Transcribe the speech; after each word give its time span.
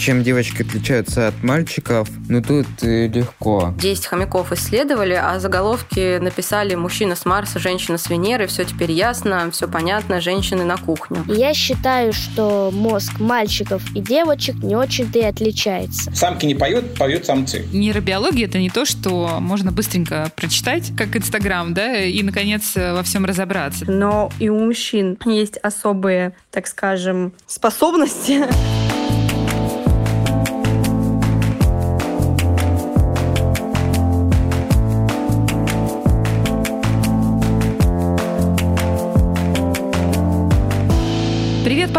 чем 0.00 0.22
девочки 0.22 0.62
отличаются 0.62 1.28
от 1.28 1.42
мальчиков, 1.42 2.08
ну 2.28 2.42
тут 2.42 2.66
э, 2.82 3.06
легко. 3.06 3.74
10 3.76 4.06
хомяков 4.06 4.50
исследовали, 4.52 5.12
а 5.12 5.38
заголовки 5.38 6.18
написали 6.18 6.74
«Мужчина 6.74 7.14
с 7.14 7.26
Марса, 7.26 7.58
женщина 7.58 7.98
с 7.98 8.08
Венеры», 8.08 8.46
все 8.46 8.64
теперь 8.64 8.90
ясно, 8.92 9.50
все 9.52 9.68
понятно, 9.68 10.20
женщины 10.20 10.64
на 10.64 10.78
кухню. 10.78 11.22
Я 11.28 11.52
считаю, 11.52 12.12
что 12.14 12.70
мозг 12.72 13.20
мальчиков 13.20 13.82
и 13.94 14.00
девочек 14.00 14.56
не 14.62 14.74
очень-то 14.74 15.18
и 15.18 15.22
отличается. 15.22 16.10
Самки 16.14 16.46
не 16.46 16.54
поют, 16.54 16.94
поют 16.94 17.26
самцы. 17.26 17.66
Нейробиология— 17.72 18.46
это 18.48 18.58
не 18.58 18.70
то, 18.70 18.86
что 18.86 19.38
можно 19.40 19.70
быстренько 19.70 20.32
прочитать, 20.34 20.92
как 20.96 21.14
Инстаграм, 21.14 21.74
да, 21.74 22.00
и, 22.00 22.22
наконец, 22.22 22.72
во 22.74 23.02
всем 23.02 23.26
разобраться. 23.26 23.84
Но 23.90 24.30
и 24.38 24.48
у 24.48 24.58
мужчин 24.58 25.18
есть 25.26 25.58
особые, 25.58 26.34
так 26.50 26.66
скажем, 26.66 27.34
способности. 27.46 28.30
Привет, 28.30 28.50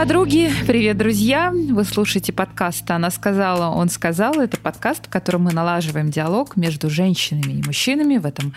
подруги! 0.01 0.51
Привет, 0.65 0.97
друзья! 0.97 1.53
Вы 1.53 1.83
слушаете 1.83 2.33
подкаст 2.33 2.89
«Она 2.89 3.11
сказала, 3.11 3.67
он 3.67 3.87
сказал». 3.87 4.39
Это 4.39 4.57
подкаст, 4.57 5.05
в 5.05 5.11
котором 5.11 5.43
мы 5.43 5.53
налаживаем 5.53 6.09
диалог 6.09 6.57
между 6.57 6.89
женщинами 6.89 7.59
и 7.59 7.63
мужчинами 7.63 8.17
в 8.17 8.25
этом 8.25 8.51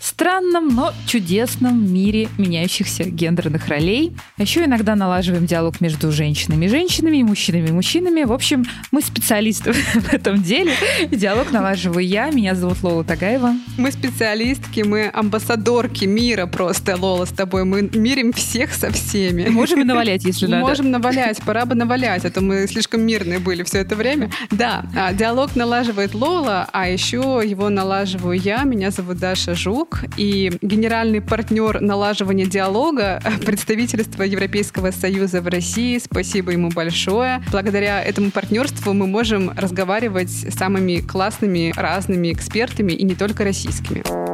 странном, 0.00 0.68
но 0.68 0.92
чудесном 1.06 1.92
мире 1.92 2.28
меняющихся 2.38 3.04
гендерных 3.04 3.68
ролей. 3.68 4.14
А 4.38 4.42
еще 4.42 4.64
иногда 4.64 4.94
налаживаем 4.94 5.46
диалог 5.46 5.80
между 5.80 6.12
женщинами 6.12 6.66
и 6.66 6.68
женщинами, 6.68 7.18
и 7.18 7.22
мужчинами 7.22 7.68
и 7.68 7.72
мужчинами. 7.72 8.24
В 8.24 8.32
общем, 8.32 8.64
мы 8.90 9.02
специалисты 9.02 9.72
в 9.94 10.12
этом 10.12 10.42
деле. 10.42 10.72
Диалог 11.10 11.52
налаживаю 11.52 12.06
я. 12.06 12.30
Меня 12.30 12.54
зовут 12.54 12.82
Лола 12.82 13.04
Тагаева. 13.04 13.54
Мы 13.78 13.92
специалистки, 13.92 14.80
мы 14.80 15.10
амбассадорки 15.12 16.04
мира 16.04 16.46
просто, 16.46 16.96
Лола, 16.96 17.24
с 17.24 17.30
тобой. 17.30 17.64
Мы 17.64 17.82
мирим 17.82 18.32
всех 18.32 18.72
со 18.72 18.90
всеми. 18.90 19.48
Можем 19.48 19.80
и 19.80 19.84
навалять, 19.84 20.24
если 20.24 20.46
надо. 20.46 20.66
Можем 20.66 20.90
навалять, 20.90 21.42
пора 21.42 21.64
бы 21.64 21.74
навалять, 21.74 22.24
а 22.24 22.30
то 22.30 22.40
мы 22.40 22.66
слишком 22.66 23.02
мирные 23.02 23.38
были 23.38 23.62
все 23.62 23.78
это 23.78 23.96
время. 23.96 24.30
Да, 24.50 24.84
а, 24.94 25.12
диалог 25.12 25.56
налаживает 25.56 26.14
Лола, 26.14 26.68
а 26.72 26.88
еще 26.88 27.42
его 27.44 27.68
налаживаю 27.68 28.38
я. 28.38 28.62
Меня 28.64 28.90
зовут 28.90 29.18
Даша 29.18 29.54
Жук, 29.86 30.04
и 30.16 30.52
генеральный 30.62 31.20
партнер 31.20 31.80
налаживания 31.80 32.46
диалога 32.46 33.20
представительства 33.44 34.22
Европейского 34.22 34.90
Союза 34.90 35.40
в 35.40 35.48
России. 35.48 35.98
Спасибо 35.98 36.52
ему 36.52 36.70
большое. 36.70 37.42
Благодаря 37.50 38.02
этому 38.02 38.30
партнерству 38.30 38.92
мы 38.92 39.06
можем 39.06 39.50
разговаривать 39.56 40.30
с 40.30 40.54
самыми 40.56 41.00
классными 41.00 41.72
разными 41.76 42.32
экспертами 42.32 42.92
и 42.92 43.04
не 43.04 43.14
только 43.14 43.44
российскими. 43.44 44.25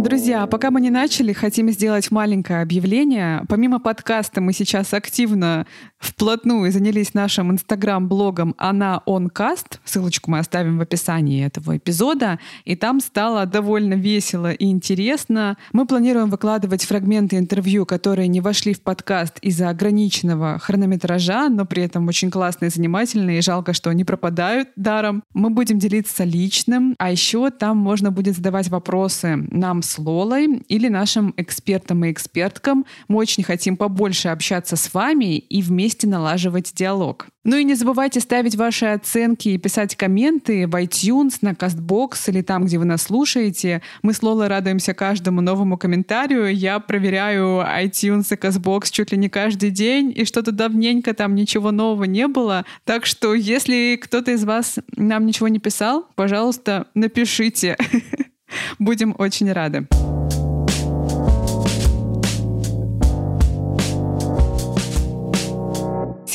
Друзья, 0.00 0.46
пока 0.46 0.70
мы 0.70 0.80
не 0.80 0.88
начали, 0.88 1.34
хотим 1.34 1.68
сделать 1.70 2.10
маленькое 2.10 2.62
объявление. 2.62 3.44
Помимо 3.50 3.80
подкаста 3.80 4.40
мы 4.40 4.54
сейчас 4.54 4.94
активно 4.94 5.66
вплотную 5.98 6.72
занялись 6.72 7.12
нашим 7.12 7.50
инстаграм-блогом 7.50 8.54
«Она 8.56 9.02
онкаст». 9.04 9.78
Ссылочку 9.84 10.30
мы 10.30 10.38
оставим 10.38 10.78
в 10.78 10.80
описании 10.80 11.44
этого 11.44 11.76
эпизода. 11.76 12.38
И 12.64 12.76
там 12.76 13.00
стало 13.00 13.44
довольно 13.44 13.92
весело 13.92 14.50
и 14.50 14.70
интересно. 14.70 15.58
Мы 15.74 15.84
планируем 15.84 16.30
выкладывать 16.30 16.82
фрагменты 16.84 17.36
интервью, 17.36 17.84
которые 17.84 18.28
не 18.28 18.40
вошли 18.40 18.72
в 18.72 18.80
подкаст 18.80 19.38
из-за 19.42 19.68
ограниченного 19.68 20.58
хронометража, 20.60 21.50
но 21.50 21.66
при 21.66 21.82
этом 21.82 22.08
очень 22.08 22.30
классные 22.30 22.70
занимательные, 22.70 23.40
и 23.40 23.42
жалко, 23.42 23.74
что 23.74 23.92
не 23.92 24.04
пропадают 24.04 24.70
даром. 24.76 25.22
Мы 25.34 25.50
будем 25.50 25.78
делиться 25.78 26.24
личным, 26.24 26.94
а 26.98 27.10
еще 27.10 27.50
там 27.50 27.76
можно 27.76 28.10
будет 28.10 28.36
задавать 28.36 28.68
вопросы 28.68 29.36
нам 29.50 29.82
с 29.82 29.89
Лолой 29.98 30.62
или 30.68 30.88
нашим 30.88 31.34
экспертам 31.36 32.04
и 32.04 32.12
эксперткам. 32.12 32.84
Мы 33.08 33.16
очень 33.16 33.42
хотим 33.42 33.76
побольше 33.76 34.28
общаться 34.28 34.76
с 34.76 34.92
вами 34.92 35.38
и 35.38 35.62
вместе 35.62 36.06
налаживать 36.06 36.72
диалог. 36.74 37.28
Ну 37.42 37.56
и 37.56 37.64
не 37.64 37.74
забывайте 37.74 38.20
ставить 38.20 38.54
ваши 38.54 38.84
оценки 38.84 39.48
и 39.48 39.58
писать 39.58 39.96
комменты 39.96 40.66
в 40.66 40.74
iTunes, 40.74 41.38
на 41.40 41.52
CastBox 41.52 42.28
или 42.28 42.42
там, 42.42 42.66
где 42.66 42.78
вы 42.78 42.84
нас 42.84 43.02
слушаете. 43.02 43.80
Мы 44.02 44.12
с 44.12 44.22
Лолой 44.22 44.48
радуемся 44.48 44.92
каждому 44.92 45.40
новому 45.40 45.78
комментарию. 45.78 46.54
Я 46.54 46.80
проверяю 46.80 47.60
iTunes 47.62 48.26
и 48.30 48.36
CastBox 48.36 48.90
чуть 48.90 49.12
ли 49.12 49.18
не 49.18 49.30
каждый 49.30 49.70
день, 49.70 50.12
и 50.14 50.26
что-то 50.26 50.52
давненько 50.52 51.14
там 51.14 51.34
ничего 51.34 51.70
нового 51.70 52.04
не 52.04 52.28
было. 52.28 52.66
Так 52.84 53.06
что, 53.06 53.32
если 53.34 53.98
кто-то 54.00 54.32
из 54.32 54.44
вас 54.44 54.78
нам 54.96 55.24
ничего 55.24 55.48
не 55.48 55.60
писал, 55.60 56.06
пожалуйста, 56.16 56.88
напишите. 56.94 57.78
Будем 58.78 59.14
очень 59.18 59.52
рады. 59.52 59.86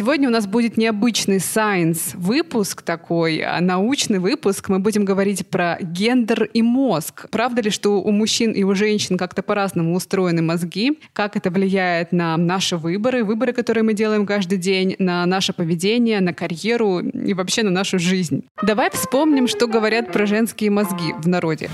Сегодня 0.05 0.29
у 0.29 0.31
нас 0.31 0.45
будет 0.45 0.77
необычный 0.77 1.37
science 1.37 2.15
выпуск 2.15 2.83
такой, 2.83 3.39
а 3.39 3.59
научный 3.59 4.19
выпуск. 4.19 4.69
Мы 4.69 4.77
будем 4.77 5.03
говорить 5.03 5.47
про 5.47 5.79
гендер 5.81 6.43
и 6.43 6.61
мозг. 6.61 7.27
Правда 7.31 7.63
ли, 7.63 7.71
что 7.71 7.99
у 7.99 8.11
мужчин 8.11 8.51
и 8.51 8.61
у 8.61 8.75
женщин 8.75 9.17
как-то 9.17 9.41
по-разному 9.41 9.95
устроены 9.95 10.43
мозги? 10.43 10.99
Как 11.11 11.35
это 11.35 11.49
влияет 11.49 12.11
на 12.11 12.37
наши 12.37 12.77
выборы, 12.77 13.23
выборы, 13.23 13.51
которые 13.51 13.83
мы 13.83 13.95
делаем 13.95 14.27
каждый 14.27 14.59
день, 14.59 14.95
на 14.99 15.25
наше 15.25 15.53
поведение, 15.53 16.21
на 16.21 16.35
карьеру 16.35 16.99
и 16.99 17.33
вообще 17.33 17.63
на 17.63 17.71
нашу 17.71 17.97
жизнь? 17.97 18.43
Давай 18.61 18.91
вспомним, 18.91 19.47
что 19.47 19.65
говорят 19.65 20.11
про 20.11 20.27
женские 20.27 20.69
мозги 20.69 21.13
в 21.17 21.27
народе. 21.27 21.71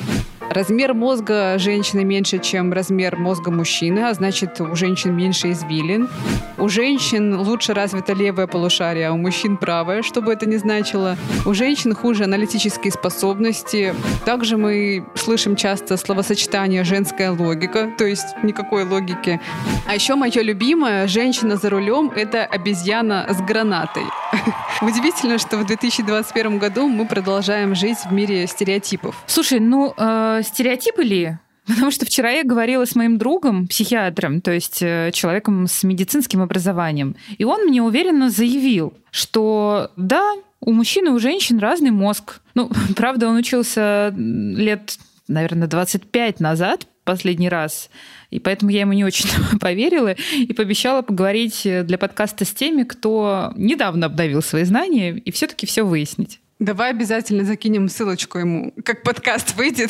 Размер 0.51 0.93
мозга 0.93 1.57
женщины 1.59 2.03
меньше, 2.03 2.37
чем 2.39 2.73
размер 2.73 3.15
мозга 3.15 3.51
мужчины, 3.51 3.99
а 3.99 4.13
значит, 4.13 4.59
у 4.59 4.75
женщин 4.75 5.15
меньше 5.15 5.51
извилин. 5.51 6.09
У 6.57 6.67
женщин 6.67 7.39
лучше 7.39 7.73
развито 7.73 8.11
левое 8.21 8.47
полушарие, 8.47 9.07
а 9.07 9.13
у 9.13 9.17
мужчин 9.17 9.57
правое, 9.57 10.03
что 10.03 10.21
бы 10.21 10.31
это 10.31 10.45
ни 10.45 10.57
значило. 10.57 11.17
У 11.45 11.53
женщин 11.53 11.95
хуже 11.95 12.25
аналитические 12.25 12.91
способности. 12.91 13.95
Также 14.25 14.57
мы 14.57 15.05
слышим 15.15 15.55
часто 15.55 15.97
словосочетание 15.97 16.83
«женская 16.83 17.31
логика», 17.31 17.91
то 17.97 18.05
есть 18.05 18.27
никакой 18.43 18.83
логики. 18.83 19.41
А 19.87 19.95
еще 19.95 20.15
мое 20.15 20.41
любимое 20.41 21.07
«женщина 21.07 21.57
за 21.57 21.69
рулем»— 21.69 22.11
это 22.15 22.45
обезьяна 22.45 23.27
с 23.29 23.41
гранатой. 23.41 24.03
Удивительно, 24.81 25.39
что 25.39 25.57
в 25.57 25.65
2021 25.65 26.59
году 26.59 26.87
мы 26.87 27.07
продолжаем 27.07 27.75
жить 27.75 27.97
в 28.05 28.13
мире 28.13 28.45
стереотипов. 28.47 29.15
Слушай, 29.25 29.59
ну, 29.59 29.93
э, 29.97 30.41
стереотипы 30.43 31.03
ли? 31.03 31.37
Потому 31.71 31.91
что 31.91 32.05
вчера 32.05 32.31
я 32.31 32.43
говорила 32.43 32.85
с 32.85 32.95
моим 32.95 33.17
другом, 33.17 33.67
психиатром, 33.67 34.41
то 34.41 34.51
есть 34.51 34.81
э, 34.81 35.11
человеком 35.13 35.67
с 35.67 35.83
медицинским 35.83 36.41
образованием, 36.41 37.15
и 37.37 37.45
он 37.45 37.65
мне 37.65 37.81
уверенно 37.81 38.29
заявил, 38.29 38.93
что 39.09 39.91
да, 39.95 40.33
у 40.59 40.73
мужчин 40.73 41.07
и 41.07 41.11
у 41.11 41.19
женщин 41.19 41.59
разный 41.59 41.91
мозг. 41.91 42.41
Ну, 42.55 42.69
правда, 42.95 43.29
он 43.29 43.37
учился 43.37 44.13
лет, 44.17 44.97
наверное, 45.27 45.67
25 45.67 46.39
назад 46.41 46.87
последний 47.05 47.49
раз, 47.49 47.89
и 48.31 48.39
поэтому 48.39 48.71
я 48.71 48.81
ему 48.81 48.93
не 48.93 49.05
очень 49.05 49.29
поверила 49.59 50.15
и 50.35 50.51
пообещала 50.53 51.01
поговорить 51.01 51.61
для 51.63 51.97
подкаста 51.97 52.43
с 52.43 52.51
теми, 52.51 52.83
кто 52.83 53.53
недавно 53.55 54.07
обновил 54.07 54.41
свои 54.41 54.65
знания 54.65 55.13
и 55.13 55.31
все-таки 55.31 55.65
все 55.65 55.83
выяснить. 55.83 56.39
Давай 56.61 56.91
обязательно 56.91 57.43
закинем 57.43 57.89
ссылочку 57.89 58.37
ему, 58.37 58.71
как 58.85 59.01
подкаст 59.01 59.55
выйдет. 59.55 59.89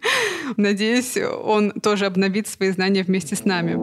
Надеюсь, 0.56 1.18
он 1.18 1.72
тоже 1.72 2.06
обновит 2.06 2.48
свои 2.48 2.70
знания 2.70 3.02
вместе 3.02 3.36
с 3.36 3.44
нами. 3.44 3.74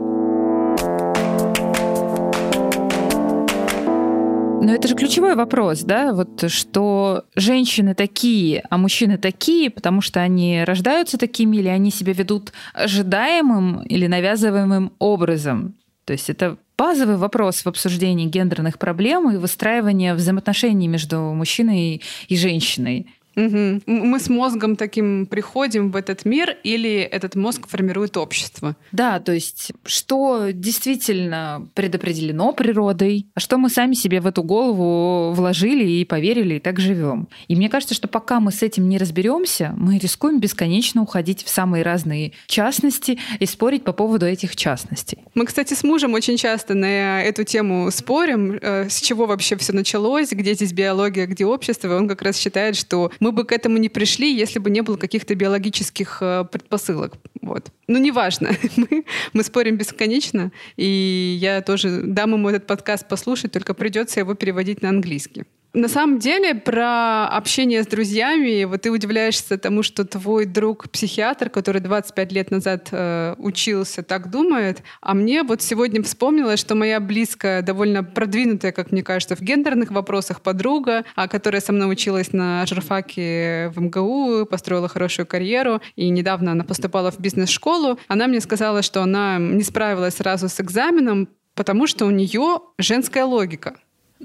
Но 4.63 4.73
это 4.73 4.87
же 4.87 4.95
ключевой 4.95 5.35
вопрос, 5.35 5.81
да, 5.81 6.11
вот 6.11 6.49
что 6.49 7.23
женщины 7.35 7.93
такие, 7.93 8.63
а 8.67 8.79
мужчины 8.79 9.19
такие, 9.19 9.69
потому 9.69 10.01
что 10.01 10.19
они 10.19 10.63
рождаются 10.63 11.19
такими, 11.19 11.57
или 11.57 11.67
они 11.67 11.91
себя 11.91 12.13
ведут 12.13 12.51
ожидаемым 12.73 13.83
или 13.83 14.07
навязываемым 14.07 14.91
образом. 14.97 15.75
То 16.05 16.13
есть 16.13 16.31
это 16.31 16.57
базовый 16.77 17.17
вопрос 17.17 17.63
в 17.63 17.67
обсуждении 17.67 18.25
гендерных 18.25 18.79
проблем 18.79 19.29
и 19.31 19.37
выстраивания 19.37 20.15
взаимоотношений 20.15 20.87
между 20.87 21.19
мужчиной 21.19 22.01
и 22.27 22.37
женщиной. 22.37 23.07
Угу. 23.35 23.81
Мы 23.87 24.19
с 24.19 24.29
мозгом 24.29 24.75
таким 24.75 25.25
приходим 25.25 25.91
в 25.91 25.95
этот 25.95 26.25
мир 26.25 26.57
или 26.63 26.99
этот 26.99 27.35
мозг 27.35 27.67
формирует 27.67 28.17
общество? 28.17 28.75
Да, 28.91 29.19
то 29.19 29.31
есть 29.31 29.71
что 29.85 30.49
действительно 30.51 31.67
предопределено 31.73 32.53
природой, 32.53 33.27
а 33.33 33.39
что 33.39 33.57
мы 33.57 33.69
сами 33.69 33.93
себе 33.93 34.21
в 34.21 34.27
эту 34.27 34.43
голову 34.43 35.33
вложили 35.33 35.83
и 35.83 36.05
поверили, 36.05 36.55
и 36.55 36.59
так 36.59 36.79
живем. 36.79 37.27
И 37.47 37.55
мне 37.55 37.69
кажется, 37.69 37.95
что 37.95 38.07
пока 38.07 38.39
мы 38.39 38.51
с 38.51 38.61
этим 38.61 38.87
не 38.87 38.97
разберемся, 38.97 39.73
мы 39.77 39.97
рискуем 39.97 40.39
бесконечно 40.39 41.01
уходить 41.01 41.43
в 41.43 41.49
самые 41.49 41.83
разные 41.83 42.33
частности 42.47 43.19
и 43.39 43.45
спорить 43.45 43.83
по 43.83 43.93
поводу 43.93 44.25
этих 44.25 44.55
частностей. 44.55 45.19
Мы, 45.33 45.45
кстати, 45.45 45.73
с 45.73 45.83
мужем 45.83 46.13
очень 46.13 46.37
часто 46.37 46.73
на 46.73 47.23
эту 47.23 47.43
тему 47.43 47.89
спорим, 47.91 48.59
э, 48.61 48.89
с 48.89 49.01
чего 49.01 49.25
вообще 49.25 49.55
все 49.57 49.73
началось, 49.73 50.31
где 50.31 50.53
здесь 50.53 50.73
биология, 50.73 51.25
где 51.25 51.45
общество. 51.45 51.87
И 51.87 51.91
он 51.91 52.07
как 52.07 52.21
раз 52.21 52.37
считает, 52.37 52.75
что 52.75 53.11
мы 53.23 53.31
бы 53.31 53.45
к 53.45 53.53
этому 53.53 53.77
не 53.77 53.87
пришли, 53.87 54.35
если 54.35 54.59
бы 54.59 54.69
не 54.69 54.81
было 54.81 54.97
каких-то 54.97 55.33
биологических 55.33 56.17
э, 56.19 56.45
предпосылок. 56.51 57.13
Вот. 57.41 57.71
Ну, 57.87 57.97
неважно. 57.97 58.49
мы, 58.75 59.05
мы 59.31 59.43
спорим 59.43 59.77
бесконечно, 59.77 60.51
и 60.75 61.37
я 61.39 61.61
тоже 61.61 62.01
дам 62.03 62.33
ему 62.33 62.49
этот 62.49 62.67
подкаст 62.67 63.07
послушать, 63.07 63.53
только 63.53 63.73
придется 63.73 64.19
его 64.19 64.33
переводить 64.33 64.81
на 64.81 64.89
английский. 64.89 65.45
На 65.75 65.87
самом 65.87 66.19
деле, 66.19 66.53
про 66.53 67.27
общение 67.27 67.81
с 67.81 67.87
друзьями, 67.87 68.63
вот 68.65 68.83
ты 68.83 68.91
удивляешься 68.91 69.57
тому, 69.57 69.81
что 69.81 70.05
твой 70.05 70.45
друг-психиатр, 70.45 71.49
который 71.49 71.81
25 71.81 72.31
лет 72.31 72.51
назад 72.51 72.89
э, 72.91 73.33
учился, 73.39 74.03
так 74.03 74.29
думает, 74.29 74.83
а 75.01 75.15
мне 75.15 75.41
вот 75.41 75.63
сегодня 75.63 76.03
вспомнилось, 76.03 76.59
что 76.59 76.75
моя 76.75 76.99
близкая, 76.99 77.63
довольно 77.63 78.03
продвинутая, 78.03 78.71
как 78.71 78.91
мне 78.91 79.01
кажется, 79.01 79.35
в 79.35 79.41
гендерных 79.41 79.89
вопросах 79.89 80.41
подруга, 80.41 81.05
а, 81.15 81.27
которая 81.27 81.59
со 81.59 81.73
мной 81.73 81.91
училась 81.91 82.33
на 82.33 82.67
журфаке 82.67 83.69
в 83.69 83.81
МГУ, 83.81 84.45
построила 84.45 84.87
хорошую 84.87 85.25
карьеру, 85.25 85.81
и 85.95 86.09
недавно 86.09 86.51
она 86.51 86.63
поступала 86.65 87.09
в 87.09 87.19
бизнес-школу, 87.19 87.97
она 88.07 88.27
мне 88.27 88.41
сказала, 88.41 88.83
что 88.83 89.01
она 89.01 89.39
не 89.39 89.63
справилась 89.63 90.17
сразу 90.17 90.49
с 90.49 90.61
экзаменом, 90.61 91.29
потому 91.55 91.87
что 91.87 92.05
у 92.05 92.11
нее 92.11 92.59
женская 92.77 93.25
логика. 93.25 93.73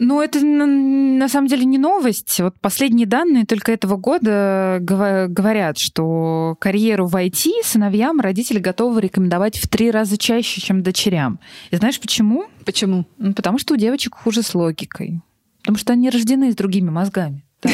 Ну, 0.00 0.20
это 0.22 0.40
на 0.40 1.28
самом 1.28 1.48
деле 1.48 1.64
не 1.64 1.76
новость. 1.76 2.38
Вот 2.38 2.54
последние 2.60 3.06
данные 3.06 3.44
только 3.44 3.72
этого 3.72 3.96
года 3.96 4.78
говорят, 4.80 5.76
что 5.76 6.56
карьеру 6.60 7.06
в 7.06 7.16
IT 7.16 7.64
сыновьям 7.64 8.20
родители 8.20 8.60
готовы 8.60 9.00
рекомендовать 9.00 9.58
в 9.58 9.66
три 9.66 9.90
раза 9.90 10.16
чаще, 10.16 10.60
чем 10.60 10.84
дочерям. 10.84 11.40
И 11.72 11.76
знаешь 11.76 11.98
почему? 11.98 12.44
Почему? 12.64 13.06
Ну, 13.18 13.34
потому 13.34 13.58
что 13.58 13.74
у 13.74 13.76
девочек 13.76 14.14
хуже 14.14 14.42
с 14.42 14.54
логикой. 14.54 15.20
Потому 15.62 15.78
что 15.78 15.94
они 15.94 16.10
рождены 16.10 16.52
с 16.52 16.54
другими 16.54 16.90
мозгами. 16.90 17.44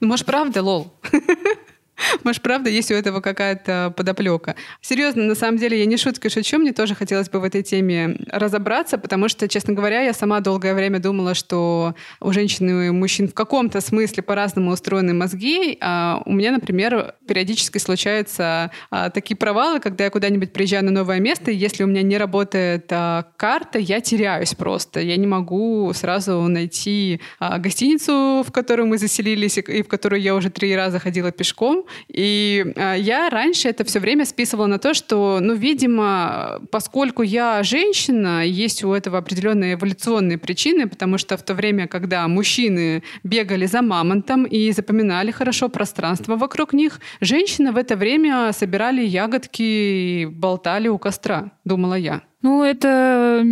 Ну, 0.00 0.06
может, 0.06 0.26
правда, 0.26 0.62
лол? 0.62 0.92
Может, 2.24 2.42
правда, 2.42 2.70
есть 2.70 2.90
у 2.90 2.94
этого 2.94 3.20
какая-то 3.20 3.92
подоплека. 3.96 4.54
Серьезно, 4.80 5.24
на 5.24 5.34
самом 5.34 5.58
деле, 5.58 5.78
я 5.78 5.86
не 5.86 5.96
шутка 5.96 6.30
шучу, 6.30 6.58
мне 6.58 6.72
тоже 6.72 6.94
хотелось 6.94 7.28
бы 7.28 7.40
в 7.40 7.44
этой 7.44 7.62
теме 7.62 8.16
разобраться, 8.30 8.98
потому 8.98 9.28
что, 9.28 9.48
честно 9.48 9.74
говоря, 9.74 10.02
я 10.02 10.12
сама 10.12 10.40
долгое 10.40 10.74
время 10.74 10.98
думала, 10.98 11.34
что 11.34 11.94
у 12.20 12.32
женщин 12.32 12.68
и 12.68 12.90
мужчин 12.90 13.28
в 13.28 13.34
каком-то 13.34 13.80
смысле 13.80 14.22
по-разному 14.22 14.70
устроены 14.70 15.14
мозги. 15.14 15.78
А 15.80 16.22
у 16.24 16.32
меня, 16.32 16.52
например, 16.52 17.14
периодически 17.26 17.78
случаются 17.78 18.70
а, 18.90 19.10
такие 19.10 19.36
провалы, 19.36 19.80
когда 19.80 20.04
я 20.04 20.10
куда-нибудь 20.10 20.52
приезжаю 20.52 20.84
на 20.84 20.90
новое 20.90 21.20
место, 21.20 21.50
и 21.50 21.56
если 21.56 21.84
у 21.84 21.86
меня 21.86 22.02
не 22.02 22.18
работает 22.18 22.86
а, 22.90 23.24
карта, 23.36 23.78
я 23.78 24.00
теряюсь 24.00 24.54
просто. 24.54 25.00
Я 25.00 25.16
не 25.16 25.26
могу 25.26 25.92
сразу 25.94 26.40
найти 26.42 27.20
а, 27.38 27.58
гостиницу, 27.58 28.44
в 28.46 28.52
которую 28.52 28.88
мы 28.88 28.98
заселились, 28.98 29.58
и 29.58 29.82
в 29.82 29.88
которую 29.88 30.20
я 30.20 30.34
уже 30.34 30.50
три 30.50 30.74
раза 30.76 30.98
ходила 30.98 31.30
пешком, 31.32 31.84
и 32.08 32.72
э, 32.76 32.94
я 32.98 33.30
раньше 33.30 33.68
это 33.68 33.84
все 33.84 34.00
время 34.00 34.24
списывала 34.24 34.66
на 34.66 34.78
то, 34.78 34.94
что, 34.94 35.38
ну, 35.40 35.54
видимо, 35.54 36.60
поскольку 36.70 37.22
я 37.22 37.62
женщина, 37.62 38.44
есть 38.44 38.84
у 38.84 38.92
этого 38.92 39.18
определенные 39.18 39.74
эволюционные 39.74 40.38
причины, 40.38 40.88
потому 40.88 41.18
что 41.18 41.36
в 41.36 41.42
то 41.42 41.54
время, 41.54 41.86
когда 41.86 42.26
мужчины 42.28 43.02
бегали 43.22 43.66
за 43.66 43.82
мамонтом 43.82 44.44
и 44.44 44.70
запоминали 44.72 45.30
хорошо 45.30 45.68
пространство 45.68 46.36
вокруг 46.36 46.72
них, 46.72 47.00
женщины 47.20 47.72
в 47.72 47.76
это 47.76 47.96
время 47.96 48.52
собирали 48.52 49.02
ягодки 49.02 49.62
и 49.62 50.26
болтали 50.26 50.88
у 50.88 50.98
костра, 50.98 51.52
думала 51.64 51.94
я. 51.94 52.22
Ну, 52.40 52.62
это 52.62 53.44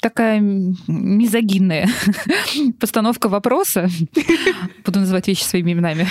такая 0.00 0.38
мизогинная 0.40 1.88
постановка 2.80 3.28
вопроса. 3.28 3.88
Буду 4.84 5.00
называть 5.00 5.26
вещи 5.26 5.42
своими 5.42 5.72
именами. 5.72 6.06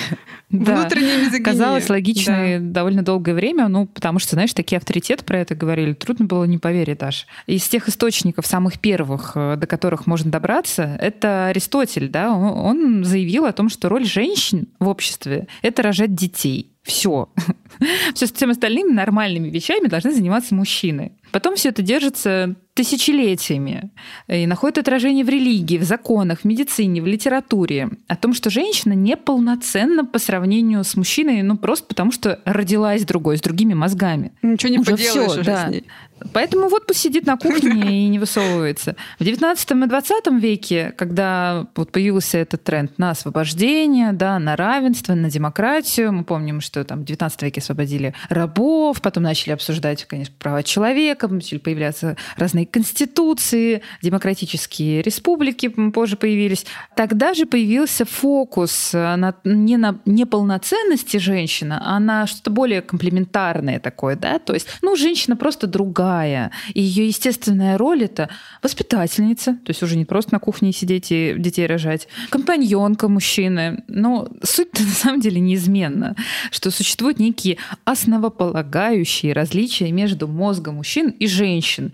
Внутренняя 0.50 1.16
да. 1.16 1.22
мизогиния. 1.22 1.44
Казалось 1.44 1.88
логичной 1.88 2.58
да. 2.58 2.72
довольно 2.72 3.02
долгое 3.02 3.32
время, 3.32 3.68
ну, 3.68 3.86
потому 3.86 4.18
что, 4.18 4.34
знаешь, 4.34 4.52
такие 4.52 4.76
авторитеты 4.76 5.24
про 5.24 5.38
это 5.38 5.54
говорили. 5.54 5.94
Трудно 5.94 6.26
было 6.26 6.44
не 6.44 6.58
поверить 6.58 6.98
даже. 6.98 7.24
Из 7.46 7.66
тех 7.66 7.88
источников, 7.88 8.46
самых 8.46 8.78
первых, 8.78 9.32
э, 9.34 9.56
до 9.56 9.66
которых 9.66 10.06
можно 10.06 10.30
добраться, 10.30 10.98
это 11.00 11.46
Аристотель, 11.46 12.08
да, 12.08 12.30
он 12.30 13.04
заявил 13.04 13.46
о 13.46 13.52
том, 13.52 13.70
что 13.70 13.88
роль 13.88 14.04
женщин 14.04 14.68
в 14.78 14.88
обществе— 14.88 15.48
это 15.62 15.82
рожать 15.82 16.14
детей. 16.14 16.72
Все. 16.82 17.28
Все 18.14 18.26
с 18.26 18.32
всем 18.32 18.50
остальными 18.50 18.90
нормальными 18.92 19.48
вещами 19.48 19.86
должны 19.88 20.12
заниматься 20.12 20.54
мужчины. 20.54 21.12
Потом 21.30 21.56
все 21.56 21.70
это 21.70 21.82
держится 21.82 22.54
тысячелетиями 22.78 23.90
и 24.28 24.46
находит 24.46 24.78
отражение 24.78 25.24
в 25.24 25.28
религии, 25.28 25.78
в 25.78 25.82
законах, 25.82 26.42
в 26.42 26.44
медицине, 26.44 27.02
в 27.02 27.08
литературе. 27.08 27.90
О 28.06 28.14
том, 28.14 28.34
что 28.34 28.50
женщина 28.50 28.92
неполноценна 28.92 30.04
по 30.04 30.20
сравнению 30.20 30.84
с 30.84 30.94
мужчиной, 30.94 31.42
ну 31.42 31.56
просто 31.56 31.86
потому, 31.86 32.12
что 32.12 32.38
родилась 32.44 33.02
другой, 33.04 33.38
с 33.38 33.40
другими 33.40 33.74
мозгами. 33.74 34.30
Ничего 34.42 34.70
не 34.70 34.78
уже 34.78 34.92
поделаешь 34.92 35.30
все, 35.30 35.40
уже 35.40 35.42
да. 35.42 35.66
с 35.66 35.70
ней. 35.72 35.84
Поэтому 36.32 36.68
вот 36.68 36.86
пусть 36.86 37.00
сидит 37.00 37.26
на 37.26 37.36
кухне 37.36 38.04
и 38.04 38.08
не 38.08 38.18
высовывается. 38.18 38.96
В 39.18 39.24
19 39.24 39.70
и 39.70 39.86
20 39.86 40.26
веке, 40.40 40.94
когда 40.96 41.66
вот 41.74 41.92
появился 41.92 42.38
этот 42.38 42.64
тренд 42.64 42.98
на 42.98 43.10
освобождение, 43.10 44.12
да, 44.12 44.38
на 44.38 44.56
равенство, 44.56 45.14
на 45.14 45.30
демократию, 45.30 46.12
мы 46.12 46.24
помним, 46.24 46.60
что 46.60 46.84
там 46.84 47.00
в 47.00 47.04
19 47.04 47.42
веке 47.42 47.60
освободили 47.60 48.14
рабов, 48.28 49.00
потом 49.00 49.24
начали 49.24 49.52
обсуждать, 49.52 50.04
конечно, 50.04 50.34
права 50.38 50.62
человека, 50.62 51.28
начали 51.28 51.58
появляться 51.58 52.16
разные 52.36 52.66
конституции, 52.70 53.82
демократические 54.02 55.02
республики 55.02 55.68
позже 55.68 56.16
появились. 56.16 56.66
Тогда 56.96 57.34
же 57.34 57.46
появился 57.46 58.04
фокус 58.04 58.92
на, 58.92 59.34
не 59.44 59.76
на 59.76 60.00
неполноценности 60.04 61.16
женщины, 61.16 61.78
а 61.80 61.98
на 62.00 62.26
что-то 62.26 62.50
более 62.50 62.82
комплементарное 62.82 63.80
такое, 63.80 64.16
да, 64.16 64.38
то 64.38 64.54
есть, 64.54 64.68
ну, 64.82 64.96
женщина 64.96 65.36
просто 65.36 65.66
другая. 65.66 66.50
И 66.74 66.80
ее 66.80 67.06
естественная 67.06 67.78
роль 67.78 68.04
это 68.04 68.28
воспитательница, 68.62 69.52
то 69.52 69.70
есть 69.70 69.82
уже 69.82 69.96
не 69.96 70.04
просто 70.04 70.34
на 70.34 70.38
кухне 70.38 70.72
сидеть 70.72 71.10
и 71.10 71.34
детей 71.38 71.66
рожать, 71.66 72.08
компаньонка 72.30 73.08
мужчины. 73.08 73.84
Но 73.88 74.28
суть 74.42 74.72
на 74.78 74.86
самом 74.86 75.20
деле 75.20 75.40
неизменна, 75.40 76.16
что 76.50 76.70
существуют 76.70 77.18
некие 77.18 77.58
основополагающие 77.84 79.32
различия 79.32 79.90
между 79.92 80.28
мозгом 80.28 80.76
мужчин 80.76 81.10
и 81.10 81.26
женщин. 81.26 81.92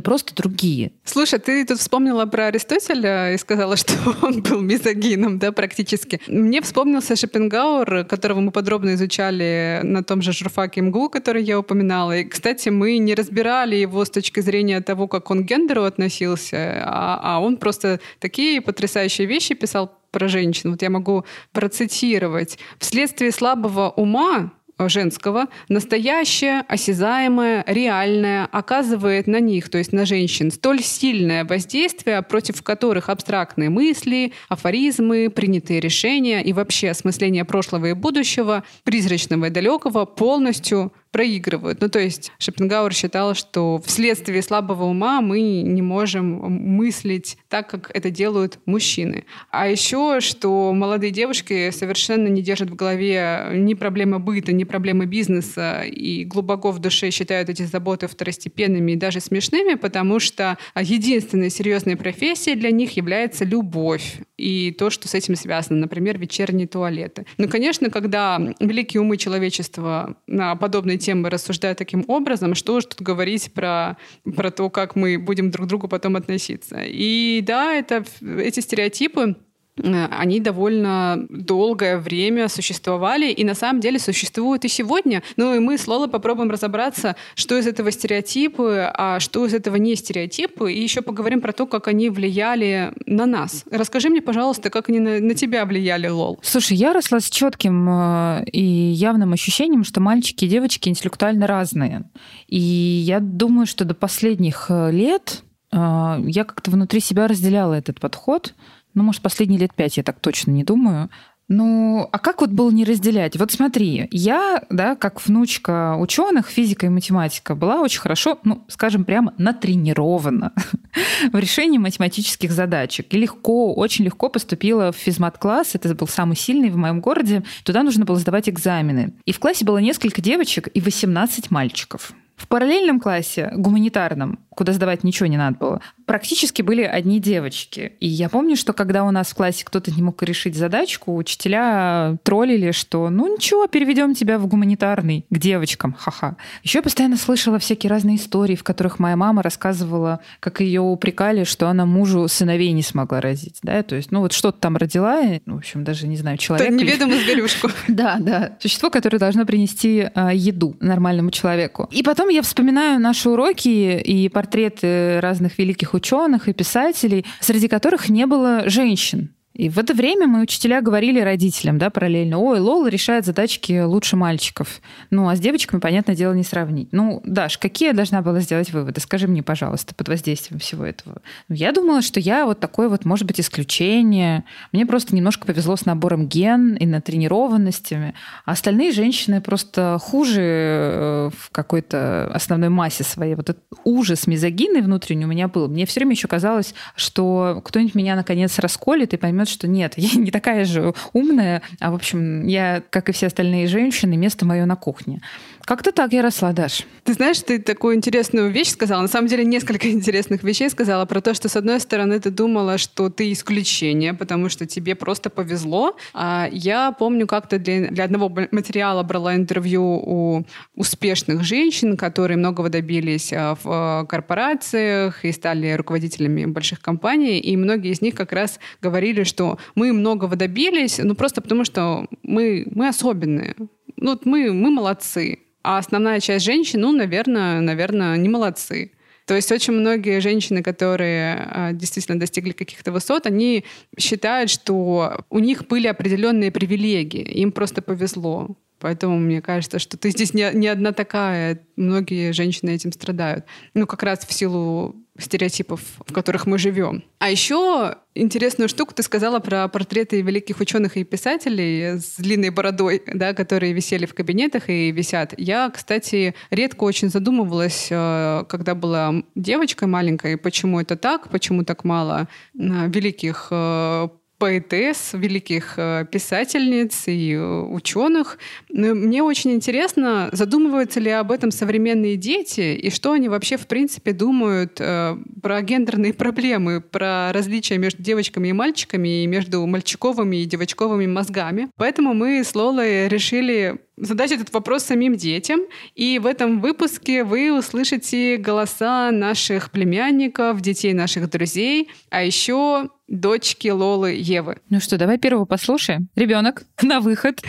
Женщины 0.00 0.02
просто 0.02 0.34
другие. 0.34 0.92
Слушай, 1.04 1.38
ты 1.38 1.64
тут 1.64 1.78
вспомнила 1.78 2.26
про 2.26 2.46
Аристотеля 2.46 3.32
и 3.32 3.38
сказала, 3.38 3.76
что 3.76 3.94
он 4.22 4.42
был 4.42 4.60
мизогином, 4.60 5.38
да, 5.38 5.52
практически. 5.52 6.20
Мне 6.28 6.60
вспомнился 6.60 7.16
Шопенгауэр, 7.16 8.04
которого 8.04 8.40
мы 8.40 8.50
подробно 8.50 8.94
изучали 8.94 9.80
на 9.82 10.02
том 10.02 10.22
же 10.22 10.32
журфаке 10.32 10.80
МГУ, 10.80 11.08
который 11.08 11.42
я 11.42 11.58
упоминала. 11.58 12.16
И, 12.18 12.24
кстати, 12.24 12.70
мы 12.70 12.98
не 12.98 13.14
разбирали 13.14 13.76
его 13.76 14.04
с 14.04 14.10
точки 14.10 14.40
зрения 14.40 14.80
того, 14.80 15.08
как 15.08 15.30
он 15.30 15.44
к 15.44 15.48
гендеру 15.48 15.84
относился, 15.84 16.82
а, 16.84 17.20
а 17.22 17.40
он 17.40 17.56
просто 17.56 18.00
такие 18.18 18.60
потрясающие 18.60 19.26
вещи 19.26 19.54
писал 19.54 19.90
про 20.10 20.28
женщин. 20.28 20.70
Вот 20.70 20.82
я 20.82 20.90
могу 20.90 21.24
процитировать. 21.52 22.58
Вследствие 22.78 23.30
слабого 23.32 23.90
ума 23.90 24.52
женского, 24.88 25.46
настоящее, 25.68 26.62
осязаемое, 26.68 27.64
реальное 27.66 28.46
оказывает 28.50 29.26
на 29.26 29.40
них, 29.40 29.68
то 29.68 29.78
есть 29.78 29.92
на 29.92 30.06
женщин, 30.06 30.50
столь 30.50 30.82
сильное 30.82 31.44
воздействие, 31.44 32.22
против 32.22 32.62
которых 32.62 33.08
абстрактные 33.08 33.70
мысли, 33.70 34.32
афоризмы, 34.48 35.30
принятые 35.30 35.80
решения 35.80 36.42
и 36.42 36.52
вообще 36.52 36.90
осмысление 36.90 37.44
прошлого 37.44 37.86
и 37.86 37.92
будущего, 37.92 38.64
призрачного 38.84 39.46
и 39.46 39.50
далекого 39.50 40.04
полностью 40.04 40.92
проигрывают. 41.10 41.80
Ну, 41.80 41.88
то 41.88 41.98
есть 41.98 42.32
Шопенгауэр 42.38 42.92
считал, 42.92 43.34
что 43.34 43.80
вследствие 43.84 44.42
слабого 44.42 44.84
ума 44.84 45.20
мы 45.20 45.40
не 45.62 45.82
можем 45.82 46.26
мыслить 46.26 47.36
так, 47.48 47.68
как 47.68 47.90
это 47.94 48.10
делают 48.10 48.58
мужчины. 48.66 49.24
А 49.50 49.68
еще, 49.68 50.20
что 50.20 50.72
молодые 50.72 51.10
девушки 51.10 51.70
совершенно 51.70 52.28
не 52.28 52.42
держат 52.42 52.70
в 52.70 52.74
голове 52.74 53.48
ни 53.54 53.74
проблемы 53.74 54.18
быта, 54.18 54.52
ни 54.52 54.64
проблемы 54.64 55.06
бизнеса, 55.06 55.82
и 55.82 56.24
глубоко 56.24 56.70
в 56.70 56.78
душе 56.78 57.10
считают 57.10 57.48
эти 57.48 57.62
заботы 57.62 58.06
второстепенными 58.06 58.92
и 58.92 58.96
даже 58.96 59.20
смешными, 59.20 59.74
потому 59.74 60.20
что 60.20 60.58
единственной 60.80 61.50
серьезной 61.50 61.96
профессией 61.96 62.56
для 62.56 62.70
них 62.70 62.96
является 62.96 63.44
любовь. 63.44 64.20
и 64.40 64.72
то, 64.72 64.88
что 64.90 65.06
с 65.06 65.14
этим 65.14 65.36
связано, 65.36 65.80
например, 65.80 66.18
вечерние 66.18 66.66
туалеты. 66.66 67.26
Ну, 67.36 67.48
конечно, 67.48 67.90
когда 67.90 68.40
великие 68.58 69.02
умы 69.02 69.16
человечества 69.16 70.16
на 70.26 70.56
подобные 70.56 70.98
темы 71.00 71.30
рассуждают 71.30 71.78
таким 71.78 72.04
образом, 72.06 72.54
что 72.54 72.80
же 72.80 72.86
тут 72.86 73.02
говорить 73.02 73.52
про, 73.52 73.96
про 74.36 74.50
то, 74.50 74.70
как 74.70 74.94
мы 74.94 75.18
будем 75.18 75.50
друг 75.50 75.66
к 75.66 75.68
другу 75.68 75.88
потом 75.88 76.16
относиться. 76.16 76.82
И 76.84 77.42
да, 77.44 77.74
это, 77.74 78.04
эти 78.20 78.60
стереотипы 78.60 79.36
они 79.82 80.40
довольно 80.40 81.26
долгое 81.28 81.98
время 81.98 82.48
существовали 82.48 83.30
и 83.30 83.44
на 83.44 83.54
самом 83.54 83.80
деле 83.80 83.98
существуют 83.98 84.64
и 84.64 84.68
сегодня. 84.68 85.22
Ну 85.36 85.54
и 85.54 85.58
мы 85.58 85.78
с 85.78 85.86
Лолой 85.86 86.08
попробуем 86.08 86.50
разобраться, 86.50 87.16
что 87.34 87.58
из 87.58 87.66
этого 87.66 87.90
стереотипы, 87.90 88.90
а 88.94 89.20
что 89.20 89.46
из 89.46 89.54
этого 89.54 89.76
не 89.76 89.96
стереотипы, 89.96 90.72
и 90.72 90.80
еще 90.80 91.02
поговорим 91.02 91.40
про 91.40 91.52
то, 91.52 91.66
как 91.66 91.88
они 91.88 92.10
влияли 92.10 92.92
на 93.06 93.26
нас. 93.26 93.64
Расскажи 93.70 94.08
мне, 94.10 94.22
пожалуйста, 94.22 94.70
как 94.70 94.88
они 94.88 95.00
на, 95.00 95.20
на 95.20 95.34
тебя 95.34 95.64
влияли, 95.64 96.08
Лол. 96.08 96.38
Слушай, 96.42 96.76
я 96.76 96.92
росла 96.92 97.20
с 97.20 97.30
четким 97.30 97.88
э, 97.88 98.44
и 98.52 98.62
явным 98.62 99.32
ощущением, 99.32 99.84
что 99.84 100.00
мальчики 100.00 100.44
и 100.44 100.48
девочки 100.48 100.88
интеллектуально 100.88 101.46
разные. 101.46 102.04
И 102.46 102.58
я 102.58 103.20
думаю, 103.20 103.66
что 103.66 103.84
до 103.84 103.94
последних 103.94 104.66
э, 104.68 104.90
лет 104.90 105.42
я 105.72 106.44
как-то 106.44 106.72
внутри 106.72 106.98
себя 106.98 107.28
разделяла 107.28 107.74
этот 107.74 108.00
подход– 108.00 108.54
ну, 108.94 109.02
может, 109.02 109.22
последние 109.22 109.60
лет 109.60 109.74
пять, 109.74 109.96
я 109.96 110.02
так 110.02 110.20
точно 110.20 110.50
не 110.50 110.64
думаю. 110.64 111.10
Ну, 111.52 112.08
а 112.12 112.18
как 112.20 112.42
вот 112.42 112.50
было 112.50 112.70
не 112.70 112.84
разделять? 112.84 113.36
Вот 113.36 113.50
смотри, 113.50 114.06
я, 114.12 114.62
да, 114.70 114.94
как 114.94 115.26
внучка 115.26 115.96
ученых, 115.96 116.46
физика 116.46 116.86
и 116.86 116.88
математика, 116.88 117.56
была 117.56 117.80
очень 117.80 117.98
хорошо, 117.98 118.38
ну, 118.44 118.64
скажем 118.68 119.04
прямо, 119.04 119.34
натренирована 119.36 120.52
в 121.32 121.36
решении 121.36 121.78
математических 121.78 122.52
задачек. 122.52 123.12
И 123.12 123.18
легко, 123.18 123.74
очень 123.74 124.04
легко 124.04 124.28
поступила 124.28 124.92
в 124.92 124.96
физмат-класс. 124.96 125.74
Это 125.74 125.92
был 125.96 126.06
самый 126.06 126.36
сильный 126.36 126.70
в 126.70 126.76
моем 126.76 127.00
городе. 127.00 127.42
Туда 127.64 127.82
нужно 127.82 128.04
было 128.04 128.16
сдавать 128.16 128.48
экзамены. 128.48 129.14
И 129.24 129.32
в 129.32 129.40
классе 129.40 129.64
было 129.64 129.78
несколько 129.78 130.22
девочек 130.22 130.68
и 130.72 130.80
18 130.80 131.50
мальчиков. 131.50 132.12
В 132.36 132.46
параллельном 132.46 133.00
классе, 133.00 133.52
гуманитарном, 133.56 134.38
куда 134.54 134.72
сдавать 134.72 135.04
ничего 135.04 135.26
не 135.26 135.36
надо 135.36 135.56
было, 135.58 135.80
практически 136.06 136.62
были 136.62 136.82
одни 136.82 137.20
девочки. 137.20 137.92
И 138.00 138.08
я 138.08 138.28
помню, 138.28 138.56
что 138.56 138.72
когда 138.72 139.04
у 139.04 139.10
нас 139.10 139.30
в 139.30 139.34
классе 139.34 139.64
кто-то 139.64 139.90
не 139.90 140.02
мог 140.02 140.22
решить 140.22 140.56
задачку, 140.56 141.16
учителя 141.16 142.16
троллили, 142.22 142.72
что 142.72 143.10
ну 143.10 143.34
ничего, 143.34 143.66
переведем 143.66 144.14
тебя 144.14 144.38
в 144.38 144.46
гуманитарный 144.46 145.24
к 145.30 145.38
девочкам, 145.38 145.94
ха-ха. 145.98 146.36
Еще 146.62 146.78
я 146.78 146.82
постоянно 146.82 147.16
слышала 147.16 147.58
всякие 147.58 147.90
разные 147.90 148.16
истории, 148.16 148.56
в 148.56 148.64
которых 148.64 148.98
моя 148.98 149.16
мама 149.16 149.42
рассказывала, 149.42 150.20
как 150.40 150.60
ее 150.60 150.80
упрекали, 150.80 151.44
что 151.44 151.68
она 151.68 151.86
мужу 151.86 152.26
сыновей 152.28 152.72
не 152.72 152.82
смогла 152.82 153.20
родить. 153.20 153.58
Да? 153.62 153.82
То 153.82 153.96
есть, 153.96 154.10
ну 154.10 154.20
вот 154.20 154.32
что-то 154.32 154.58
там 154.58 154.76
родила, 154.76 155.20
в 155.46 155.56
общем, 155.56 155.84
даже 155.84 156.06
не 156.06 156.16
знаю, 156.16 156.38
человек. 156.38 156.70
Неведомую 156.70 157.20
зверюшку. 157.20 157.68
Да, 157.88 158.16
да. 158.18 158.56
Существо, 158.60 158.88
которое 158.88 159.18
должно 159.18 159.44
принести 159.44 160.08
а, 160.14 160.32
еду 160.32 160.76
нормальному 160.80 161.30
человеку. 161.30 161.88
И 161.90 162.02
потом 162.02 162.28
я 162.28 162.40
вспоминаю 162.40 163.00
наши 163.00 163.28
уроки 163.28 163.68
и 163.68 164.28
портреты 164.40 165.20
разных 165.20 165.58
великих 165.58 165.92
ученых 165.92 166.48
и 166.48 166.54
писателей, 166.54 167.26
среди 167.40 167.68
которых 167.68 168.08
не 168.08 168.24
было 168.24 168.70
женщин. 168.70 169.34
И 169.54 169.68
в 169.68 169.78
это 169.78 169.94
время 169.94 170.28
мы 170.28 170.42
учителя 170.42 170.80
говорили 170.80 171.18
родителям, 171.18 171.76
да, 171.76 171.90
параллельно, 171.90 172.38
ой, 172.38 172.60
Лола 172.60 172.86
решает 172.86 173.26
задачки 173.26 173.82
лучше 173.82 174.14
мальчиков. 174.14 174.80
Ну, 175.10 175.28
а 175.28 175.34
с 175.34 175.40
девочками, 175.40 175.80
понятное 175.80 176.14
дело, 176.14 176.32
не 176.34 176.44
сравнить. 176.44 176.90
Ну, 176.92 177.20
Даш, 177.24 177.58
какие 177.58 177.88
я 177.88 177.92
должна 177.92 178.22
была 178.22 178.38
сделать 178.40 178.72
выводы? 178.72 179.00
Скажи 179.00 179.26
мне, 179.26 179.42
пожалуйста, 179.42 179.92
под 179.92 180.08
воздействием 180.08 180.60
всего 180.60 180.84
этого. 180.84 181.20
Ну, 181.48 181.56
я 181.56 181.72
думала, 181.72 182.00
что 182.00 182.20
я 182.20 182.46
вот 182.46 182.60
такое 182.60 182.88
вот, 182.88 183.04
может 183.04 183.26
быть, 183.26 183.40
исключение. 183.40 184.44
Мне 184.70 184.86
просто 184.86 185.16
немножко 185.16 185.46
повезло 185.46 185.74
с 185.74 185.84
набором 185.84 186.28
ген 186.28 186.76
и 186.76 186.86
натренированностями. 186.86 188.14
А 188.44 188.52
остальные 188.52 188.92
женщины 188.92 189.40
просто 189.40 189.98
хуже 190.00 190.42
э, 190.42 191.30
в 191.36 191.50
какой-то 191.50 192.30
основной 192.32 192.68
массе 192.68 193.02
своей. 193.02 193.34
Вот 193.34 193.50
этот 193.50 193.64
ужас 193.82 194.28
мизогины 194.28 194.80
внутренний 194.80 195.24
у 195.24 195.28
меня 195.28 195.48
был. 195.48 195.66
Мне 195.66 195.86
все 195.86 195.98
время 195.98 196.12
еще 196.12 196.28
казалось, 196.28 196.72
что 196.94 197.60
кто-нибудь 197.64 197.96
меня 197.96 198.14
наконец 198.14 198.56
расколет 198.60 199.12
и 199.12 199.16
поймет, 199.16 199.40
поймет, 199.40 199.48
что 199.50 199.68
нет, 199.68 199.94
я 199.96 200.18
не 200.18 200.30
такая 200.30 200.64
же 200.64 200.94
умная, 201.12 201.62
а 201.80 201.90
в 201.90 201.94
общем, 201.94 202.46
я, 202.46 202.82
как 202.90 203.08
и 203.08 203.12
все 203.12 203.26
остальные 203.26 203.66
женщины, 203.66 204.16
место 204.16 204.46
мое 204.46 204.64
на 204.64 204.76
кухне. 204.76 205.20
Как-то 205.64 205.92
так 205.92 206.12
я 206.12 206.22
росла, 206.22 206.52
Даш. 206.52 206.86
Ты 207.04 207.12
знаешь, 207.14 207.40
ты 207.40 207.58
такую 207.58 207.94
интересную 207.94 208.50
вещь 208.50 208.70
сказала. 208.70 209.02
На 209.02 209.08
самом 209.08 209.28
деле, 209.28 209.44
несколько 209.44 209.88
интересных 209.90 210.42
вещей 210.42 210.70
сказала 210.70 211.04
про 211.06 211.20
то, 211.20 211.34
что, 211.34 211.48
с 211.48 211.56
одной 211.56 211.80
стороны, 211.80 212.18
ты 212.18 212.30
думала, 212.30 212.78
что 212.78 213.10
ты 213.10 213.32
исключение, 213.32 214.14
потому 214.14 214.48
что 214.48 214.66
тебе 214.66 214.94
просто 214.94 215.30
повезло. 215.30 215.96
А 216.14 216.48
я 216.50 216.92
помню, 216.92 217.26
как-то 217.26 217.58
для, 217.58 217.88
для 217.88 218.04
одного 218.04 218.28
материала 218.50 219.02
брала 219.02 219.36
интервью 219.36 219.82
у 219.82 220.44
успешных 220.74 221.44
женщин, 221.44 221.96
которые 221.96 222.36
многого 222.36 222.68
добились 222.68 223.32
а, 223.32 223.54
в 223.54 223.60
а, 223.66 224.04
корпорациях 224.06 225.24
и 225.24 225.32
стали 225.32 225.72
руководителями 225.72 226.46
больших 226.46 226.80
компаний. 226.80 227.38
И 227.38 227.56
многие 227.56 227.92
из 227.92 228.00
них 228.00 228.14
как 228.14 228.32
раз 228.32 228.58
говорили, 228.80 229.24
что 229.24 229.58
мы 229.74 229.92
многого 229.92 230.36
добились, 230.36 230.98
ну 230.98 231.14
просто 231.14 231.40
потому 231.40 231.64
что 231.64 232.06
мы, 232.22 232.66
мы 232.74 232.88
особенные. 232.88 233.54
Ну, 233.96 234.12
вот 234.12 234.24
мы, 234.24 234.52
мы 234.52 234.70
молодцы. 234.70 235.38
А 235.62 235.78
основная 235.78 236.20
часть 236.20 236.44
женщин, 236.44 236.80
ну, 236.80 236.92
наверное, 236.92 237.60
наверное, 237.60 238.16
не 238.16 238.28
молодцы. 238.28 238.92
То 239.26 239.36
есть 239.36 239.52
очень 239.52 239.74
многие 239.74 240.20
женщины, 240.20 240.62
которые 240.62 241.34
а, 241.36 241.72
действительно 241.72 242.18
достигли 242.18 242.50
каких-то 242.50 242.90
высот, 242.90 243.26
они 243.26 243.64
считают, 243.96 244.50
что 244.50 245.24
у 245.30 245.38
них 245.38 245.68
были 245.68 245.86
определенные 245.86 246.50
привилегии, 246.50 247.22
им 247.22 247.52
просто 247.52 247.80
повезло. 247.80 248.56
Поэтому 248.80 249.18
мне 249.18 249.42
кажется, 249.42 249.78
что 249.78 249.96
ты 249.98 250.10
здесь 250.10 250.34
не, 250.34 250.50
не 250.54 250.66
одна 250.66 250.92
такая. 250.92 251.60
Многие 251.76 252.32
женщины 252.32 252.70
этим 252.70 252.92
страдают. 252.92 253.44
Ну, 253.74 253.86
как 253.86 254.02
раз 254.02 254.20
в 254.26 254.32
силу 254.32 254.96
стереотипов, 255.22 255.80
в 256.06 256.12
которых 256.12 256.46
мы 256.46 256.58
живем. 256.58 257.02
А 257.18 257.30
еще 257.30 257.96
интересную 258.14 258.68
штуку 258.68 258.94
ты 258.94 259.02
сказала 259.02 259.38
про 259.38 259.68
портреты 259.68 260.20
великих 260.20 260.60
ученых 260.60 260.96
и 260.96 261.04
писателей 261.04 261.98
с 261.98 262.16
длинной 262.16 262.50
бородой, 262.50 263.02
да, 263.06 263.34
которые 263.34 263.72
висели 263.72 264.06
в 264.06 264.14
кабинетах 264.14 264.68
и 264.68 264.90
висят. 264.90 265.34
Я, 265.36 265.70
кстати, 265.70 266.34
редко 266.50 266.84
очень 266.84 267.08
задумывалась, 267.08 267.88
э, 267.90 268.44
когда 268.48 268.74
была 268.74 269.14
девочкой 269.34 269.88
маленькой, 269.88 270.36
почему 270.36 270.80
это 270.80 270.96
так, 270.96 271.28
почему 271.28 271.64
так 271.64 271.84
мало 271.84 272.28
э, 272.54 272.88
великих 272.88 273.48
э, 273.50 274.08
поэтесс, 274.40 275.10
великих 275.12 275.74
э, 275.76 276.06
писательниц 276.10 277.04
и 277.06 277.34
э, 277.34 277.60
ученых. 277.60 278.38
Мне 278.70 279.22
очень 279.22 279.52
интересно, 279.52 280.30
задумываются 280.32 280.98
ли 280.98 281.10
об 281.10 281.30
этом 281.30 281.50
современные 281.50 282.16
дети 282.16 282.74
и 282.74 282.90
что 282.90 283.12
они 283.12 283.28
вообще 283.28 283.58
в 283.58 283.66
принципе 283.66 284.12
думают 284.12 284.80
э, 284.80 285.16
про 285.42 285.62
гендерные 285.62 286.14
проблемы, 286.24 286.80
про 286.80 287.32
различия 287.32 287.76
между 287.76 288.02
девочками 288.02 288.48
и 288.48 288.52
мальчиками 288.52 289.24
и 289.24 289.26
между 289.26 289.64
мальчиковыми 289.66 290.38
и 290.38 290.46
девочковыми 290.46 291.06
мозгами. 291.06 291.68
Поэтому 291.76 292.14
мы 292.14 292.42
с 292.42 292.54
Лолой 292.54 293.08
решили 293.08 293.78
задать 294.00 294.32
этот 294.32 294.52
вопрос 294.52 294.84
самим 294.84 295.16
детям. 295.16 295.60
И 295.94 296.18
в 296.18 296.26
этом 296.26 296.60
выпуске 296.60 297.24
вы 297.24 297.56
услышите 297.56 298.36
голоса 298.38 299.10
наших 299.10 299.70
племянников, 299.70 300.60
детей 300.60 300.94
наших 300.94 301.28
друзей, 301.30 301.90
а 302.08 302.22
еще 302.22 302.88
дочки 303.10 303.68
Лолы 303.68 304.12
Евы. 304.12 304.58
Ну 304.70 304.80
что, 304.80 304.96
давай 304.96 305.18
первого 305.18 305.44
послушаем. 305.44 306.08
Ребенок, 306.14 306.62
на 306.82 307.00
выход. 307.00 307.42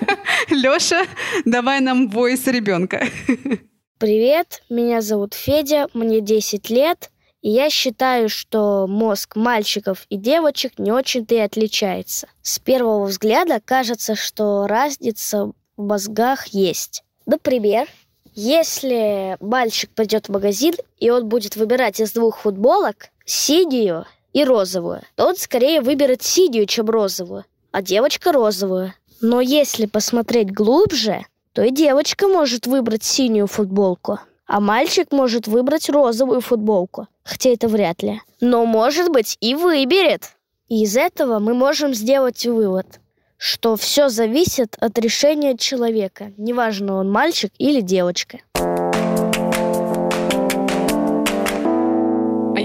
Лёша, 0.50 1.04
давай 1.44 1.80
нам 1.80 2.08
войс 2.08 2.46
ребенка. 2.46 3.06
Привет, 3.98 4.62
меня 4.70 5.00
зовут 5.02 5.34
Федя, 5.34 5.88
мне 5.92 6.20
10 6.20 6.70
лет, 6.70 7.10
и 7.42 7.50
я 7.50 7.68
считаю, 7.68 8.28
что 8.28 8.86
мозг 8.86 9.34
мальчиков 9.34 10.06
и 10.08 10.16
девочек 10.16 10.78
не 10.78 10.92
очень-то 10.92 11.34
и 11.34 11.38
отличается. 11.38 12.28
С 12.40 12.60
первого 12.60 13.06
взгляда 13.06 13.60
кажется, 13.60 14.14
что 14.14 14.68
разница 14.68 15.46
в 15.76 15.82
мозгах 15.82 16.46
есть. 16.48 17.02
Например, 17.26 17.88
если 18.34 19.36
мальчик 19.40 19.90
придет 19.90 20.26
в 20.26 20.32
магазин, 20.32 20.74
и 20.98 21.10
он 21.10 21.28
будет 21.28 21.56
выбирать 21.56 21.98
из 21.98 22.12
двух 22.12 22.38
футболок 22.38 23.08
синюю 23.24 24.06
и 24.32 24.44
розовую, 24.44 25.02
то 25.14 25.26
он 25.26 25.36
скорее 25.36 25.80
выберет 25.80 26.22
синюю, 26.22 26.66
чем 26.66 26.88
розовую, 26.90 27.44
а 27.72 27.82
девочка 27.82 28.32
розовую. 28.32 28.94
Но 29.20 29.40
если 29.40 29.86
посмотреть 29.86 30.52
глубже, 30.52 31.24
то 31.52 31.62
и 31.62 31.70
девочка 31.70 32.28
может 32.28 32.66
выбрать 32.66 33.02
синюю 33.02 33.46
футболку, 33.46 34.20
а 34.46 34.60
мальчик 34.60 35.10
может 35.10 35.46
выбрать 35.46 35.88
розовую 35.90 36.40
футболку, 36.40 37.08
хотя 37.24 37.50
это 37.50 37.68
вряд 37.68 38.02
ли. 38.02 38.20
Но, 38.40 38.64
может 38.64 39.10
быть, 39.10 39.36
и 39.40 39.54
выберет. 39.54 40.32
И 40.68 40.82
из 40.82 40.96
этого 40.96 41.38
мы 41.38 41.54
можем 41.54 41.94
сделать 41.94 42.46
вывод, 42.46 43.00
что 43.38 43.76
все 43.76 44.08
зависит 44.08 44.76
от 44.80 44.98
решения 44.98 45.56
человека, 45.56 46.32
неважно, 46.36 46.96
он 46.96 47.10
мальчик 47.10 47.52
или 47.58 47.80
девочка. 47.80 48.40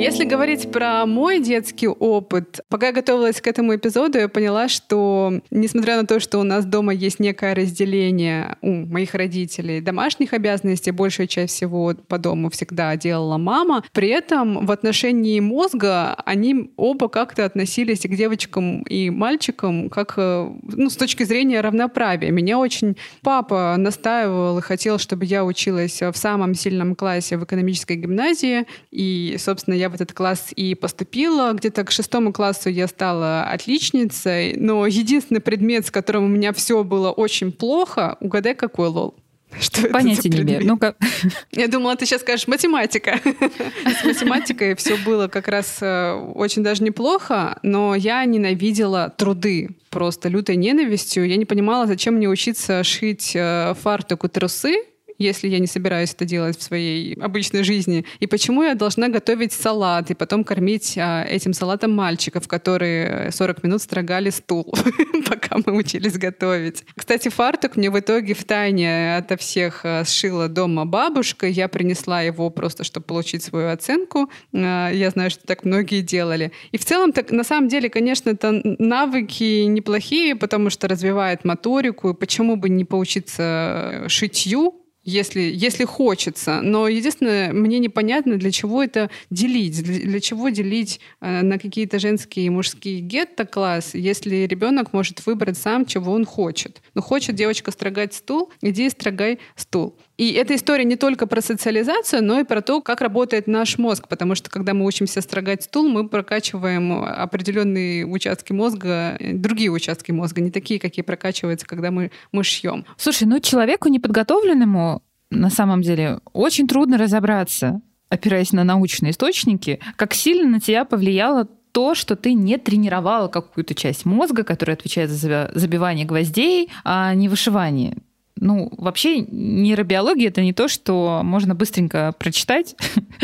Если 0.04 0.26
говорить 0.26 0.70
про 0.70 1.06
мой 1.06 1.40
детский 1.40 1.88
опыт, 1.88 2.60
пока 2.68 2.88
я 2.88 2.92
готовилась 2.92 3.40
к 3.40 3.48
этому 3.48 3.74
эпизоду, 3.74 4.18
я 4.18 4.28
поняла, 4.28 4.68
что 4.68 5.40
несмотря 5.50 5.96
на 5.96 6.06
то, 6.06 6.20
что 6.20 6.40
у 6.40 6.44
нас 6.44 6.66
дома 6.66 6.94
есть 6.94 7.22
некое 7.22 7.56
разделение 7.56 8.58
у 8.62 8.86
моих 8.86 9.14
родителей 9.14 9.80
домашних 9.80 10.34
обязанностей, 10.34 10.92
большая 10.92 11.28
часть 11.28 11.56
всего 11.56 11.94
по 12.10 12.18
дому 12.18 12.50
всегда 12.50 12.98
делала 12.98 13.38
мама, 13.38 13.82
при 13.94 14.10
этом 14.10 14.66
в 14.66 14.72
отношении 14.72 15.40
мозга 15.40 16.16
они 16.26 16.74
оба 16.76 17.08
как-то 17.08 17.46
относились 17.46 18.02
к 18.02 18.10
девочкам 18.10 18.82
и 18.82 19.10
мальчикам 19.10 19.90
как 19.90 20.16
э, 20.18 20.52
ну, 20.64 20.90
с 20.90 20.98
точки 20.98 21.24
зрения 21.24 21.62
равноправия. 21.62 22.30
Меня 22.30 22.60
очень 22.60 22.98
папа 23.22 23.76
настаивал 23.78 24.58
и 24.58 24.62
хотел, 24.62 24.98
чтобы 24.98 25.24
я 25.24 25.46
училась 25.46 26.02
в 26.02 26.14
самом 26.16 26.56
сильном 26.56 26.94
классе 26.94 27.38
в 27.38 27.46
экономической 27.46 27.96
гимназии, 27.96 28.66
и, 28.92 29.38
собственно, 29.40 29.76
я 29.76 29.93
в 29.94 29.96
этот 29.96 30.14
класс 30.14 30.50
и 30.56 30.76
поступила. 30.76 31.54
Где-то 31.54 31.84
к 31.86 31.92
шестому 31.92 32.34
классу 32.34 32.70
я 32.70 32.88
стала 32.88 33.44
отличницей, 33.44 34.56
но 34.58 34.86
единственный 34.86 35.42
предмет, 35.42 35.86
с 35.86 35.92
которым 35.92 36.26
у 36.26 36.28
меня 36.28 36.52
все 36.52 36.84
было 36.84 37.12
очень 37.12 37.52
плохо, 37.52 38.18
угадай, 38.20 38.56
какой 38.56 38.90
лол? 38.90 39.16
Что 39.60 39.88
Понятия 39.90 40.30
не 40.30 40.42
имею. 40.42 40.66
Ну-ка. 40.66 40.96
Я 41.52 41.68
думала, 41.68 41.96
ты 41.96 42.06
сейчас 42.06 42.22
скажешь 42.22 42.48
математика. 42.48 43.20
С 43.86 44.04
математикой 44.04 44.76
все 44.76 44.98
было 44.98 45.28
как 45.28 45.48
раз 45.48 45.78
э, 45.82 46.14
очень 46.36 46.64
даже 46.64 46.84
неплохо, 46.84 47.60
но 47.62 47.96
я 47.96 48.26
ненавидела 48.26 49.14
труды 49.16 49.70
просто 49.90 50.30
лютой 50.30 50.56
ненавистью. 50.56 51.28
Я 51.28 51.38
не 51.38 51.46
понимала, 51.46 51.86
зачем 51.86 52.16
мне 52.16 52.28
учиться 52.28 52.84
шить 52.84 53.34
э, 53.36 53.74
фартук 53.82 54.26
и 54.26 54.28
трусы, 54.28 54.84
если 55.24 55.48
я 55.48 55.60
не 55.60 55.68
собираюсь 55.68 56.14
это 56.14 56.26
делать 56.26 56.58
в 56.58 56.64
своей 56.64 57.16
обычной 57.16 57.64
жизни? 57.64 58.06
И 58.20 58.28
почему 58.28 58.64
я 58.64 58.76
должна 58.76 59.08
готовить 59.08 59.54
салат 59.54 60.12
и 60.12 60.14
потом 60.14 60.44
кормить 60.44 60.98
а, 60.98 61.24
этим 61.24 61.54
салатом 61.54 61.92
мальчиков, 61.92 62.48
которые 62.48 63.32
40 63.32 63.64
минут 63.64 63.82
строгали 63.82 64.30
стул, 64.30 64.74
пока 65.30 65.58
мы 65.66 65.74
учились 65.74 66.18
готовить? 66.18 66.84
Кстати, 66.96 67.30
фартук 67.30 67.76
мне 67.78 67.90
в 67.90 68.00
итоге 68.00 68.34
в 68.34 68.44
тайне 68.44 69.18
ото 69.18 69.38
всех 69.38 69.82
а, 69.84 70.04
сшила 70.06 70.48
дома 70.48 70.86
бабушка. 70.86 71.48
Я 71.48 71.68
принесла 71.68 72.22
его 72.22 72.50
просто, 72.50 72.84
чтобы 72.84 73.06
получить 73.06 73.44
свою 73.44 73.70
оценку. 73.70 74.30
А, 74.54 74.90
я 74.90 75.10
знаю, 75.10 75.30
что 75.30 75.46
так 75.46 75.64
многие 75.66 76.02
делали. 76.02 76.52
И 76.72 76.78
в 76.78 76.86
целом, 76.86 77.14
так, 77.14 77.32
на 77.32 77.44
самом 77.44 77.70
деле, 77.70 77.90
конечно, 77.90 78.30
это 78.30 78.52
навыки 78.80 79.64
неплохие, 79.64 80.36
потому 80.36 80.70
что 80.70 80.88
развивает 80.88 81.46
моторику. 81.46 82.10
И 82.10 82.14
почему 82.14 82.56
бы 82.56 82.70
не 82.70 82.86
поучиться 82.86 84.06
шитью, 84.08 84.83
если, 85.04 85.42
если 85.42 85.86
хочется. 85.86 86.62
Но 86.62 86.88
единственное, 86.88 87.54
мне 87.54 87.80
непонятно, 87.80 88.38
для 88.38 88.52
чего 88.52 88.84
это 88.84 89.10
делить. 89.30 89.84
Для, 89.84 90.00
для 90.00 90.20
чего 90.20 90.50
делить 90.50 91.00
э, 91.22 91.42
на 91.42 91.60
какие-то 91.60 92.00
женские 92.00 92.46
и 92.46 92.50
мужские 92.50 93.00
гетто-класс, 93.00 93.92
если 93.94 94.48
ребенок 94.48 94.94
может 94.94 95.26
выбрать 95.26 95.58
сам, 95.58 95.86
чего 95.86 96.14
он 96.14 96.26
хочет. 96.26 96.82
Ну, 96.94 97.02
хочет 97.02 97.36
девочка 97.36 97.72
строгать 97.72 98.14
стул, 98.14 98.52
иди 98.62 98.88
и 98.88 98.90
строгай 98.90 99.40
стул. 99.56 99.96
И 100.24 100.32
эта 100.32 100.56
история 100.56 100.86
не 100.86 100.96
только 100.96 101.28
про 101.28 101.42
социализацию, 101.42 102.24
но 102.24 102.40
и 102.40 102.46
про 102.46 102.62
то, 102.62 102.80
как 102.80 103.02
работает 103.02 103.46
наш 103.46 103.78
мозг, 103.78 104.08
потому 104.08 104.36
что 104.36 104.50
когда 104.50 104.74
мы 104.74 104.86
учимся 104.86 105.20
строгать 105.20 105.64
стул, 105.64 105.90
мы 105.90 106.08
прокачиваем 106.08 106.94
определенные 107.04 108.06
участки 108.06 108.54
мозга, 108.54 109.18
другие 109.20 109.70
участки 109.70 110.12
мозга, 110.12 110.40
не 110.40 110.50
такие, 110.50 110.80
какие 110.80 111.04
прокачиваются, 111.04 111.68
когда 111.68 111.92
мы, 111.92 112.10
мы 112.32 112.46
шьем. 112.46 112.86
Слушай, 112.96 113.26
ну 113.26 113.42
человеку 113.42 113.90
неподготовленному 113.90 115.04
на 115.30 115.50
самом 115.50 115.82
деле 115.82 116.20
очень 116.32 116.70
трудно 116.70 116.98
разобраться, 116.98 117.82
опираясь 118.08 118.54
на 118.54 118.64
научные 118.64 119.12
источники, 119.12 119.82
как 119.98 120.14
сильно 120.14 120.50
на 120.50 120.62
тебя 120.62 120.86
повлияло 120.86 121.50
то, 121.74 121.96
что 121.96 122.16
ты 122.16 122.34
не 122.34 122.58
тренировала 122.58 123.28
какую-то 123.28 123.76
часть 123.76 124.06
мозга, 124.06 124.46
которая 124.46 124.78
отвечает 124.78 125.10
за 125.10 125.52
забивание 125.54 126.06
гвоздей, 126.06 126.70
а 126.86 127.14
не 127.14 127.28
вышивание 127.28 127.98
ну, 128.36 128.72
вообще 128.78 129.20
нейробиология 129.20 130.30
это 130.30 130.42
не 130.42 130.54
то, 130.54 130.68
что 130.68 131.22
можно 131.24 131.56
быстренько 131.56 132.14
прочитать, 132.18 132.76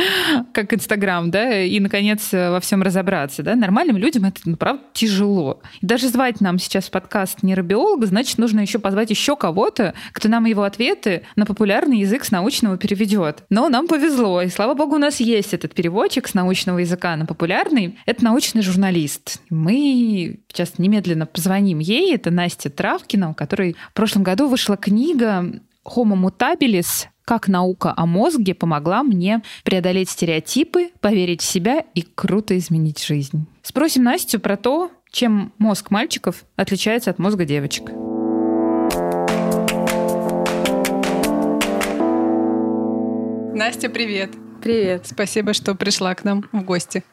как 0.54 0.74
Инстаграм, 0.74 1.32
да, 1.32 1.62
и, 1.62 1.80
наконец, 1.80 2.30
во 2.32 2.60
всем 2.60 2.84
разобраться, 2.84 3.44
да. 3.44 3.56
Нормальным 3.56 3.98
людям 3.98 4.26
это, 4.26 4.42
ну, 4.46 4.56
правда, 4.56 4.84
тяжело. 4.94 5.62
И 5.82 5.86
даже 5.86 6.10
звать 6.10 6.42
нам 6.42 6.60
сейчас 6.60 6.86
в 6.86 6.92
подкаст 6.92 7.44
нейробиолога, 7.44 8.06
значит, 8.06 8.38
нужно 8.38 8.60
еще 8.60 8.80
позвать 8.80 9.10
еще 9.10 9.36
кого-то, 9.36 9.94
кто 10.14 10.30
нам 10.30 10.46
его 10.46 10.64
ответы 10.64 11.24
на 11.36 11.46
популярный 11.46 12.00
язык 12.00 12.24
с 12.24 12.32
научного 12.32 12.78
переведет. 12.78 13.44
Но 13.50 13.68
нам 13.70 13.88
повезло, 13.88 14.42
и 14.42 14.50
слава 14.50 14.76
богу, 14.76 14.96
у 14.96 15.00
нас 15.00 15.20
есть 15.20 15.54
этот 15.54 15.74
переводчик 15.74 16.28
с 16.28 16.34
научного 16.34 16.80
языка 16.80 17.16
на 17.16 17.26
популярный. 17.26 17.98
Это 18.06 18.24
научный 18.24 18.62
журналист. 18.62 19.42
Мы 19.50 20.40
сейчас 20.50 20.78
немедленно 20.78 21.26
позвоним 21.26 21.80
ей. 21.80 22.14
Это 22.14 22.32
Настя 22.32 22.70
Травкина, 22.70 23.32
у 23.32 23.34
которой 23.34 23.76
в 23.92 23.94
прошлом 23.94 24.24
году 24.24 24.48
вышла 24.48 24.78
книга 24.78 24.99
книга 25.00 25.62
Homo 25.86 26.16
mutabilis 26.16 27.08
как 27.24 27.48
наука 27.48 27.94
о 27.96 28.06
мозге 28.06 28.54
помогла 28.54 29.04
мне 29.04 29.44
преодолеть 29.64 30.10
стереотипы, 30.10 30.90
поверить 31.00 31.42
в 31.42 31.46
себя 31.46 31.86
и 31.94 32.02
круто 32.02 32.58
изменить 32.58 33.02
жизнь. 33.02 33.46
Спросим 33.62 34.04
Настю 34.04 34.40
про 34.40 34.58
то, 34.58 34.92
чем 35.12 35.54
мозг 35.58 35.92
мальчиков 35.92 36.44
отличается 36.56 37.12
от 37.12 37.20
мозга 37.20 37.46
девочек. 37.46 37.92
Настя, 43.56 43.90
привет. 43.90 44.32
Привет. 44.62 45.06
Спасибо, 45.06 45.54
что 45.54 45.76
пришла 45.76 46.14
к 46.16 46.26
нам 46.26 46.44
в 46.52 46.64
гости. 46.64 47.04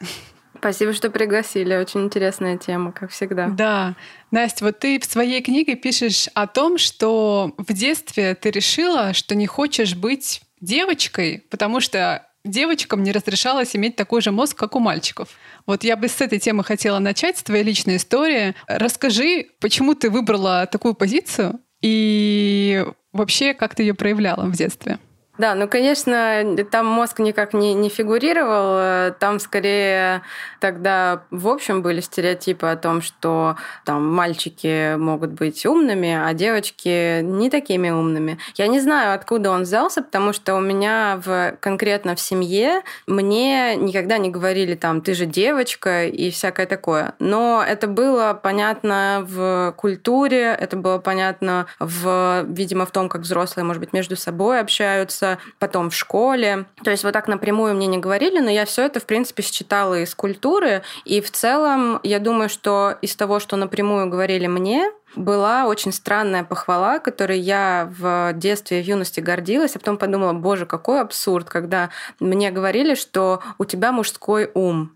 Спасибо, 0.59 0.93
что 0.93 1.09
пригласили. 1.09 1.75
Очень 1.75 2.05
интересная 2.05 2.57
тема, 2.57 2.91
как 2.91 3.11
всегда. 3.11 3.47
Да. 3.47 3.95
Настя, 4.31 4.65
вот 4.65 4.79
ты 4.79 4.99
в 4.99 5.05
своей 5.05 5.41
книге 5.41 5.75
пишешь 5.75 6.27
о 6.33 6.47
том, 6.47 6.77
что 6.77 7.53
в 7.57 7.73
детстве 7.73 8.35
ты 8.35 8.51
решила, 8.51 9.13
что 9.13 9.35
не 9.35 9.47
хочешь 9.47 9.95
быть 9.95 10.41
девочкой, 10.59 11.43
потому 11.49 11.79
что 11.79 12.27
девочкам 12.43 13.03
не 13.03 13.11
разрешалось 13.11 13.75
иметь 13.75 13.95
такой 13.95 14.21
же 14.21 14.31
мозг, 14.31 14.57
как 14.57 14.75
у 14.75 14.79
мальчиков. 14.79 15.29
Вот 15.65 15.83
я 15.83 15.95
бы 15.95 16.07
с 16.07 16.21
этой 16.21 16.39
темы 16.39 16.63
хотела 16.63 16.99
начать, 16.99 17.37
с 17.37 17.43
твоей 17.43 17.63
личной 17.63 17.97
истории. 17.97 18.55
Расскажи, 18.67 19.47
почему 19.59 19.93
ты 19.93 20.09
выбрала 20.09 20.65
такую 20.65 20.93
позицию 20.93 21.59
и 21.81 22.85
вообще 23.13 23.53
как 23.53 23.75
ты 23.75 23.83
ее 23.83 23.93
проявляла 23.93 24.45
в 24.45 24.53
детстве? 24.53 24.99
Да, 25.37 25.55
ну, 25.55 25.67
конечно, 25.67 26.43
там 26.71 26.85
мозг 26.87 27.19
никак 27.19 27.53
не, 27.53 27.73
не 27.73 27.89
фигурировал. 27.89 29.13
Там 29.19 29.39
скорее 29.39 30.23
тогда 30.59 31.23
в 31.31 31.47
общем 31.47 31.81
были 31.81 32.01
стереотипы 32.01 32.67
о 32.67 32.75
том, 32.75 33.01
что 33.01 33.55
там 33.85 34.05
мальчики 34.13 34.95
могут 34.95 35.31
быть 35.31 35.65
умными, 35.65 36.13
а 36.13 36.33
девочки 36.33 37.21
не 37.21 37.49
такими 37.49 37.89
умными. 37.89 38.39
Я 38.55 38.67
не 38.67 38.79
знаю, 38.79 39.13
откуда 39.13 39.51
он 39.51 39.63
взялся, 39.63 40.01
потому 40.01 40.33
что 40.33 40.55
у 40.55 40.59
меня 40.59 41.21
в, 41.23 41.57
конкретно 41.59 42.15
в 42.15 42.19
семье 42.19 42.81
мне 43.05 43.75
никогда 43.75 44.17
не 44.17 44.29
говорили 44.29 44.75
там 44.75 45.01
«ты 45.01 45.13
же 45.13 45.25
девочка» 45.25 46.05
и 46.05 46.31
всякое 46.31 46.65
такое. 46.65 47.13
Но 47.19 47.63
это 47.67 47.87
было 47.87 48.39
понятно 48.41 49.23
в 49.27 49.73
культуре, 49.77 50.55
это 50.59 50.77
было 50.77 50.97
понятно, 50.97 51.67
в, 51.79 52.45
видимо, 52.47 52.85
в 52.85 52.91
том, 52.91 53.09
как 53.09 53.21
взрослые, 53.21 53.65
может 53.65 53.79
быть, 53.79 53.93
между 53.93 54.15
собой 54.15 54.59
общаются, 54.59 55.26
учиться, 55.27 55.39
потом 55.59 55.89
в 55.89 55.95
школе. 55.95 56.65
То 56.83 56.91
есть 56.91 57.03
вот 57.03 57.13
так 57.13 57.27
напрямую 57.27 57.75
мне 57.75 57.87
не 57.87 57.97
говорили, 57.97 58.39
но 58.39 58.49
я 58.49 58.65
все 58.65 58.85
это, 58.85 58.99
в 58.99 59.05
принципе, 59.05 59.43
считала 59.43 59.99
из 60.01 60.13
культуры. 60.15 60.83
И 61.05 61.21
в 61.21 61.31
целом, 61.31 61.99
я 62.03 62.19
думаю, 62.19 62.49
что 62.49 62.97
из 63.01 63.15
того, 63.15 63.39
что 63.39 63.55
напрямую 63.55 64.09
говорили 64.09 64.47
мне, 64.47 64.91
была 65.15 65.65
очень 65.65 65.91
странная 65.91 66.43
похвала, 66.43 66.99
которой 66.99 67.39
я 67.39 67.89
в 67.97 68.33
детстве 68.33 68.83
в 68.83 68.85
юности 68.85 69.19
гордилась, 69.19 69.75
а 69.75 69.79
потом 69.79 69.97
подумала, 69.97 70.33
боже, 70.33 70.65
какой 70.65 71.01
абсурд, 71.01 71.49
когда 71.49 71.89
мне 72.19 72.51
говорили, 72.51 72.93
что 72.95 73.41
у 73.57 73.65
тебя 73.65 73.91
мужской 73.91 74.51
ум. 74.53 74.91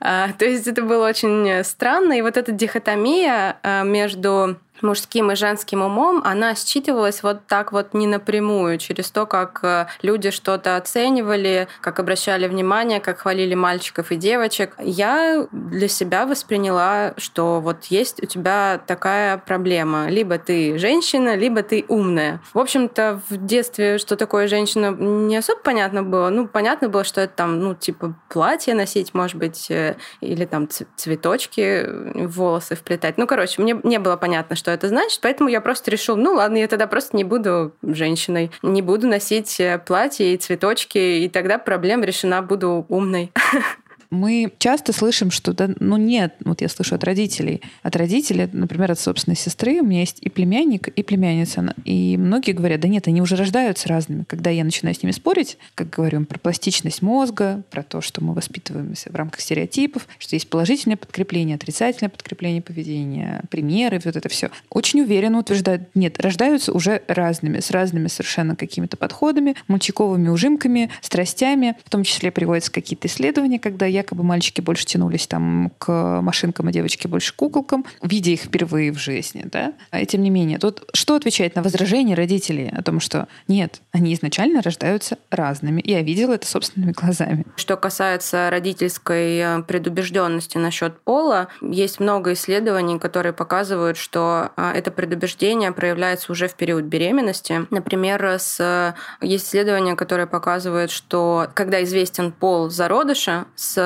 А, 0.00 0.28
то 0.38 0.44
есть 0.46 0.66
это 0.66 0.82
было 0.82 1.08
очень 1.08 1.64
странно, 1.64 2.14
и 2.14 2.22
вот 2.22 2.36
эта 2.36 2.52
дихотомия 2.52 3.58
а, 3.62 3.82
между 3.82 4.56
мужским 4.82 5.30
и 5.30 5.36
женским 5.36 5.82
умом, 5.82 6.22
она 6.24 6.54
считывалась 6.54 7.22
вот 7.22 7.46
так 7.46 7.72
вот 7.72 7.94
не 7.94 8.06
напрямую, 8.06 8.78
через 8.78 9.10
то, 9.10 9.26
как 9.26 9.60
э, 9.62 9.86
люди 10.02 10.30
что-то 10.30 10.76
оценивали, 10.76 11.68
как 11.80 11.98
обращали 11.98 12.46
внимание, 12.46 13.00
как 13.00 13.20
хвалили 13.20 13.54
мальчиков 13.54 14.12
и 14.12 14.16
девочек. 14.16 14.74
Я 14.78 15.46
для 15.52 15.88
себя 15.88 16.26
восприняла, 16.26 17.14
что 17.16 17.60
вот 17.60 17.86
есть 17.86 18.22
у 18.22 18.26
тебя 18.26 18.80
такая 18.86 19.38
проблема. 19.38 20.08
Либо 20.08 20.38
ты 20.38 20.78
женщина, 20.78 21.36
либо 21.36 21.62
ты 21.62 21.84
умная. 21.88 22.40
В 22.52 22.58
общем-то, 22.58 23.20
в 23.28 23.46
детстве, 23.46 23.98
что 23.98 24.16
такое 24.16 24.48
женщина, 24.48 24.90
не 24.90 25.36
особо 25.36 25.60
понятно 25.60 26.02
было. 26.02 26.30
Ну, 26.30 26.46
понятно 26.46 26.88
было, 26.88 27.04
что 27.04 27.20
это 27.20 27.34
там, 27.34 27.60
ну, 27.60 27.74
типа 27.74 28.14
платье 28.28 28.74
носить, 28.74 29.14
может 29.14 29.36
быть, 29.36 29.70
э, 29.70 29.96
или 30.20 30.44
там 30.44 30.68
цветочки 30.96 31.86
волосы 32.26 32.74
вплетать. 32.74 33.18
Ну, 33.18 33.26
короче, 33.26 33.60
мне 33.62 33.78
не 33.82 33.98
было 33.98 34.16
понятно, 34.16 34.56
что 34.56 34.69
это 34.74 34.88
значит, 34.88 35.20
поэтому 35.22 35.48
я 35.48 35.60
просто 35.60 35.90
решил, 35.90 36.16
ну 36.16 36.34
ладно, 36.34 36.56
я 36.56 36.68
тогда 36.68 36.86
просто 36.86 37.16
не 37.16 37.24
буду 37.24 37.72
женщиной, 37.82 38.50
не 38.62 38.82
буду 38.82 39.06
носить 39.06 39.60
э, 39.60 39.78
платье 39.78 40.34
и 40.34 40.36
цветочки, 40.36 40.98
и 40.98 41.28
тогда 41.28 41.58
проблема 41.58 42.04
решена, 42.04 42.42
буду 42.42 42.86
умной. 42.88 43.32
Мы 44.10 44.52
часто 44.58 44.92
слышим, 44.92 45.30
что 45.30 45.52
да, 45.52 45.70
ну 45.78 45.96
нет, 45.96 46.34
вот 46.44 46.60
я 46.60 46.68
слышу 46.68 46.96
от 46.96 47.04
родителей. 47.04 47.62
От 47.82 47.94
родителей, 47.94 48.48
например, 48.52 48.90
от 48.90 48.98
собственной 48.98 49.36
сестры, 49.36 49.80
у 49.80 49.84
меня 49.84 50.00
есть 50.00 50.18
и 50.20 50.28
племянник, 50.28 50.88
и 50.88 51.02
племянница. 51.02 51.74
И 51.84 52.16
многие 52.16 52.52
говорят, 52.52 52.80
да 52.80 52.88
нет, 52.88 53.06
они 53.06 53.22
уже 53.22 53.36
рождаются 53.36 53.88
разными. 53.88 54.24
Когда 54.24 54.50
я 54.50 54.64
начинаю 54.64 54.96
с 54.96 55.02
ними 55.02 55.12
спорить, 55.12 55.58
как 55.74 55.90
говорю, 55.90 56.24
про 56.24 56.38
пластичность 56.38 57.02
мозга, 57.02 57.62
про 57.70 57.82
то, 57.82 58.00
что 58.00 58.22
мы 58.22 58.34
воспитываемся 58.34 59.10
в 59.12 59.14
рамках 59.14 59.40
стереотипов, 59.40 60.08
что 60.18 60.34
есть 60.34 60.48
положительное 60.50 60.96
подкрепление, 60.96 61.54
отрицательное 61.54 62.10
подкрепление 62.10 62.62
поведения, 62.62 63.42
примеры, 63.48 64.00
вот 64.04 64.16
это 64.16 64.28
все. 64.28 64.50
Очень 64.70 65.02
уверенно 65.02 65.38
утверждают, 65.38 65.82
нет, 65.94 66.20
рождаются 66.20 66.72
уже 66.72 67.02
разными, 67.06 67.60
с 67.60 67.70
разными 67.70 68.08
совершенно 68.08 68.56
какими-то 68.56 68.96
подходами, 68.96 69.54
мальчиковыми 69.68 70.28
ужимками, 70.28 70.90
страстями. 71.00 71.76
В 71.84 71.90
том 71.90 72.02
числе 72.02 72.32
приводятся 72.32 72.72
какие-то 72.72 73.06
исследования, 73.06 73.60
когда 73.60 73.86
якобы 74.00 74.22
мальчики 74.22 74.60
больше 74.60 74.84
тянулись 74.84 75.26
там 75.26 75.72
к 75.78 76.20
машинкам, 76.20 76.68
а 76.68 76.72
девочки 76.72 77.06
больше 77.06 77.32
к 77.32 77.36
куколкам, 77.36 77.84
видя 78.02 78.30
их 78.30 78.42
впервые 78.42 78.92
в 78.92 78.98
жизни. 78.98 79.42
Да? 79.44 79.72
А 79.90 80.04
тем 80.04 80.22
не 80.22 80.30
менее, 80.30 80.58
тут 80.58 80.84
что 80.94 81.14
отвечает 81.14 81.56
на 81.56 81.62
возражение 81.62 82.16
родителей 82.16 82.70
о 82.76 82.82
том, 82.82 83.00
что 83.00 83.28
нет, 83.48 83.80
они 83.92 84.14
изначально 84.14 84.62
рождаются 84.62 85.18
разными. 85.30 85.82
Я 85.84 86.02
видела 86.02 86.34
это 86.34 86.46
собственными 86.46 86.92
глазами. 86.92 87.44
Что 87.56 87.76
касается 87.76 88.50
родительской 88.50 89.38
э, 89.38 89.62
предубежденности 89.62 90.58
насчет 90.58 91.00
пола, 91.00 91.48
есть 91.60 92.00
много 92.00 92.32
исследований, 92.32 92.98
которые 92.98 93.32
показывают, 93.32 93.96
что 93.96 94.50
э, 94.56 94.72
это 94.74 94.90
предубеждение 94.90 95.72
проявляется 95.72 96.32
уже 96.32 96.48
в 96.48 96.54
период 96.54 96.84
беременности. 96.84 97.66
Например, 97.70 98.36
с... 98.38 98.94
есть 99.20 99.46
исследования, 99.46 99.96
которые 99.96 100.26
показывают, 100.26 100.90
что 100.90 101.48
когда 101.54 101.82
известен 101.82 102.32
пол 102.32 102.70
зародыша, 102.70 103.46
с 103.56 103.76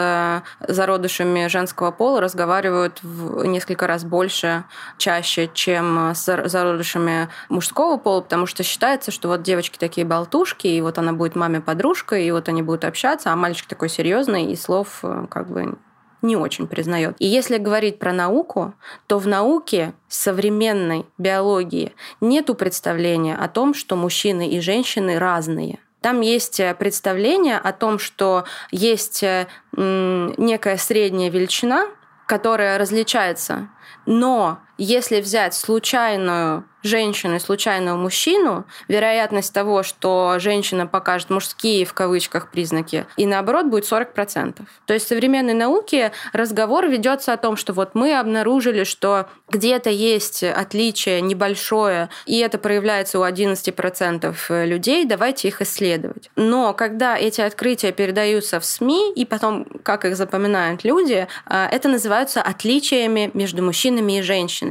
зародышами 0.61 1.47
женского 1.49 1.90
пола 1.90 2.21
разговаривают 2.21 3.03
в 3.03 3.45
несколько 3.45 3.87
раз 3.87 4.05
больше, 4.05 4.64
чаще, 4.99 5.51
чем 5.53 6.12
с 6.14 6.25
зародышами 6.25 7.29
мужского 7.49 7.97
пола, 7.97 8.21
потому 8.21 8.47
что 8.47 8.62
считается, 8.62 9.11
что 9.11 9.29
вот 9.29 9.43
девочки 9.43 9.79
такие 9.79 10.07
болтушки, 10.07 10.67
и 10.67 10.81
вот 10.81 10.99
она 10.99 11.12
будет 11.12 11.37
маме 11.37 11.61
подружкой, 11.61 12.25
и 12.25 12.31
вот 12.31 12.49
они 12.49 12.62
будут 12.62 12.85
общаться, 12.85 13.33
а 13.33 13.37
мальчик 13.37 13.67
такой 13.67 13.88
серьезный, 13.88 14.53
и 14.53 14.57
слов 14.57 15.01
э, 15.03 15.27
как 15.31 15.49
бы 15.49 15.77
не 16.25 16.37
очень 16.37 16.67
признает. 16.67 17.14
И 17.19 17.27
если 17.27 17.59
говорить 17.59 17.99
про 17.99 18.12
науку, 18.12 18.75
то 19.07 19.19
в 19.19 19.27
науке 19.29 19.93
современной 20.09 21.07
биологии 21.19 21.93
нету 22.21 22.55
представления 22.55 23.37
о 23.37 23.49
том, 23.49 23.75
что 23.75 23.95
мужчины 23.95 24.49
и 24.49 24.61
женщины 24.61 25.19
разные. 25.19 25.79
Там 26.05 26.21
есть 26.21 26.61
э, 26.61 26.75
представление 26.75 27.57
о 27.57 27.73
том, 27.73 27.99
что 27.99 28.45
есть 28.71 29.23
э, 29.23 29.47
некая 29.73 30.77
средняя 30.77 31.31
величина, 31.31 31.87
которая 32.27 32.77
различается, 32.77 33.71
но 34.05 34.59
если 34.79 35.21
взять 35.21 35.55
случайную 35.55 36.65
женщину 36.83 37.37
и 37.37 37.39
случайного 37.39 37.97
мужчину, 37.97 38.67
вероятность 38.89 39.53
того, 39.53 39.83
что 39.83 40.37
женщина 40.39 40.87
покажет 40.87 41.31
мужские 41.31 41.87
в 41.87 41.95
кавычках 41.95 42.51
признаки, 42.51 43.07
и 43.17 43.27
наоборот 43.27 43.67
будет 43.67 43.91
40%. 43.91 44.61
То 44.85 44.93
есть 44.93 45.07
в 45.07 45.09
современной 45.09 45.55
науке 45.55 46.13
разговор 46.35 46.87
ведется 46.87 47.33
о 47.33 47.39
том, 47.39 47.57
что 47.57 47.73
вот 47.73 47.95
мы 47.95 48.19
обнаружили, 48.19 48.85
что 48.85 49.29
где-то 49.49 49.89
есть 49.89 50.43
отличие 50.43 51.23
небольшое, 51.23 52.11
и 52.27 52.39
это 52.39 52.59
проявляется 52.59 53.19
у 53.19 53.25
11% 53.25 54.67
людей, 54.67 55.07
давайте 55.07 55.49
их 55.49 55.63
исследовать. 55.63 56.31
Но 56.37 56.75
когда 56.75 57.17
эти 57.17 57.41
открытия 57.41 57.93
передаются 57.93 58.61
в 58.61 58.65
СМИ, 58.67 59.15
и 59.15 59.25
потом, 59.25 59.65
как 59.83 60.05
их 60.05 60.17
запоминают 60.17 60.85
люди, 60.85 61.27
а, 61.47 61.67
это 61.67 61.89
называются 61.89 62.43
отличиями 62.43 63.31
между 63.33 63.63
мужчинами 63.63 64.19
и 64.19 64.23
женщинами 64.23 64.63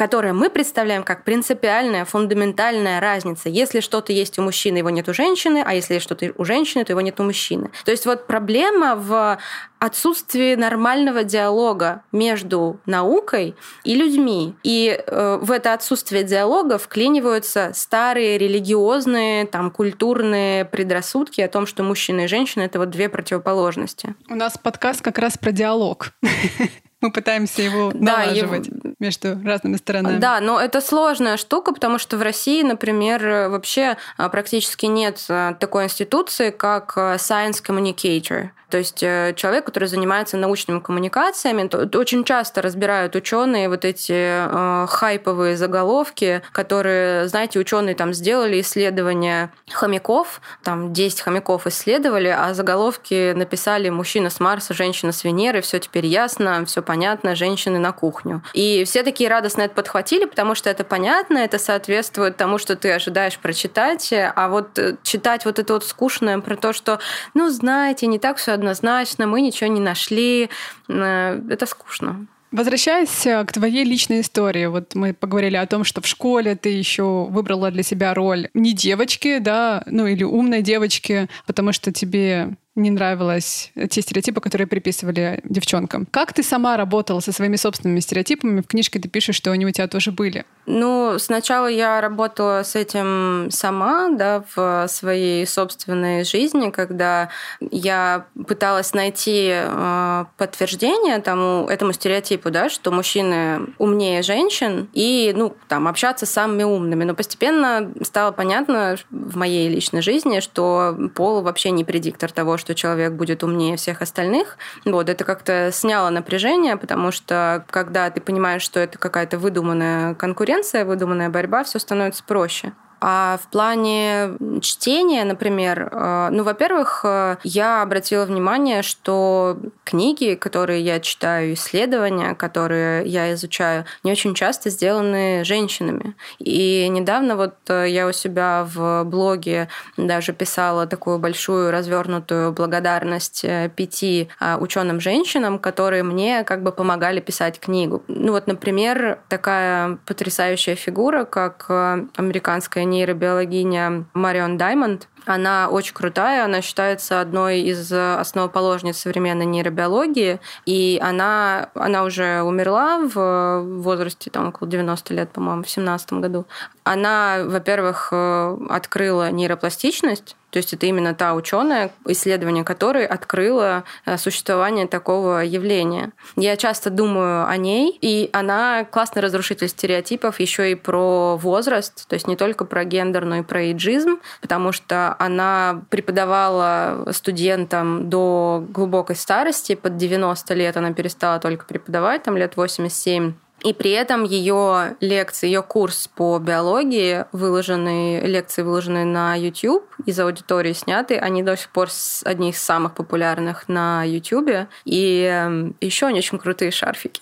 которое 0.00 0.32
мы 0.32 0.48
представляем 0.48 1.02
как 1.02 1.24
принципиальная, 1.24 2.06
фундаментальная 2.06 3.00
разница. 3.00 3.50
Если 3.50 3.80
что-то 3.80 4.14
есть 4.14 4.38
у 4.38 4.42
мужчины, 4.42 4.78
его 4.78 4.88
нет 4.88 5.06
у 5.10 5.12
женщины, 5.12 5.62
а 5.62 5.74
если 5.74 5.98
что-то 5.98 6.32
у 6.38 6.44
женщины, 6.46 6.86
то 6.86 6.92
его 6.92 7.02
нет 7.02 7.20
у 7.20 7.22
мужчины. 7.22 7.70
То 7.84 7.90
есть 7.90 8.06
вот 8.06 8.26
проблема 8.26 8.96
в 8.96 9.36
отсутствии 9.78 10.54
нормального 10.54 11.22
диалога 11.22 12.02
между 12.12 12.80
наукой 12.86 13.54
и 13.84 13.94
людьми. 13.94 14.54
И 14.62 14.98
э, 15.06 15.38
в 15.42 15.52
это 15.52 15.74
отсутствие 15.74 16.24
диалога 16.24 16.78
вклиниваются 16.78 17.72
старые 17.74 18.38
религиозные, 18.38 19.44
там, 19.44 19.70
культурные 19.70 20.64
предрассудки 20.64 21.42
о 21.42 21.48
том, 21.48 21.66
что 21.66 21.82
мужчина 21.82 22.22
и 22.22 22.26
женщина— 22.26 22.62
это 22.64 22.78
вот 22.78 22.88
две 22.88 23.10
противоположности. 23.10 24.14
У 24.30 24.34
нас 24.34 24.56
подкаст 24.56 25.02
как 25.02 25.18
раз 25.18 25.36
про 25.36 25.52
диалог. 25.52 26.12
Мы 27.00 27.10
пытаемся 27.10 27.62
его 27.62 27.92
налаживать 27.94 28.68
да, 28.70 28.90
между 28.98 29.40
разными 29.42 29.76
сторонами. 29.76 30.18
Да, 30.18 30.40
но 30.40 30.60
это 30.60 30.80
сложная 30.80 31.36
штука, 31.36 31.72
потому 31.72 31.98
что 31.98 32.16
в 32.18 32.22
России, 32.22 32.62
например, 32.62 33.48
вообще 33.48 33.96
а, 34.16 34.28
практически 34.28 34.86
нет 34.86 35.24
а, 35.28 35.54
такой 35.54 35.84
институции, 35.84 36.50
как 36.50 36.92
а, 36.96 37.14
Science 37.16 37.62
Communicator. 37.64 38.50
То 38.70 38.78
есть 38.78 39.02
э, 39.02 39.34
человек, 39.36 39.66
который 39.66 39.88
занимается 39.88 40.36
научными 40.36 40.78
коммуникациями, 40.78 41.68
очень 41.96 42.24
часто 42.24 42.62
разбирают 42.62 43.16
ученые 43.16 43.68
вот 43.68 43.84
эти 43.84 44.12
э, 44.12 44.86
хайповые 44.88 45.56
заголовки, 45.56 46.42
которые, 46.52 47.28
знаете, 47.28 47.58
ученые 47.58 47.94
там 47.94 48.14
сделали 48.14 48.60
исследование 48.60 49.50
хомяков, 49.70 50.40
там 50.62 50.92
10 50.92 51.20
хомяков 51.20 51.66
исследовали, 51.66 52.28
а 52.28 52.54
заголовки 52.54 53.32
написали 53.32 53.88
«Мужчина 53.88 54.30
с 54.30 54.38
Марса, 54.40 54.72
женщина 54.72 55.12
с 55.12 55.24
Венеры», 55.24 55.60
все 55.60 55.80
теперь 55.80 56.06
ясно, 56.06 56.64
все 56.64 56.82
понятно, 56.82 57.34
женщины 57.34 57.78
на 57.78 57.92
кухню. 57.92 58.42
И 58.54 58.84
все 58.84 59.02
такие 59.02 59.28
радостно 59.28 59.62
это 59.62 59.74
подхватили, 59.74 60.24
потому 60.24 60.54
что 60.54 60.70
это 60.70 60.84
понятно, 60.84 61.38
это 61.38 61.58
соответствует 61.58 62.36
тому, 62.36 62.58
что 62.58 62.76
ты 62.76 62.92
ожидаешь 62.92 63.38
прочитать, 63.38 64.12
а 64.12 64.48
вот 64.48 64.78
э, 64.78 64.96
читать 65.02 65.44
вот 65.44 65.58
это 65.58 65.72
вот 65.72 65.84
скучное 65.84 66.38
про 66.38 66.56
то, 66.56 66.72
что, 66.72 67.00
ну, 67.34 67.48
знаете, 67.50 68.06
не 68.06 68.18
так 68.18 68.36
все 68.36 68.52
однозначно, 68.60 69.26
мы 69.26 69.40
ничего 69.40 69.70
не 69.70 69.80
нашли. 69.80 70.48
Э, 70.88 71.40
это 71.48 71.66
скучно. 71.66 72.26
Возвращаясь 72.52 73.26
э, 73.26 73.44
к 73.44 73.52
твоей 73.52 73.84
личной 73.84 74.22
истории, 74.22 74.66
вот 74.66 74.94
мы 74.96 75.14
поговорили 75.14 75.56
о 75.56 75.66
том, 75.66 75.84
что 75.84 76.00
в 76.00 76.06
школе 76.06 76.56
ты 76.56 76.70
еще 76.70 77.26
выбрала 77.30 77.70
для 77.70 77.84
себя 77.84 78.12
роль 78.12 78.48
не 78.54 78.72
девочки, 78.72 79.38
да, 79.38 79.84
ну 79.86 80.06
или 80.06 80.24
умной 80.24 80.62
девочки, 80.62 81.28
потому 81.46 81.72
что 81.72 81.92
тебе 81.92 82.56
не 82.80 82.90
нравилось 82.90 83.72
те 83.90 84.02
стереотипы, 84.02 84.40
которые 84.40 84.66
приписывали 84.66 85.40
девчонкам. 85.44 86.06
Как 86.10 86.32
ты 86.32 86.42
сама 86.42 86.76
работала 86.76 87.20
со 87.20 87.32
своими 87.32 87.56
собственными 87.56 88.00
стереотипами? 88.00 88.60
В 88.60 88.66
книжке 88.66 88.98
ты 88.98 89.08
пишешь, 89.08 89.36
что 89.36 89.52
они 89.52 89.66
у 89.66 89.70
тебя 89.70 89.88
тоже 89.88 90.12
были. 90.12 90.44
Ну, 90.66 91.18
сначала 91.18 91.66
я 91.66 92.00
работала 92.00 92.62
с 92.62 92.76
этим 92.76 93.48
сама, 93.50 94.10
да, 94.10 94.44
в 94.54 94.86
своей 94.88 95.46
собственной 95.46 96.24
жизни, 96.24 96.70
когда 96.70 97.30
я 97.60 98.26
пыталась 98.46 98.94
найти 98.94 99.50
э, 99.52 100.24
подтверждение 100.36 101.18
тому, 101.18 101.66
этому 101.68 101.92
стереотипу, 101.92 102.50
да, 102.50 102.68
что 102.68 102.90
мужчины 102.90 103.66
умнее 103.78 104.22
женщин 104.22 104.88
и, 104.92 105.32
ну, 105.34 105.56
там, 105.68 105.88
общаться 105.88 106.26
с 106.26 106.30
самыми 106.30 106.62
умными. 106.62 107.04
Но 107.04 107.14
постепенно 107.14 107.92
стало 108.02 108.32
понятно 108.32 108.96
в 109.10 109.36
моей 109.36 109.68
личной 109.68 110.02
жизни, 110.02 110.40
что 110.40 110.96
пол 111.14 111.42
вообще 111.42 111.70
не 111.70 111.84
предиктор 111.84 112.30
того, 112.30 112.58
что 112.58 112.69
человек 112.74 113.12
будет 113.12 113.42
умнее 113.42 113.76
всех 113.76 114.02
остальных. 114.02 114.56
Вот, 114.84 115.08
это 115.08 115.24
как-то 115.24 115.70
сняло 115.72 116.10
напряжение, 116.10 116.76
потому 116.76 117.10
что 117.10 117.64
когда 117.70 118.10
ты 118.10 118.20
понимаешь, 118.20 118.62
что 118.62 118.80
это 118.80 118.98
какая-то 118.98 119.38
выдуманная 119.38 120.14
конкуренция, 120.14 120.84
выдуманная 120.84 121.28
борьба, 121.28 121.64
все 121.64 121.78
становится 121.78 122.24
проще. 122.24 122.72
А 123.00 123.38
в 123.42 123.48
плане 123.48 124.32
чтения, 124.60 125.24
например, 125.24 125.88
э, 125.90 126.28
ну, 126.32 126.44
во-первых, 126.44 127.00
э, 127.04 127.36
я 127.44 127.82
обратила 127.82 128.26
внимание, 128.26 128.82
что 128.82 129.56
книги, 129.84 130.34
которые 130.34 130.82
я 130.82 131.00
читаю, 131.00 131.54
исследования, 131.54 132.34
которые 132.34 133.06
я 133.06 133.32
изучаю, 133.32 133.86
не 134.04 134.12
очень 134.12 134.34
часто 134.34 134.68
сделаны 134.68 135.44
женщинами. 135.44 136.14
И 136.38 136.88
недавно 136.88 137.36
вот 137.36 137.54
э, 137.68 137.86
я 137.88 138.06
у 138.06 138.12
себя 138.12 138.66
в 138.70 139.04
блоге 139.04 139.68
даже 139.96 140.34
писала 140.34 140.86
такую 140.86 141.18
большую 141.18 141.70
развернутую 141.70 142.52
благодарность 142.52 143.44
пяти 143.76 144.28
ученым 144.58 145.00
женщинам, 145.00 145.58
которые 145.58 146.02
мне 146.02 146.44
как 146.44 146.62
бы 146.62 146.72
помогали 146.72 147.20
писать 147.20 147.58
книгу. 147.58 148.02
Ну 148.08 148.32
вот, 148.32 148.46
например, 148.46 149.20
такая 149.28 149.98
потрясающая 150.04 150.74
фигура, 150.74 151.24
как 151.24 151.66
американская 151.70 152.84
нейробиологиня 152.90 154.06
Марион 154.14 154.58
Даймонд. 154.58 155.08
Она 155.26 155.68
очень 155.68 155.94
крутая, 155.94 156.44
она 156.44 156.62
считается 156.62 157.20
одной 157.20 157.60
из 157.60 157.92
основоположниц 157.92 158.98
современной 158.98 159.46
нейробиологии, 159.46 160.40
и 160.66 160.98
она, 161.02 161.70
она 161.74 162.04
уже 162.04 162.42
умерла 162.42 162.98
в 162.98 163.62
возрасте 163.62 164.30
там, 164.30 164.48
около 164.48 164.68
90 164.68 165.14
лет, 165.14 165.30
по-моему, 165.30 165.62
в 165.62 165.70
17 165.70 166.12
году. 166.14 166.46
Она, 166.84 167.42
во-первых, 167.44 168.08
э, 168.12 168.56
открыла 168.68 169.30
нейропластичность, 169.30 170.36
то 170.50 170.56
есть 170.56 170.72
это 170.74 170.86
именно 170.86 171.14
та 171.14 171.34
ученая, 171.34 171.92
исследование 172.06 172.64
которой 172.64 173.06
открыло 173.06 173.84
э, 174.04 174.16
существование 174.18 174.86
такого 174.86 175.44
явления. 175.44 176.10
Я 176.36 176.56
часто 176.56 176.90
думаю 176.90 177.46
о 177.46 177.56
ней, 177.56 177.96
и 178.00 178.30
она 178.32 178.84
классный 178.84 179.22
разрушитель 179.22 179.68
стереотипов 179.68 180.40
еще 180.40 180.72
и 180.72 180.74
про 180.74 181.36
возраст, 181.36 182.08
то 182.08 182.14
есть 182.14 182.26
не 182.26 182.36
только 182.36 182.64
про 182.64 182.84
гендер, 182.84 183.24
но 183.24 183.36
и 183.36 183.42
про 183.42 183.62
эйджизм, 183.62 184.18
потому 184.40 184.72
что 184.72 185.09
она 185.18 185.82
преподавала 185.90 187.08
студентам 187.12 188.08
до 188.08 188.64
глубокой 188.68 189.16
старости, 189.16 189.74
под 189.74 189.96
90 189.96 190.54
лет 190.54 190.76
она 190.76 190.92
перестала 190.92 191.38
только 191.40 191.64
преподавать, 191.64 192.22
там 192.22 192.36
лет 192.36 192.56
87 192.56 193.34
и 193.62 193.74
при 193.74 193.90
этом 193.90 194.24
ее 194.24 194.96
лекции, 195.00 195.46
ее 195.46 195.62
курс 195.62 196.08
по 196.08 196.38
биологии, 196.38 197.26
выложенные, 197.32 198.22
лекции, 198.22 198.62
выложенные 198.62 199.04
на 199.04 199.34
YouTube, 199.34 199.84
из 200.06 200.18
аудитории 200.18 200.72
сняты, 200.72 201.16
они 201.16 201.42
до 201.42 201.56
сих 201.56 201.68
пор 201.70 201.88
одни 202.24 202.50
из 202.50 202.58
самых 202.58 202.94
популярных 202.94 203.68
на 203.68 204.02
YouTube. 204.04 204.66
И 204.84 205.22
эм, 205.22 205.76
еще 205.80 206.06
они 206.06 206.20
очень 206.20 206.38
крутые 206.38 206.70
шарфики. 206.70 207.20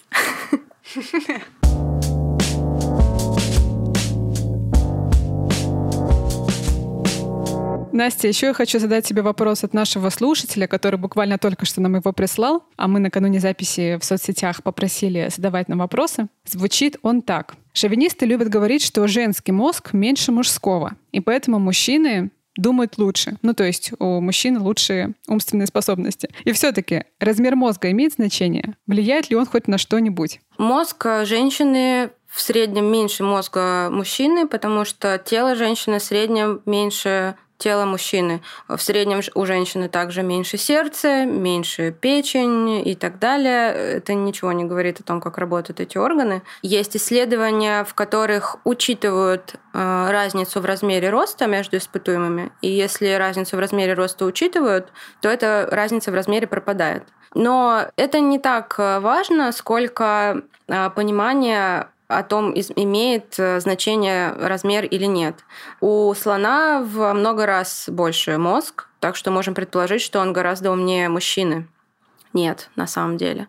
Настя, 7.98 8.28
еще 8.28 8.46
я 8.46 8.54
хочу 8.54 8.78
задать 8.78 9.04
тебе 9.08 9.22
вопрос 9.22 9.64
от 9.64 9.74
нашего 9.74 10.10
слушателя, 10.10 10.68
который 10.68 11.00
буквально 11.00 11.36
только 11.36 11.66
что 11.66 11.80
нам 11.80 11.96
его 11.96 12.12
прислал, 12.12 12.62
а 12.76 12.86
мы 12.86 13.00
накануне 13.00 13.40
записи 13.40 13.98
в 14.00 14.04
соцсетях 14.04 14.62
попросили 14.62 15.28
задавать 15.34 15.68
нам 15.68 15.80
вопросы. 15.80 16.28
Звучит 16.46 16.96
он 17.02 17.22
так. 17.22 17.56
Шовинисты 17.72 18.24
любят 18.24 18.50
говорить, 18.50 18.84
что 18.84 19.04
женский 19.08 19.50
мозг 19.50 19.94
меньше 19.94 20.30
мужского, 20.30 20.92
и 21.10 21.18
поэтому 21.18 21.58
мужчины 21.58 22.30
думают 22.54 22.98
лучше. 22.98 23.36
Ну, 23.42 23.52
то 23.52 23.64
есть 23.64 23.90
у 23.98 24.20
мужчин 24.20 24.62
лучшие 24.62 25.14
умственные 25.26 25.66
способности. 25.66 26.28
И 26.44 26.52
все-таки 26.52 27.02
размер 27.18 27.56
мозга 27.56 27.90
имеет 27.90 28.12
значение? 28.12 28.76
Влияет 28.86 29.28
ли 29.28 29.34
он 29.34 29.44
хоть 29.44 29.66
на 29.66 29.76
что-нибудь? 29.76 30.38
Мозг 30.56 31.04
женщины 31.24 32.10
в 32.28 32.40
среднем 32.40 32.92
меньше 32.92 33.24
мозга 33.24 33.88
мужчины, 33.90 34.46
потому 34.46 34.84
что 34.84 35.18
тело 35.18 35.56
женщины 35.56 35.98
в 35.98 36.04
среднем 36.04 36.60
меньше 36.64 37.34
тела 37.58 37.84
мужчины. 37.84 38.40
В 38.68 38.78
среднем 38.78 39.20
у 39.34 39.44
женщины 39.44 39.88
также 39.88 40.22
меньше 40.22 40.56
сердца, 40.56 41.24
меньше 41.24 41.92
печень 41.92 42.88
и 42.88 42.94
так 42.94 43.18
далее. 43.18 43.72
Это 43.72 44.14
ничего 44.14 44.52
не 44.52 44.64
говорит 44.64 45.00
о 45.00 45.02
том, 45.02 45.20
как 45.20 45.38
работают 45.38 45.80
эти 45.80 45.98
органы. 45.98 46.42
Есть 46.62 46.96
исследования, 46.96 47.84
в 47.84 47.94
которых 47.94 48.56
учитывают 48.64 49.54
э, 49.74 50.10
разницу 50.10 50.60
в 50.60 50.64
размере 50.64 51.10
роста 51.10 51.46
между 51.46 51.76
испытуемыми. 51.76 52.52
И 52.62 52.68
если 52.68 53.12
разницу 53.14 53.56
в 53.56 53.60
размере 53.60 53.94
роста 53.94 54.24
учитывают, 54.24 54.92
то 55.20 55.28
эта 55.28 55.68
разница 55.70 56.10
в 56.10 56.14
размере 56.14 56.46
пропадает. 56.46 57.02
Но 57.34 57.86
это 57.96 58.20
не 58.20 58.38
так 58.38 58.78
важно, 58.78 59.52
сколько 59.52 60.42
э, 60.68 60.90
понимание 60.90 61.88
о 62.08 62.22
том, 62.22 62.52
имеет 62.54 63.38
э, 63.38 63.60
значение 63.60 64.32
размер 64.32 64.84
или 64.84 65.04
нет. 65.04 65.44
У 65.80 66.12
слона 66.14 66.82
в 66.82 67.12
много 67.12 67.46
раз 67.46 67.84
больше 67.88 68.38
мозг, 68.38 68.88
так 68.98 69.14
что 69.14 69.30
можем 69.30 69.54
предположить, 69.54 70.00
что 70.00 70.20
он 70.20 70.32
гораздо 70.32 70.72
умнее 70.72 71.08
мужчины. 71.08 71.68
Нет, 72.32 72.70
на 72.76 72.86
самом 72.86 73.18
деле. 73.18 73.48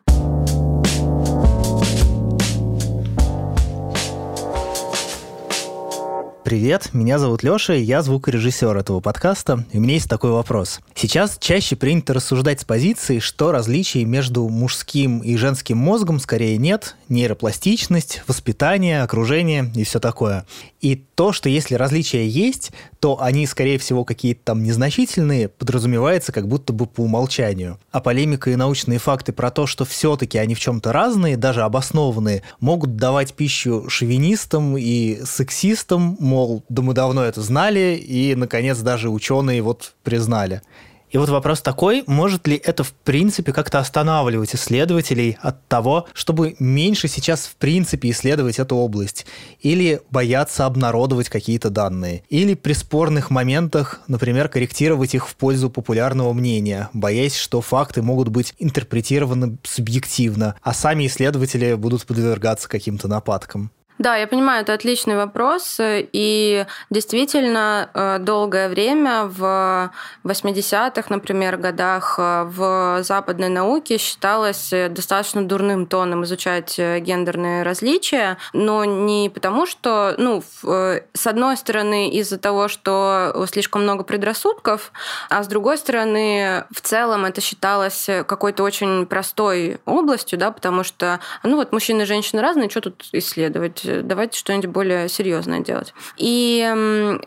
Привет, 6.50 6.90
меня 6.94 7.20
зовут 7.20 7.44
Лёша, 7.44 7.76
и 7.76 7.82
я 7.84 8.02
звукорежиссер 8.02 8.76
этого 8.76 9.02
подкаста. 9.02 9.66
И 9.72 9.78
у 9.78 9.82
меня 9.82 9.94
есть 9.94 10.10
такой 10.10 10.32
вопрос. 10.32 10.80
Сейчас 10.96 11.38
чаще 11.40 11.76
принято 11.76 12.12
рассуждать 12.12 12.62
с 12.62 12.66
позиции, 12.66 13.20
что 13.20 13.52
различий 13.52 14.04
между 14.04 14.50
мужским 14.50 15.20
и 15.20 15.36
женским 15.36 15.78
мозгом 15.78 16.20
скорее 16.20 16.58
нет, 16.58 16.96
нейропластичность, 17.08 18.24
воспитание, 18.26 19.04
окружение 19.04 19.72
и 19.76 19.84
все 19.84 20.00
такое. 20.00 20.44
И 20.82 20.96
то, 20.96 21.34
что 21.34 21.50
если 21.50 21.76
различия 21.76 22.26
есть, 22.28 22.72
то 23.00 23.22
они, 23.22 23.46
скорее 23.46 23.78
всего, 23.78 24.06
какие-то 24.06 24.42
там 24.46 24.64
незначительные, 24.64 25.50
подразумевается 25.50 26.32
как 26.32 26.48
будто 26.48 26.72
бы 26.72 26.86
по 26.86 27.02
умолчанию. 27.02 27.78
А 27.92 28.00
полемика 28.00 28.50
и 28.50 28.56
научные 28.56 28.98
факты 29.00 29.34
про 29.34 29.52
то, 29.52 29.68
что 29.68 29.84
все-таки 29.84 30.38
они 30.38 30.56
в 30.56 30.60
чем-то 30.60 30.94
разные, 30.94 31.36
даже 31.36 31.64
обоснованные, 31.64 32.44
могут 32.62 32.96
давать 32.96 33.34
пищу 33.34 33.90
шовинистам 33.90 34.78
и 34.78 35.20
сексистам, 35.26 36.18
мол, 36.20 36.64
да 36.70 36.82
мы 36.82 36.94
давно 36.94 37.24
это 37.24 37.42
знали, 37.42 37.96
и, 38.02 38.36
наконец, 38.36 38.80
даже 38.80 39.10
ученые 39.10 39.62
вот 39.62 39.96
признали. 40.04 40.62
И 41.10 41.18
вот 41.18 41.30
вопрос 41.30 41.62
такой, 41.62 42.04
может 42.06 42.48
ли 42.48 42.56
это 42.56 42.84
в 42.84 42.94
принципе 42.94 43.52
как-то 43.52 43.80
останавливать 43.80 44.54
исследователей 44.54 45.38
от 45.42 45.68
того, 45.68 46.08
чтобы 46.14 46.56
меньше 46.60 47.08
сейчас 47.08 47.46
в 47.46 47.56
принципе 47.56 48.12
исследовать 48.12 48.60
эту 48.60 48.76
область, 48.76 49.26
или 49.60 50.02
бояться 50.12 50.66
обнародовать 50.66 51.30
какие-то 51.30 51.70
данные, 51.70 52.24
или 52.30 52.54
при 52.54 52.74
спорных 52.74 53.32
моментах, 53.32 54.02
например, 54.08 54.50
корректировать 54.50 55.16
их 55.16 55.28
в 55.28 55.36
пользу 55.36 55.70
популярного 55.70 56.34
мнения, 56.34 56.90
боясь, 56.94 57.36
что 57.36 57.62
факты 57.62 58.02
могут 58.02 58.30
быть 58.30 58.54
интерпретированы 58.60 59.58
субъективно, 59.64 60.56
а 60.62 60.74
сами 60.74 61.08
исследователи 61.08 61.74
будут 61.74 62.06
подвергаться 62.06 62.70
каким-то 62.70 63.08
нападкам. 63.08 63.72
Да, 64.00 64.16
я 64.16 64.28
понимаю, 64.28 64.62
это 64.62 64.72
отличный 64.72 65.18
вопрос. 65.18 65.76
И 65.82 66.66
действительно, 66.90 67.90
э, 67.94 68.18
долгое 68.20 68.70
время 68.70 69.26
в 69.26 69.92
80-х, 70.24 71.08
например, 71.10 71.58
годах 71.58 72.16
э, 72.18 72.44
в 72.46 73.04
западной 73.04 73.50
науке 73.50 73.98
считалось 73.98 74.72
достаточно 74.92 75.46
дурным 75.46 75.86
тоном 75.86 76.24
изучать 76.24 76.80
э, 76.80 77.00
гендерные 77.00 77.64
различия, 77.64 78.38
но 78.54 78.86
не 78.86 79.30
потому, 79.30 79.66
что, 79.66 80.16
ну, 80.18 80.42
с 80.64 81.28
одной 81.28 81.58
стороны, 81.58 82.10
из-за 82.12 82.38
того, 82.38 82.70
что 82.70 83.46
слишком 83.52 83.84
много 83.84 84.06
предрассудков, 84.06 84.94
а 85.30 85.44
с 85.44 85.48
другой 85.48 85.78
стороны, 85.78 86.64
в 86.74 86.80
целом 86.80 87.26
это 87.26 87.42
считалось 87.42 88.10
какой-то 88.26 88.64
очень 88.64 89.06
простой 89.08 89.80
областью, 89.86 90.40
да, 90.40 90.52
потому 90.52 90.86
что, 90.86 91.20
ну 91.44 91.58
вот, 91.58 91.74
мужчины 91.74 92.04
и 92.04 92.06
женщины 92.06 92.42
разные, 92.42 92.70
что 92.70 92.80
тут 92.80 93.06
исследовать? 93.12 93.89
Давайте 94.04 94.38
что-нибудь 94.38 94.70
более 94.70 95.10
серьезное 95.10 95.60
делать. 95.60 95.94
И 96.18 97.18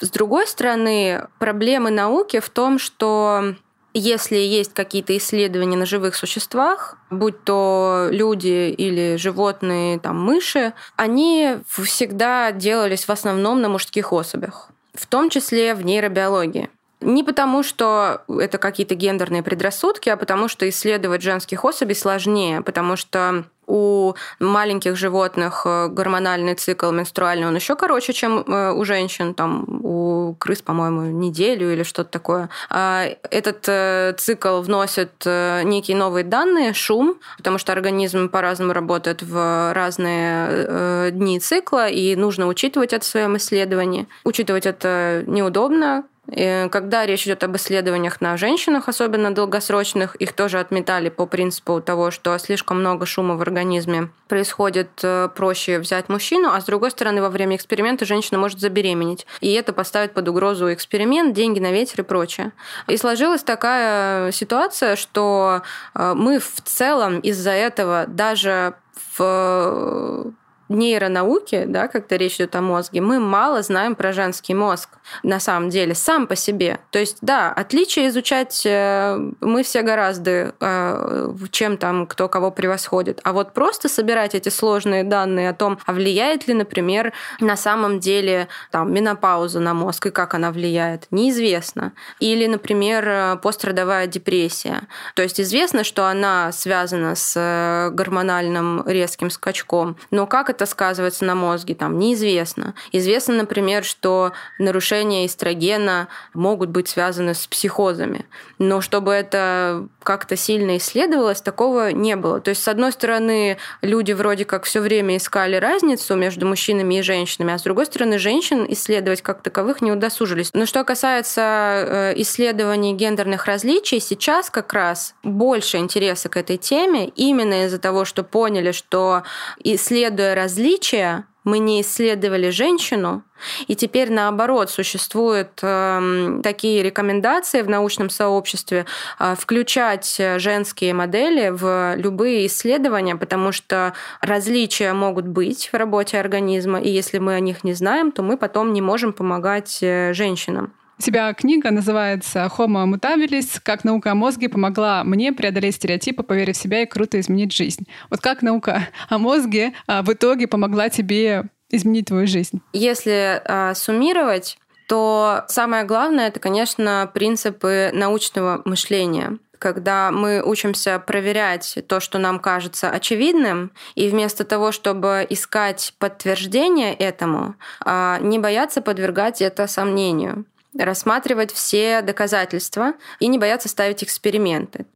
с 0.00 0.10
другой 0.10 0.46
стороны, 0.46 1.26
проблемы 1.38 1.90
науки 1.90 2.40
в 2.40 2.50
том, 2.50 2.78
что 2.78 3.54
если 3.94 4.36
есть 4.36 4.74
какие-то 4.74 5.16
исследования 5.16 5.76
на 5.76 5.86
живых 5.86 6.16
существах, 6.16 6.96
будь 7.10 7.44
то 7.44 8.08
люди 8.10 8.70
или 8.70 9.16
животные, 9.16 10.00
там, 10.00 10.20
мыши, 10.20 10.74
они 10.96 11.58
всегда 11.68 12.50
делались 12.50 13.04
в 13.04 13.10
основном 13.10 13.60
на 13.60 13.68
мужских 13.68 14.12
особях, 14.12 14.70
в 14.94 15.06
том 15.06 15.30
числе 15.30 15.74
в 15.74 15.84
нейробиологии. 15.84 16.70
Не 17.00 17.22
потому, 17.22 17.62
что 17.62 18.22
это 18.28 18.58
какие-то 18.58 18.94
гендерные 18.94 19.42
предрассудки, 19.42 20.08
а 20.08 20.16
потому 20.16 20.48
что 20.48 20.68
исследовать 20.68 21.22
женских 21.22 21.64
особей 21.64 21.94
сложнее, 21.94 22.62
потому 22.62 22.96
что 22.96 23.44
у 23.66 24.14
маленьких 24.38 24.96
животных 24.96 25.62
э, 25.64 25.88
гормональный 25.88 26.54
цикл 26.54 26.90
менструальный, 26.90 27.46
он 27.46 27.54
еще 27.54 27.76
короче, 27.76 28.12
чем 28.12 28.40
э, 28.40 28.72
у 28.72 28.84
женщин. 28.84 29.34
Там 29.34 29.64
у 29.82 30.34
крыс, 30.38 30.62
по-моему, 30.62 31.02
неделю 31.02 31.72
или 31.72 31.82
что-то 31.82 32.10
такое. 32.10 32.48
А 32.70 33.06
этот 33.30 33.64
э, 33.68 34.14
цикл 34.18 34.60
вносит 34.60 35.12
некие 35.24 35.96
новые 35.96 36.24
данные, 36.24 36.72
шум, 36.74 37.16
потому 37.36 37.58
что 37.58 37.72
организм 37.72 38.28
по-разному 38.28 38.72
работает 38.72 39.22
в 39.22 39.72
разные 39.72 41.10
дни 41.10 41.40
цикла, 41.40 41.88
и 41.88 42.16
нужно 42.16 42.46
учитывать 42.46 42.92
это 42.92 43.04
в 43.04 43.08
своем 43.08 43.36
исследовании. 43.36 44.06
Учитывать 44.24 44.66
это 44.66 45.24
неудобно, 45.26 46.04
когда 46.26 47.04
речь 47.04 47.26
идет 47.26 47.44
об 47.44 47.56
исследованиях 47.56 48.20
на 48.20 48.36
женщинах, 48.36 48.88
особенно 48.88 49.34
долгосрочных, 49.34 50.14
их 50.16 50.32
тоже 50.32 50.58
отметали 50.58 51.10
по 51.10 51.26
принципу 51.26 51.80
того, 51.80 52.10
что 52.10 52.36
слишком 52.38 52.80
много 52.80 53.04
шума 53.04 53.36
в 53.36 53.42
организме 53.42 54.08
происходит, 54.28 54.88
э, 55.02 55.28
проще 55.34 55.78
взять 55.78 56.08
мужчину, 56.08 56.50
а 56.50 56.60
с 56.60 56.64
другой 56.64 56.90
стороны, 56.90 57.20
во 57.20 57.28
время 57.28 57.56
эксперимента 57.56 58.06
женщина 58.06 58.38
может 58.38 58.58
забеременеть. 58.58 59.26
И 59.40 59.52
это 59.52 59.72
поставит 59.72 60.14
под 60.14 60.28
угрозу 60.28 60.72
эксперимент, 60.72 61.34
деньги 61.34 61.60
на 61.60 61.72
ветер 61.72 62.00
и 62.00 62.02
прочее. 62.02 62.52
И 62.88 62.96
сложилась 62.96 63.42
такая 63.42 64.32
ситуация, 64.32 64.96
что 64.96 65.62
э, 65.94 66.14
мы 66.16 66.38
в 66.38 66.60
целом 66.64 67.20
из-за 67.20 67.50
этого 67.50 68.06
даже 68.08 68.74
в 69.16 70.32
нейронауки, 70.68 71.64
да, 71.66 71.88
когда 71.88 72.16
речь 72.16 72.36
идет 72.36 72.56
о 72.56 72.60
мозге, 72.60 73.00
мы 73.00 73.20
мало 73.20 73.62
знаем 73.62 73.94
про 73.94 74.12
женский 74.12 74.54
мозг 74.54 74.90
на 75.22 75.40
самом 75.40 75.70
деле, 75.70 75.94
сам 75.94 76.26
по 76.26 76.36
себе. 76.36 76.78
То 76.90 76.98
есть, 76.98 77.18
да, 77.20 77.52
отличия 77.52 78.08
изучать 78.08 78.62
э, 78.64 79.18
мы 79.40 79.62
все 79.62 79.82
гораздо, 79.82 80.54
э, 80.58 81.28
чем 81.50 81.76
там 81.76 82.06
кто 82.06 82.28
кого 82.28 82.50
превосходит. 82.50 83.20
А 83.22 83.32
вот 83.32 83.52
просто 83.52 83.88
собирать 83.88 84.34
эти 84.34 84.48
сложные 84.48 85.04
данные 85.04 85.50
о 85.50 85.54
том, 85.54 85.78
а 85.84 85.92
влияет 85.92 86.48
ли, 86.48 86.54
например, 86.54 87.12
на 87.40 87.56
самом 87.56 88.00
деле 88.00 88.48
там, 88.70 88.92
менопауза 88.92 89.60
на 89.60 89.74
мозг 89.74 90.06
и 90.06 90.10
как 90.10 90.34
она 90.34 90.50
влияет, 90.50 91.06
неизвестно. 91.10 91.92
Или, 92.20 92.46
например, 92.46 93.38
пострадовая 93.38 94.06
депрессия. 94.06 94.82
То 95.14 95.22
есть 95.22 95.40
известно, 95.40 95.84
что 95.84 96.06
она 96.06 96.52
связана 96.52 97.14
с 97.14 97.34
э, 97.36 97.90
гормональным 97.90 98.82
резким 98.86 99.30
скачком, 99.30 99.96
но 100.10 100.26
как 100.26 100.50
это 100.54 100.66
сказывается 100.66 101.24
на 101.24 101.34
мозге, 101.34 101.74
там 101.74 101.98
неизвестно. 101.98 102.74
Известно, 102.92 103.34
например, 103.34 103.84
что 103.84 104.32
нарушения 104.58 105.26
эстрогена 105.26 106.08
могут 106.32 106.70
быть 106.70 106.88
связаны 106.88 107.34
с 107.34 107.46
психозами. 107.46 108.26
Но 108.58 108.80
чтобы 108.80 109.12
это 109.12 109.88
как-то 110.02 110.36
сильно 110.36 110.76
исследовалось, 110.76 111.40
такого 111.40 111.90
не 111.90 112.16
было. 112.16 112.40
То 112.40 112.50
есть, 112.50 112.62
с 112.62 112.68
одной 112.68 112.92
стороны, 112.92 113.58
люди 113.82 114.12
вроде 114.12 114.44
как 114.44 114.64
все 114.64 114.80
время 114.80 115.16
искали 115.16 115.56
разницу 115.56 116.14
между 116.14 116.46
мужчинами 116.46 116.98
и 116.98 117.02
женщинами, 117.02 117.54
а 117.54 117.58
с 117.58 117.62
другой 117.62 117.86
стороны, 117.86 118.18
женщин 118.18 118.66
исследовать 118.68 119.22
как 119.22 119.42
таковых 119.42 119.80
не 119.80 119.92
удосужились. 119.92 120.50
Но 120.52 120.66
что 120.66 120.84
касается 120.84 121.40
э, 121.40 122.12
исследований 122.16 122.94
гендерных 122.94 123.46
различий, 123.46 124.00
сейчас 124.00 124.50
как 124.50 124.72
раз 124.72 125.14
больше 125.22 125.78
интереса 125.78 126.28
к 126.28 126.36
этой 126.36 126.56
теме 126.56 127.08
именно 127.08 127.64
из-за 127.64 127.78
того, 127.78 128.04
что 128.04 128.22
поняли, 128.22 128.72
что 128.72 129.22
исследуя 129.62 130.34
различия, 130.44 131.24
мы 131.44 131.58
не 131.58 131.80
исследовали 131.80 132.50
женщину, 132.50 133.22
и 133.66 133.74
теперь 133.74 134.10
наоборот 134.10 134.70
существуют 134.70 135.58
э, 135.62 136.40
такие 136.42 136.82
рекомендации 136.82 137.62
в 137.62 137.68
научном 137.68 138.10
сообществе 138.10 138.84
э, 139.18 139.34
включать 139.38 140.20
женские 140.36 140.92
модели 140.92 141.48
в 141.50 141.94
любые 141.96 142.46
исследования, 142.46 143.16
потому 143.16 143.52
что 143.52 143.94
различия 144.20 144.92
могут 144.92 145.26
быть 145.26 145.70
в 145.72 145.76
работе 145.76 146.18
организма, 146.18 146.78
и 146.80 146.90
если 146.90 147.18
мы 147.18 147.34
о 147.34 147.40
них 147.40 147.64
не 147.64 147.74
знаем, 147.74 148.12
то 148.12 148.22
мы 148.22 148.36
потом 148.36 148.72
не 148.72 148.82
можем 148.82 149.12
помогать 149.12 149.78
э, 149.82 150.12
женщинам. 150.12 150.72
У 150.96 151.02
тебя 151.02 151.32
книга 151.34 151.70
называется 151.70 152.48
«Homo 152.56 152.86
mutabilis. 152.86 153.60
Как 153.62 153.82
наука 153.84 154.12
о 154.12 154.14
мозге 154.14 154.48
помогла 154.48 155.02
мне 155.02 155.32
преодолеть 155.32 155.74
стереотипы, 155.74 156.22
поверить 156.22 156.56
в 156.56 156.60
себя 156.60 156.82
и 156.82 156.86
круто 156.86 157.18
изменить 157.18 157.52
жизнь». 157.52 157.86
Вот 158.10 158.20
как 158.20 158.42
наука 158.42 158.88
о 159.08 159.18
мозге 159.18 159.72
а, 159.86 160.02
в 160.02 160.12
итоге 160.12 160.46
помогла 160.46 160.88
тебе 160.88 161.44
изменить 161.68 162.06
твою 162.06 162.28
жизнь? 162.28 162.62
Если 162.72 163.42
а, 163.44 163.74
суммировать, 163.74 164.56
то 164.86 165.44
самое 165.48 165.84
главное 165.84 166.28
это, 166.28 166.38
конечно, 166.38 167.10
принципы 167.12 167.90
научного 167.92 168.62
мышления 168.64 169.38
когда 169.60 170.10
мы 170.10 170.42
учимся 170.44 170.98
проверять 170.98 171.78
то, 171.88 171.98
что 171.98 172.18
нам 172.18 172.38
кажется 172.38 172.90
очевидным, 172.90 173.72
и 173.94 174.10
вместо 174.10 174.44
того, 174.44 174.72
чтобы 174.72 175.26
искать 175.30 175.94
подтверждение 175.98 176.92
этому, 176.92 177.54
а, 177.80 178.18
не 178.20 178.38
бояться 178.38 178.82
подвергать 178.82 179.40
это 179.40 179.66
сомнению 179.66 180.44
рассматривать 180.78 181.52
все 181.52 182.02
доказательства 182.02 182.94
и 183.20 183.28
не 183.28 183.38
бояться 183.38 183.68
ставить 183.68 184.02
эксперименты. 184.02 184.86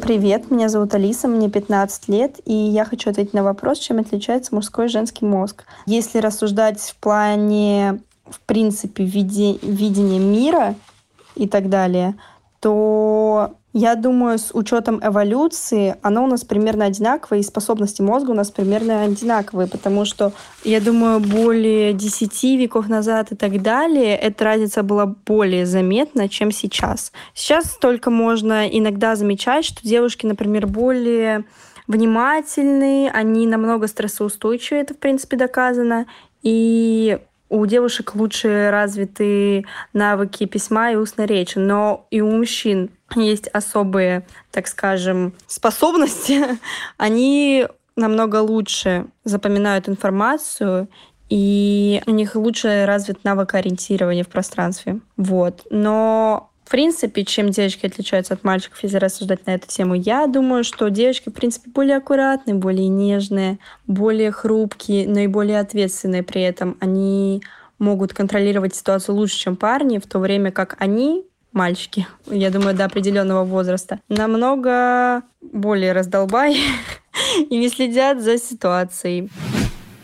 Привет, 0.00 0.52
меня 0.52 0.68
зовут 0.68 0.94
Алиса, 0.94 1.26
мне 1.26 1.50
15 1.50 2.08
лет, 2.08 2.36
и 2.44 2.54
я 2.54 2.84
хочу 2.84 3.10
ответить 3.10 3.34
на 3.34 3.42
вопрос, 3.42 3.78
чем 3.80 3.98
отличается 3.98 4.54
мужской 4.54 4.86
и 4.86 4.88
женский 4.88 5.24
мозг. 5.24 5.64
Если 5.86 6.20
рассуждать 6.20 6.80
в 6.80 6.94
плане, 6.96 8.00
в 8.24 8.38
принципе, 8.40 9.04
виде, 9.04 9.58
видения 9.62 10.20
мира 10.20 10.76
и 11.34 11.48
так 11.48 11.68
далее, 11.68 12.14
то 12.60 13.56
я 13.78 13.94
думаю, 13.94 14.38
с 14.38 14.52
учетом 14.54 15.00
эволюции, 15.06 15.96
оно 16.00 16.24
у 16.24 16.26
нас 16.26 16.44
примерно 16.44 16.86
одинаковое, 16.86 17.40
и 17.40 17.42
способности 17.42 18.00
мозга 18.00 18.30
у 18.30 18.34
нас 18.34 18.50
примерно 18.50 19.02
одинаковые, 19.02 19.68
потому 19.68 20.06
что, 20.06 20.32
я 20.64 20.80
думаю, 20.80 21.20
более 21.20 21.92
10 21.92 22.42
веков 22.58 22.88
назад 22.88 23.32
и 23.32 23.36
так 23.36 23.60
далее, 23.60 24.16
эта 24.16 24.44
разница 24.44 24.82
была 24.82 25.04
более 25.04 25.66
заметна, 25.66 26.30
чем 26.30 26.52
сейчас. 26.52 27.12
Сейчас 27.34 27.76
только 27.76 28.10
можно 28.10 28.66
иногда 28.66 29.14
замечать, 29.14 29.66
что 29.66 29.86
девушки, 29.86 30.24
например, 30.24 30.66
более 30.66 31.44
внимательные, 31.86 33.10
они 33.10 33.46
намного 33.46 33.88
стрессоустойчивее, 33.88 34.84
это, 34.84 34.94
в 34.94 34.98
принципе, 34.98 35.36
доказано, 35.36 36.06
и 36.42 37.18
у 37.50 37.66
девушек 37.66 38.14
лучше 38.14 38.70
развиты 38.70 39.66
навыки 39.92 40.46
письма 40.46 40.92
и 40.92 40.96
устной 40.96 41.26
речи, 41.26 41.58
но 41.58 42.06
и 42.10 42.22
у 42.22 42.30
мужчин 42.30 42.90
есть 43.14 43.48
особые, 43.48 44.26
так 44.50 44.66
скажем, 44.66 45.34
способности. 45.46 46.58
Они 46.96 47.66
намного 47.94 48.36
лучше 48.36 49.06
запоминают 49.24 49.88
информацию, 49.88 50.88
и 51.28 52.02
у 52.06 52.10
них 52.10 52.34
лучше 52.34 52.84
развит 52.86 53.24
навык 53.24 53.54
ориентирования 53.54 54.24
в 54.24 54.28
пространстве. 54.28 55.00
Вот. 55.16 55.66
Но 55.70 56.50
в 56.66 56.70
принципе, 56.70 57.24
чем 57.24 57.50
девочки 57.50 57.86
отличаются 57.86 58.34
от 58.34 58.42
мальчиков, 58.42 58.82
если 58.82 58.96
рассуждать 58.96 59.46
на 59.46 59.54
эту 59.54 59.68
тему, 59.68 59.94
я 59.94 60.26
думаю, 60.26 60.64
что 60.64 60.88
девочки, 60.88 61.28
в 61.28 61.32
принципе, 61.32 61.70
более 61.70 61.96
аккуратные, 61.96 62.54
более 62.54 62.88
нежные, 62.88 63.60
более 63.86 64.32
хрупкие, 64.32 65.08
но 65.08 65.20
и 65.20 65.28
более 65.28 65.60
ответственные 65.60 66.24
при 66.24 66.42
этом. 66.42 66.76
Они 66.80 67.40
могут 67.78 68.14
контролировать 68.14 68.74
ситуацию 68.74 69.14
лучше, 69.14 69.38
чем 69.38 69.56
парни, 69.56 69.98
в 69.98 70.06
то 70.08 70.18
время 70.18 70.50
как 70.50 70.74
они, 70.80 71.24
мальчики, 71.56 72.06
я 72.26 72.50
думаю, 72.50 72.76
до 72.76 72.84
определенного 72.84 73.44
возраста, 73.44 73.98
намного 74.08 75.22
более 75.40 75.92
раздолбай 75.92 76.60
и 77.50 77.56
не 77.56 77.68
следят 77.68 78.22
за 78.22 78.38
ситуацией. 78.38 79.30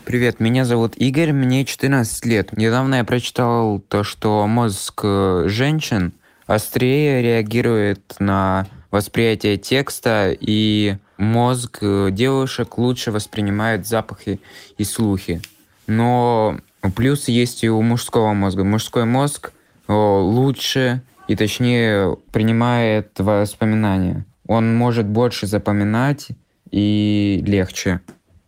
Привет, 0.04 0.40
меня 0.40 0.64
зовут 0.64 0.94
Игорь, 0.96 1.32
мне 1.32 1.64
14 1.64 2.26
лет. 2.26 2.56
Недавно 2.56 2.96
я 2.96 3.04
прочитал 3.04 3.78
то, 3.78 4.02
что 4.02 4.46
мозг 4.48 5.02
э, 5.04 5.44
женщин 5.46 6.12
острее 6.46 7.22
реагирует 7.22 8.16
на 8.18 8.66
восприятие 8.90 9.58
текста, 9.58 10.36
и 10.38 10.96
мозг 11.18 11.78
э, 11.82 12.08
девушек 12.10 12.78
лучше 12.78 13.12
воспринимает 13.12 13.86
запахи 13.86 14.40
и 14.76 14.84
слухи. 14.84 15.40
Но 15.86 16.58
плюс 16.96 17.28
есть 17.28 17.62
и 17.62 17.70
у 17.70 17.80
мужского 17.82 18.32
мозга. 18.32 18.64
Мужской 18.64 19.04
мозг 19.04 19.52
лучше 19.88 21.02
и 21.28 21.36
точнее 21.36 22.16
принимает 22.32 23.18
воспоминания. 23.18 24.26
Он 24.46 24.74
может 24.76 25.06
больше 25.06 25.46
запоминать 25.46 26.28
и 26.70 27.42
легче. 27.46 28.00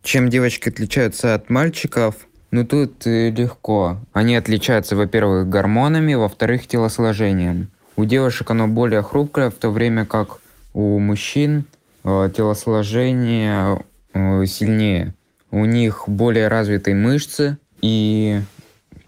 Чем 0.03 0.29
девочки 0.29 0.69
отличаются 0.69 1.33
от 1.33 1.49
мальчиков? 1.49 2.15
Ну 2.51 2.65
тут 2.65 3.07
э, 3.07 3.31
легко. 3.31 3.97
Они 4.13 4.35
отличаются, 4.35 4.95
во-первых, 4.95 5.49
гормонами, 5.49 6.13
во-вторых, 6.13 6.67
телосложением. 6.67 7.71
У 7.95 8.05
девушек 8.05 8.51
оно 8.51 8.67
более 8.67 9.01
хрупкое, 9.01 9.49
в 9.49 9.55
то 9.55 9.69
время 9.69 10.05
как 10.05 10.39
у 10.73 10.99
мужчин 10.99 11.65
э, 12.03 12.29
телосложение 12.35 13.83
э, 14.13 14.45
сильнее. 14.45 15.15
У 15.51 15.65
них 15.65 16.03
более 16.07 16.47
развитые 16.47 16.95
мышцы 16.95 17.57
и 17.81 18.41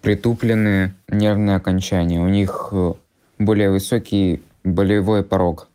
притуплены 0.01 0.95
нервные 1.10 1.58
окончания. 1.58 2.19
У 2.19 2.30
них 2.30 2.69
э, 2.71 2.93
более 3.39 3.71
высокий 3.71 4.41
болевой 4.63 5.23
порог. 5.23 5.69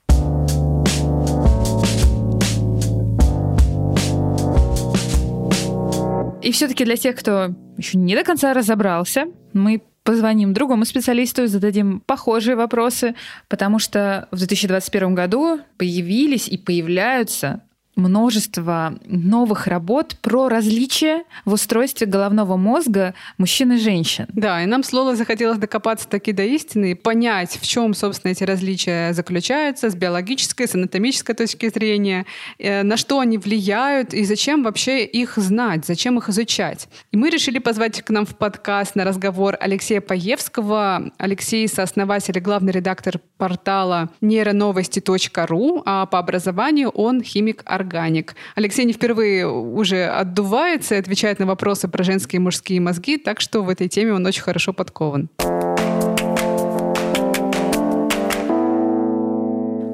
И 6.43 6.51
все-таки 6.51 6.85
для 6.85 6.97
тех, 6.97 7.17
кто 7.17 7.55
еще 7.77 7.99
не 7.99 8.17
до 8.17 8.25
конца 8.25 8.53
разобрался, 8.53 9.27
мы 9.53 9.81
позвоним 10.03 10.53
другому 10.53 10.85
специалисту 10.85 11.47
зададим 11.47 12.01
похожие 12.01 12.57
вопросы, 12.57 13.15
потому 13.49 13.79
что 13.79 14.27
в 14.33 14.39
2021 14.39 15.15
году 15.15 15.61
появились 15.79 16.49
и 16.49 16.59
появляются 16.59 17.63
множество 17.97 18.99
новых 19.05 19.67
работ 19.67 20.17
про 20.21 20.49
различия 20.49 21.25
в 21.45 21.53
устройстве 21.53 22.07
головного 22.07 22.57
мозга 22.57 23.15
мужчин 23.39 23.73
и 23.73 23.77
женщин. 23.77 24.27
Да, 24.33 24.63
и 24.63 24.67
нам 24.67 24.83
с 24.83 24.93
Лолой 24.93 25.17
захотелось 25.17 25.59
докопаться 25.59 26.09
таки 26.09 26.33
до 26.33 26.43
истины 26.45 26.93
и 26.93 26.95
понять, 26.95 27.59
в 27.61 27.67
чем, 27.67 27.95
собственно, 27.95 28.33
эти 28.33 28.45
различия 28.45 29.13
заключаются 29.13 29.91
с 29.91 29.95
биологической, 29.95 30.67
с 30.67 30.75
анатомической 30.75 31.35
точки 31.35 31.69
зрения, 31.69 32.27
э, 32.59 32.83
на 32.83 32.97
что 32.97 33.21
они 33.21 33.39
влияют 33.39 34.15
и 34.15 34.25
зачем 34.25 34.63
вообще 34.63 35.05
их 35.05 35.37
знать, 35.37 35.85
зачем 35.87 36.19
их 36.19 36.29
изучать. 36.29 36.89
И 37.11 37.17
мы 37.17 37.31
решили 37.31 37.59
позвать 37.59 38.03
к 38.03 38.11
нам 38.11 38.25
в 38.27 38.37
подкаст 38.37 38.97
на 38.97 39.05
разговор 39.05 39.57
Алексея 39.61 40.01
Паевского. 40.01 41.13
Алексей— 41.19 41.69
сооснователь 41.69 42.39
и 42.39 42.41
главный 42.41 42.73
редактор 42.73 43.21
портала 43.37 44.11
нейроновости.ру, 44.21 45.83
а 45.85 46.07
по 46.07 46.19
образованию 46.19 46.91
он 46.91 47.23
химик-органик. 47.83 48.35
Алексей 48.55 48.85
не 48.85 48.93
впервые 48.93 49.47
уже 49.49 50.07
отдувается 50.07 50.95
и 50.95 50.99
отвечает 50.99 51.39
на 51.39 51.47
вопросы 51.47 51.89
про 51.89 52.05
женские 52.05 52.39
и 52.39 52.43
мужские 52.43 52.81
мозги, 52.81 53.19
так 53.19 53.41
что 53.41 53.63
в 53.63 53.69
этой 53.69 53.89
теме 53.89 54.13
он 54.13 54.27
очень 54.27 54.43
хорошо 54.43 54.73
подкован. 54.73 55.29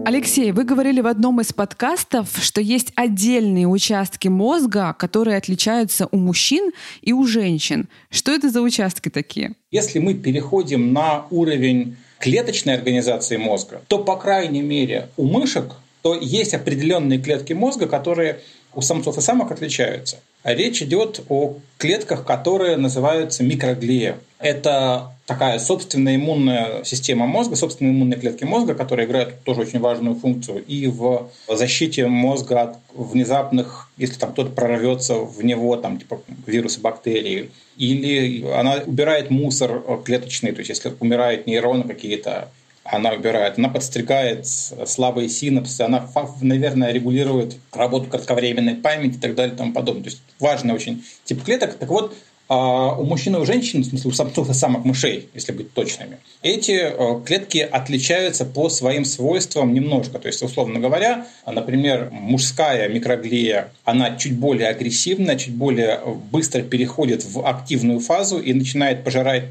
Алексей, 0.05 0.53
вы 0.53 0.65
говорили 0.65 1.03
в 1.03 1.07
одном 1.07 1.43
из 1.43 1.53
подкастов, 1.53 2.29
что 2.41 2.63
есть 2.63 2.93
отдельные 2.97 3.67
участки 3.67 4.29
мозга, 4.29 4.95
которые 4.99 5.37
отличаются 5.37 6.09
у 6.11 6.17
мужчин 6.17 6.73
и 7.03 7.13
у 7.13 7.27
женщин. 7.27 7.89
Что 8.11 8.33
это 8.33 8.49
за 8.49 8.63
участки 8.63 9.11
такие? 9.11 9.53
Если 9.71 9.99
мы 9.99 10.15
переходим 10.15 10.95
на 10.95 11.27
уровень 11.31 11.97
клеточной 12.21 12.75
организации 12.75 13.37
мозга, 13.37 13.83
то, 13.87 13.99
по 13.99 14.17
крайней 14.17 14.63
мере, 14.63 15.09
у 15.19 15.27
мышек 15.27 15.75
то 16.03 16.15
есть 16.15 16.55
определенные 16.55 17.19
клетки 17.19 17.53
мозга, 17.53 17.87
которые 17.87 18.41
у 18.75 18.81
самцов 18.81 19.19
и 19.19 19.21
самок 19.21 19.51
отличаются. 19.51 20.19
А 20.43 20.55
речь 20.55 20.83
идет 20.83 21.21
о 21.29 21.57
клетках, 21.79 22.25
которые 22.25 22.77
называются 22.77 23.43
микроглия. 23.43 24.19
Это 24.39 25.13
такая 25.27 25.59
собственная 25.59 26.17
иммунная 26.17 26.85
система 26.85 27.27
мозга, 27.27 27.57
собственные 27.57 27.93
иммунные 27.93 28.19
клетки 28.19 28.45
мозга, 28.45 28.75
которые 28.75 29.07
играют 29.07 29.43
тоже 29.45 29.63
очень 29.63 29.81
важную 29.81 30.15
функцию 30.15 30.65
и 30.65 30.87
в 30.87 31.29
защите 31.49 32.07
мозга 32.07 32.63
от 32.63 32.77
внезапных, 32.95 33.91
если 33.97 34.19
там 34.19 34.33
кто-то 34.33 34.51
прорвется 34.51 35.15
в 35.15 35.45
него, 35.45 35.77
там 35.77 35.99
типа 35.99 36.23
вирусы, 36.47 36.81
бактерии, 36.81 37.51
или 37.77 38.47
она 38.53 38.83
убирает 38.87 39.31
мусор 39.31 39.83
клеточный, 40.05 40.53
то 40.53 40.59
есть 40.59 40.71
если 40.71 40.95
умирают 41.01 41.47
нейроны 41.47 41.85
какие-то, 41.85 42.49
она 42.91 43.11
убирает, 43.11 43.59
она 43.59 43.69
подстригает 43.69 44.47
слабые 44.47 45.29
синапсы, 45.29 45.83
она, 45.83 46.09
наверное, 46.41 46.93
регулирует 46.93 47.57
работу 47.73 48.09
кратковременной 48.11 48.77
памяти 48.77 49.17
и 49.17 49.21
так 49.21 49.35
далее 49.35 49.55
и 49.55 49.59
тому 49.59 49.73
подобное. 49.73 50.05
То 50.05 50.11
есть 50.11 50.23
важный 50.41 50.75
очень 50.75 51.05
тип 51.25 51.43
клеток. 51.45 51.75
Так 51.75 51.89
вот, 51.89 52.15
а, 52.51 52.97
у 52.99 53.05
мужчин 53.05 53.37
и 53.37 53.39
у 53.39 53.45
женщин, 53.45 53.83
в 53.83 53.87
смысле 53.87 54.11
у 54.11 54.15
самцов 54.15 54.49
и 54.49 54.55
самок 54.55 54.87
мышей, 54.87 55.29
если 55.35 55.53
быть 55.53 55.75
точными, 55.75 56.17
эти 56.41 56.81
э, 56.81 57.21
клетки 57.27 57.59
отличаются 57.59 58.47
по 58.47 58.71
своим 58.71 59.05
свойствам 59.05 59.75
немножко. 59.75 60.19
То 60.19 60.29
есть, 60.29 60.43
условно 60.43 60.81
говоря, 60.81 61.27
например, 61.45 62.09
мужская 62.11 62.89
микроглия, 62.89 63.71
она 63.85 64.17
чуть 64.17 64.37
более 64.37 64.69
агрессивная, 64.69 65.37
чуть 65.37 65.55
более 65.55 66.01
быстро 66.33 66.63
переходит 66.63 67.23
в 67.23 67.47
активную 67.47 68.01
фазу 68.01 68.39
и 68.39 68.55
начинает 68.55 69.05
пожирать 69.05 69.45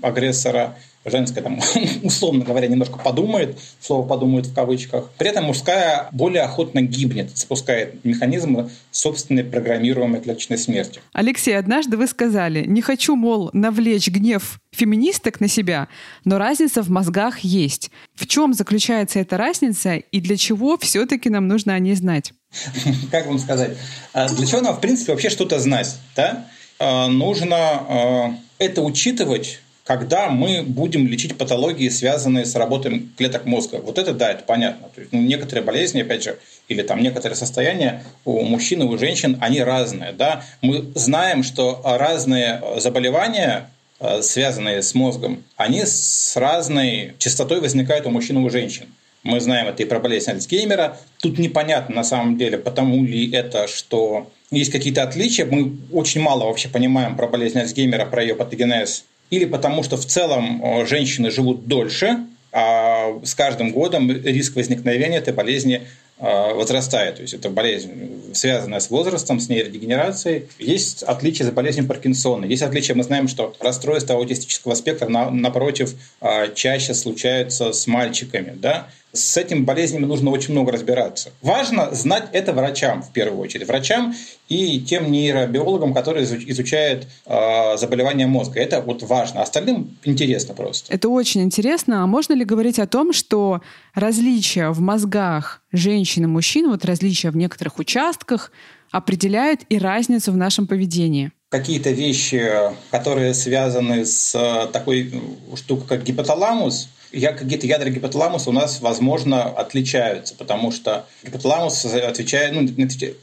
агрессора 0.00 0.76
женская, 1.04 1.42
там, 1.42 1.60
условно 2.02 2.44
говоря, 2.44 2.68
немножко 2.68 2.98
подумает, 2.98 3.58
слово 3.80 4.06
подумает 4.06 4.46
в 4.46 4.54
кавычках. 4.54 5.10
При 5.18 5.28
этом 5.28 5.44
мужская 5.44 6.08
более 6.12 6.42
охотно 6.42 6.82
гибнет, 6.82 7.36
запускает 7.36 8.04
механизмы 8.04 8.70
собственной 8.90 9.44
программируемой 9.44 10.20
клеточной 10.20 10.58
смерти. 10.58 11.00
Алексей, 11.12 11.56
однажды 11.56 11.96
вы 11.96 12.06
сказали, 12.06 12.64
не 12.66 12.82
хочу, 12.82 13.16
мол, 13.16 13.50
навлечь 13.52 14.08
гнев 14.08 14.60
феминисток 14.72 15.40
на 15.40 15.48
себя, 15.48 15.88
но 16.24 16.38
разница 16.38 16.82
в 16.82 16.88
мозгах 16.88 17.40
есть. 17.40 17.90
В 18.14 18.26
чем 18.26 18.54
заключается 18.54 19.20
эта 19.20 19.36
разница 19.36 19.94
и 19.94 20.20
для 20.20 20.36
чего 20.36 20.76
все-таки 20.78 21.30
нам 21.30 21.48
нужно 21.48 21.74
о 21.74 21.78
ней 21.78 21.94
знать? 21.94 22.32
Как 23.10 23.26
вам 23.26 23.38
сказать? 23.38 23.76
А 24.12 24.28
для 24.28 24.46
чего 24.46 24.60
нам, 24.60 24.76
в 24.76 24.80
принципе, 24.80 25.12
вообще 25.12 25.30
что-то 25.30 25.58
знать? 25.58 25.96
Да? 26.16 26.46
А, 26.78 27.08
нужно 27.08 27.56
а, 27.56 28.34
это 28.58 28.82
учитывать 28.82 29.60
когда 29.84 30.30
мы 30.30 30.62
будем 30.62 31.06
лечить 31.06 31.36
патологии, 31.36 31.88
связанные 31.90 32.46
с 32.46 32.54
работой 32.54 33.06
клеток 33.18 33.44
мозга. 33.44 33.76
Вот 33.76 33.98
это 33.98 34.14
да, 34.14 34.32
это 34.32 34.42
понятно. 34.42 34.88
То 34.94 35.00
есть, 35.02 35.12
ну, 35.12 35.20
некоторые 35.20 35.62
болезни, 35.62 36.00
опять 36.00 36.24
же, 36.24 36.38
или 36.68 36.82
там 36.82 37.02
некоторые 37.02 37.36
состояния 37.36 38.02
у 38.24 38.42
мужчин 38.42 38.82
и 38.82 38.86
у 38.86 38.96
женщин, 38.96 39.36
они 39.40 39.60
разные. 39.62 40.12
Да? 40.12 40.42
Мы 40.62 40.90
знаем, 40.94 41.42
что 41.42 41.82
разные 41.84 42.62
заболевания, 42.78 43.70
э, 44.00 44.22
связанные 44.22 44.82
с 44.82 44.94
мозгом, 44.94 45.44
они 45.56 45.82
с 45.84 46.34
разной 46.36 47.14
частотой 47.18 47.60
возникают 47.60 48.06
у 48.06 48.10
мужчин 48.10 48.38
и 48.38 48.40
у 48.40 48.48
женщин. 48.48 48.86
Мы 49.22 49.40
знаем 49.40 49.68
это 49.68 49.82
и 49.82 49.86
про 49.86 50.00
болезнь 50.00 50.30
Альцгеймера. 50.30 50.98
Тут 51.20 51.38
непонятно 51.38 51.94
на 51.96 52.04
самом 52.04 52.38
деле, 52.38 52.56
потому 52.56 53.04
ли 53.04 53.30
это, 53.32 53.68
что 53.68 54.30
есть 54.50 54.70
какие-то 54.72 55.02
отличия. 55.02 55.44
Мы 55.44 55.76
очень 55.92 56.22
мало 56.22 56.44
вообще 56.44 56.68
понимаем 56.68 57.16
про 57.16 57.26
болезнь 57.26 57.58
Альцгеймера, 57.58 58.06
про 58.06 58.22
ее 58.22 58.34
патогенез 58.34 59.04
или 59.30 59.44
потому 59.44 59.82
что 59.82 59.96
в 59.96 60.06
целом 60.06 60.62
э, 60.62 60.86
женщины 60.86 61.30
живут 61.30 61.66
дольше, 61.66 62.18
а 62.52 63.20
с 63.24 63.34
каждым 63.34 63.72
годом 63.72 64.10
риск 64.10 64.54
возникновения 64.54 65.18
этой 65.18 65.32
болезни 65.32 65.82
э, 66.18 66.54
возрастает. 66.54 67.16
То 67.16 67.22
есть 67.22 67.34
это 67.34 67.50
болезнь, 67.50 68.32
связанная 68.32 68.78
с 68.78 68.90
возрастом, 68.90 69.40
с 69.40 69.48
нейродегенерацией. 69.48 70.46
Есть 70.60 71.02
отличия 71.02 71.46
с 71.46 71.50
болезнью 71.50 71.88
Паркинсона. 71.88 72.44
Есть 72.44 72.62
отличия, 72.62 72.94
мы 72.94 73.02
знаем, 73.02 73.26
что 73.26 73.54
расстройства 73.58 74.14
аутистического 74.14 74.74
спектра, 74.74 75.08
напротив, 75.08 75.94
э, 76.20 76.54
чаще 76.54 76.94
случаются 76.94 77.72
с 77.72 77.88
мальчиками. 77.88 78.52
Да? 78.56 78.88
С 79.14 79.36
этими 79.36 79.60
болезнями 79.60 80.04
нужно 80.04 80.30
очень 80.30 80.52
много 80.52 80.72
разбираться. 80.72 81.30
Важно 81.40 81.94
знать 81.94 82.28
это 82.32 82.52
врачам, 82.52 83.02
в 83.02 83.12
первую 83.12 83.40
очередь. 83.40 83.66
Врачам 83.68 84.14
и 84.48 84.80
тем 84.80 85.10
нейробиологам, 85.10 85.94
которые 85.94 86.24
изучают 86.24 87.06
э, 87.24 87.76
заболевания 87.76 88.26
мозга. 88.26 88.60
Это 88.60 88.82
вот 88.82 89.02
важно. 89.04 89.40
Остальным 89.40 89.96
интересно 90.04 90.54
просто. 90.54 90.92
Это 90.92 91.08
очень 91.08 91.42
интересно. 91.42 92.02
А 92.02 92.06
можно 92.06 92.34
ли 92.34 92.44
говорить 92.44 92.78
о 92.78 92.86
том, 92.86 93.12
что 93.12 93.62
различия 93.94 94.70
в 94.70 94.80
мозгах 94.80 95.62
женщин 95.72 96.24
и 96.24 96.26
мужчин, 96.26 96.68
вот 96.68 96.84
различия 96.84 97.30
в 97.30 97.36
некоторых 97.36 97.78
участках, 97.78 98.50
определяют 98.90 99.60
и 99.68 99.78
разницу 99.78 100.32
в 100.32 100.36
нашем 100.36 100.66
поведении? 100.66 101.30
Какие-то 101.48 101.90
вещи, 101.90 102.50
которые 102.90 103.32
связаны 103.32 104.04
с 104.04 104.32
такой 104.72 105.22
штукой, 105.54 105.86
как 105.86 106.02
гипоталамус, 106.02 106.88
какие-то 107.20 107.66
ядра 107.66 107.90
гипоталамуса 107.90 108.50
у 108.50 108.52
нас, 108.52 108.80
возможно, 108.80 109.44
отличаются, 109.44 110.34
потому 110.34 110.70
что 110.70 111.06
гипоталамус 111.22 111.84
отвечает, 111.84 112.54
ну, 112.54 112.62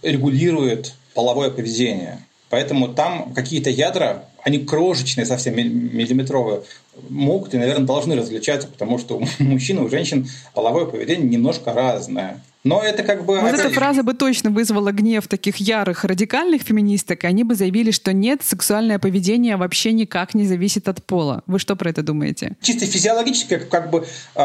регулирует 0.01 0.93
половое 1.13 1.49
поведение. 1.49 2.19
Поэтому 2.49 2.89
там 2.89 3.33
какие-то 3.33 3.69
ядра, 3.69 4.25
они 4.43 4.59
крошечные, 4.59 5.25
совсем 5.25 5.55
миллиметровые, 5.55 6.63
могут 7.09 7.53
и, 7.53 7.57
наверное, 7.57 7.85
должны 7.85 8.15
различаться, 8.15 8.67
потому 8.67 8.97
что 8.97 9.17
у 9.17 9.43
мужчин 9.43 9.79
и 9.79 9.81
у 9.81 9.89
женщин 9.89 10.27
половое 10.53 10.85
поведение 10.85 11.29
немножко 11.29 11.71
разное. 11.73 12.41
Но 12.63 12.81
это 12.83 13.03
как 13.03 13.25
бы... 13.25 13.39
Вот 13.39 13.53
эта 13.53 13.69
фраза 13.69 14.03
бы 14.03 14.13
точно 14.13 14.51
вызвала 14.51 14.91
гнев 14.91 15.27
таких 15.27 15.57
ярых 15.57 16.03
радикальных 16.03 16.61
феминисток, 16.61 17.23
и 17.23 17.27
они 17.27 17.43
бы 17.43 17.55
заявили, 17.55 17.91
что 17.91 18.13
нет, 18.13 18.41
сексуальное 18.43 18.99
поведение 18.99 19.57
вообще 19.57 19.91
никак 19.93 20.35
не 20.35 20.45
зависит 20.45 20.87
от 20.87 21.03
пола. 21.03 21.41
Вы 21.47 21.57
что 21.57 21.75
про 21.75 21.89
это 21.89 22.03
думаете? 22.03 22.55
Чисто 22.61 22.85
физиологически, 22.85 23.57
как 23.57 23.89
бы 23.89 24.05
э, 24.35 24.41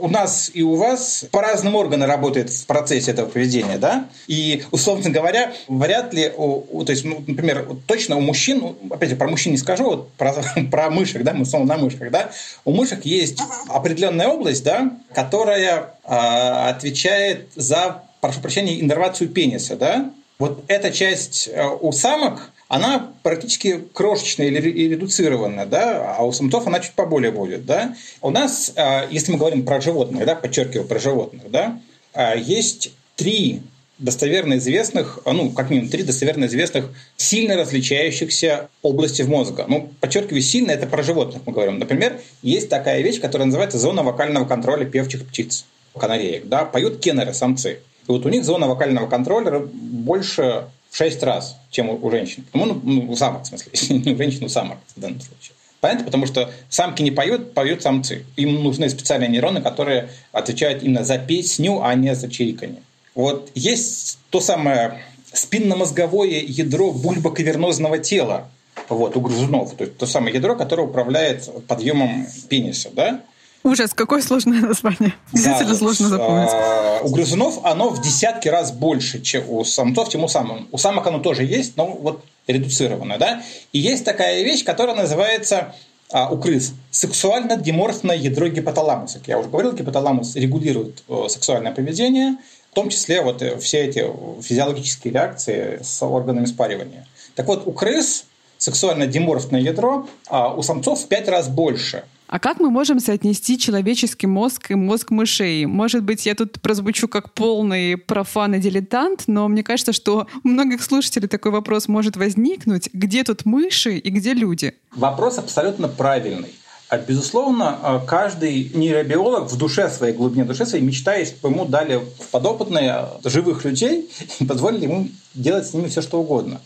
у 0.00 0.08
нас 0.08 0.50
и 0.52 0.62
у 0.62 0.74
вас 0.74 1.24
по 1.30 1.40
разным 1.40 1.76
органам 1.76 2.08
работает 2.08 2.50
в 2.50 2.66
процессе 2.66 3.12
этого 3.12 3.28
поведения, 3.28 3.78
да? 3.78 4.06
И, 4.26 4.64
условно 4.72 5.10
говоря, 5.10 5.52
вряд 5.68 6.12
ли, 6.12 6.32
у, 6.36 6.64
у, 6.70 6.84
то 6.84 6.90
есть, 6.90 7.04
ну, 7.04 7.22
например, 7.26 7.68
точно 7.86 8.16
у 8.16 8.20
мужчин, 8.20 8.58
ну, 8.58 8.76
опять 8.90 9.10
же, 9.10 9.16
про 9.16 9.28
мужчин 9.28 9.52
не 9.52 9.58
скажу, 9.58 9.84
вот 9.84 10.12
про, 10.14 10.34
про 10.70 10.90
мышек, 10.90 11.22
да, 11.22 11.32
мы 11.32 11.44
снова 11.44 11.64
на 11.64 11.76
мышках, 11.76 12.10
да? 12.10 12.30
У 12.64 12.72
мышек 12.72 13.04
есть 13.04 13.40
определенная 13.68 14.26
область, 14.26 14.64
да, 14.64 14.92
которая 15.14 15.94
а, 16.04 16.68
отвечает 16.68 17.48
за, 17.54 18.02
прошу 18.20 18.40
прощения, 18.40 18.80
иннервацию 18.80 19.28
пениса. 19.28 19.76
Да? 19.76 20.10
Вот 20.38 20.64
эта 20.66 20.90
часть 20.90 21.48
э, 21.52 21.68
у 21.80 21.92
самок, 21.92 22.50
она 22.66 23.12
практически 23.22 23.78
крошечная 23.92 24.48
или 24.48 24.88
редуцированная, 24.88 25.66
да, 25.66 26.16
а 26.16 26.24
у 26.24 26.32
самцов 26.32 26.66
она 26.66 26.80
чуть 26.80 26.94
поболее 26.94 27.30
будет. 27.30 27.64
Да? 27.64 27.94
У 28.20 28.30
нас, 28.30 28.72
э, 28.74 29.06
если 29.10 29.30
мы 29.30 29.38
говорим 29.38 29.64
про 29.64 29.80
животных, 29.80 30.24
да, 30.26 30.34
подчеркиваю, 30.34 30.88
про 30.88 30.98
животных, 30.98 31.50
да, 31.50 31.78
э, 32.14 32.38
есть 32.38 32.92
три 33.14 33.62
достоверно 34.02 34.58
известных, 34.58 35.20
ну, 35.24 35.50
как 35.50 35.70
минимум 35.70 35.88
три 35.88 36.02
достоверно 36.02 36.46
известных, 36.46 36.90
сильно 37.16 37.56
различающихся 37.56 38.68
области 38.82 39.22
в 39.22 39.28
мозга. 39.28 39.64
Ну, 39.68 39.90
подчеркиваю, 40.00 40.42
сильно 40.42 40.72
это 40.72 40.86
про 40.86 41.02
животных 41.02 41.42
мы 41.46 41.52
говорим. 41.52 41.78
Например, 41.78 42.20
есть 42.42 42.68
такая 42.68 43.00
вещь, 43.00 43.20
которая 43.20 43.46
называется 43.46 43.78
зона 43.78 44.02
вокального 44.02 44.44
контроля 44.44 44.84
певчих 44.84 45.26
птиц 45.26 45.64
канареек, 45.98 46.48
да, 46.48 46.64
поют 46.64 47.00
кеннеры, 47.00 47.32
самцы. 47.32 47.80
И 48.08 48.12
вот 48.12 48.26
у 48.26 48.28
них 48.28 48.44
зона 48.44 48.66
вокального 48.66 49.08
контроля 49.08 49.60
больше 49.60 50.66
в 50.90 50.96
6 50.96 51.22
раз, 51.22 51.56
чем 51.70 51.88
у, 51.88 51.98
у 52.04 52.10
женщин. 52.10 52.44
Ну, 52.52 52.80
ну, 52.82 53.10
у 53.10 53.16
самок, 53.16 53.44
в 53.44 53.46
смысле, 53.46 53.72
у 54.12 54.16
женщин, 54.16 54.44
у 54.44 54.48
самок 54.48 54.78
в 54.96 55.00
данном 55.00 55.20
случае. 55.20 55.54
Понятно? 55.80 56.04
Потому 56.04 56.26
что 56.26 56.50
самки 56.68 57.02
не 57.02 57.10
поют, 57.10 57.54
поют 57.54 57.82
самцы. 57.82 58.24
Им 58.36 58.62
нужны 58.62 58.88
специальные 58.88 59.28
нейроны, 59.28 59.60
которые 59.60 60.10
отвечают 60.30 60.82
именно 60.82 61.04
за 61.04 61.18
песню, 61.18 61.82
а 61.82 61.94
не 61.94 62.14
за 62.14 62.30
чириканье. 62.30 62.78
Вот 63.14 63.50
есть 63.54 64.18
то 64.30 64.40
самое 64.40 65.02
спинномозговое 65.32 66.40
ядро 66.46 66.92
бульбокавернозного 66.92 67.98
тела 67.98 68.48
вот, 68.88 69.16
у 69.16 69.20
грызунов. 69.20 69.74
То 69.74 69.84
есть 69.84 69.96
то 69.98 70.06
самое 70.06 70.34
ядро, 70.34 70.56
которое 70.56 70.86
управляет 70.86 71.48
подъемом 71.66 72.26
пениса. 72.48 72.90
Да? 72.92 73.22
Ужас, 73.64 73.94
какое 73.94 74.22
сложное 74.22 74.60
название. 74.60 75.14
Действительно 75.32 75.72
да, 75.72 75.78
сложно 75.78 76.08
запомнить. 76.08 76.50
А, 76.52 77.00
у 77.02 77.10
грызунов 77.10 77.64
оно 77.64 77.90
в 77.90 78.02
десятки 78.02 78.48
раз 78.48 78.72
больше, 78.72 79.22
чем 79.22 79.48
у 79.48 79.64
самцов, 79.64 80.08
чем 80.08 80.24
у 80.24 80.28
самок. 80.28 80.62
У 80.72 80.78
самок 80.78 81.06
оно 81.06 81.20
тоже 81.20 81.44
есть, 81.44 81.76
но 81.76 81.86
вот 81.86 82.24
редуцировано, 82.48 83.18
да. 83.18 83.42
И 83.72 83.78
есть 83.78 84.04
такая 84.04 84.42
вещь, 84.42 84.64
которая 84.64 84.96
называется 84.96 85.74
а, 86.10 86.28
у 86.28 86.38
крыс 86.38 86.74
сексуально 86.90 87.56
диморфное 87.56 88.16
ядро 88.16 88.48
гипоталамуса. 88.48 89.20
Я 89.26 89.38
уже 89.38 89.48
говорил, 89.48 89.72
гипоталамус 89.72 90.34
регулирует 90.34 91.04
э, 91.08 91.26
сексуальное 91.28 91.72
поведение, 91.72 92.36
в 92.72 92.74
том 92.74 92.88
числе 92.88 93.20
вот 93.22 93.42
э, 93.42 93.58
все 93.58 93.84
эти 93.84 94.04
физиологические 94.40 95.12
реакции 95.12 95.80
с 95.82 96.02
органами 96.02 96.46
спаривания. 96.46 97.06
Так 97.34 97.46
вот, 97.46 97.66
у 97.66 97.72
крыс 97.72 98.24
сексуально 98.56 99.06
диморфное 99.06 99.60
ядро, 99.60 100.08
а 100.28 100.54
у 100.54 100.62
самцов 100.62 101.00
в 101.00 101.06
пять 101.06 101.28
раз 101.28 101.48
больше– 101.48 102.04
а 102.32 102.38
как 102.38 102.60
мы 102.60 102.70
можем 102.70 102.98
соотнести 102.98 103.58
человеческий 103.58 104.26
мозг 104.26 104.70
и 104.70 104.74
мозг 104.74 105.10
мышей? 105.10 105.66
Может 105.66 106.02
быть, 106.02 106.24
я 106.24 106.34
тут 106.34 106.62
прозвучу 106.62 107.06
как 107.06 107.34
полный 107.34 107.98
профан 107.98 108.54
и 108.54 108.58
дилетант, 108.58 109.24
но 109.26 109.48
мне 109.48 109.62
кажется, 109.62 109.92
что 109.92 110.26
у 110.42 110.48
многих 110.48 110.82
слушателей 110.82 111.28
такой 111.28 111.52
вопрос 111.52 111.88
может 111.88 112.16
возникнуть. 112.16 112.88
Где 112.94 113.22
тут 113.22 113.44
мыши 113.44 113.98
и 113.98 114.08
где 114.08 114.32
люди? 114.32 114.72
Вопрос 114.96 115.36
абсолютно 115.36 115.88
правильный. 115.88 116.54
А, 116.92 116.98
безусловно, 116.98 117.78
а, 117.82 118.00
каждый 118.00 118.70
нейробиолог 118.74 119.50
в 119.50 119.56
душе 119.56 119.88
своей, 119.88 120.12
глубине 120.12 120.44
души 120.44 120.66
своей 120.66 120.84
мечтает, 120.84 121.28
чтобы 121.28 121.54
ему 121.54 121.64
дали 121.64 122.02
подопытные 122.30 123.08
живых 123.24 123.64
людей 123.64 124.10
и 124.40 124.44
позволили 124.44 124.84
ему 124.84 125.08
делать 125.32 125.66
с 125.66 125.72
ними 125.72 125.88
все, 125.88 126.02
что 126.02 126.20
угодно. 126.20 126.60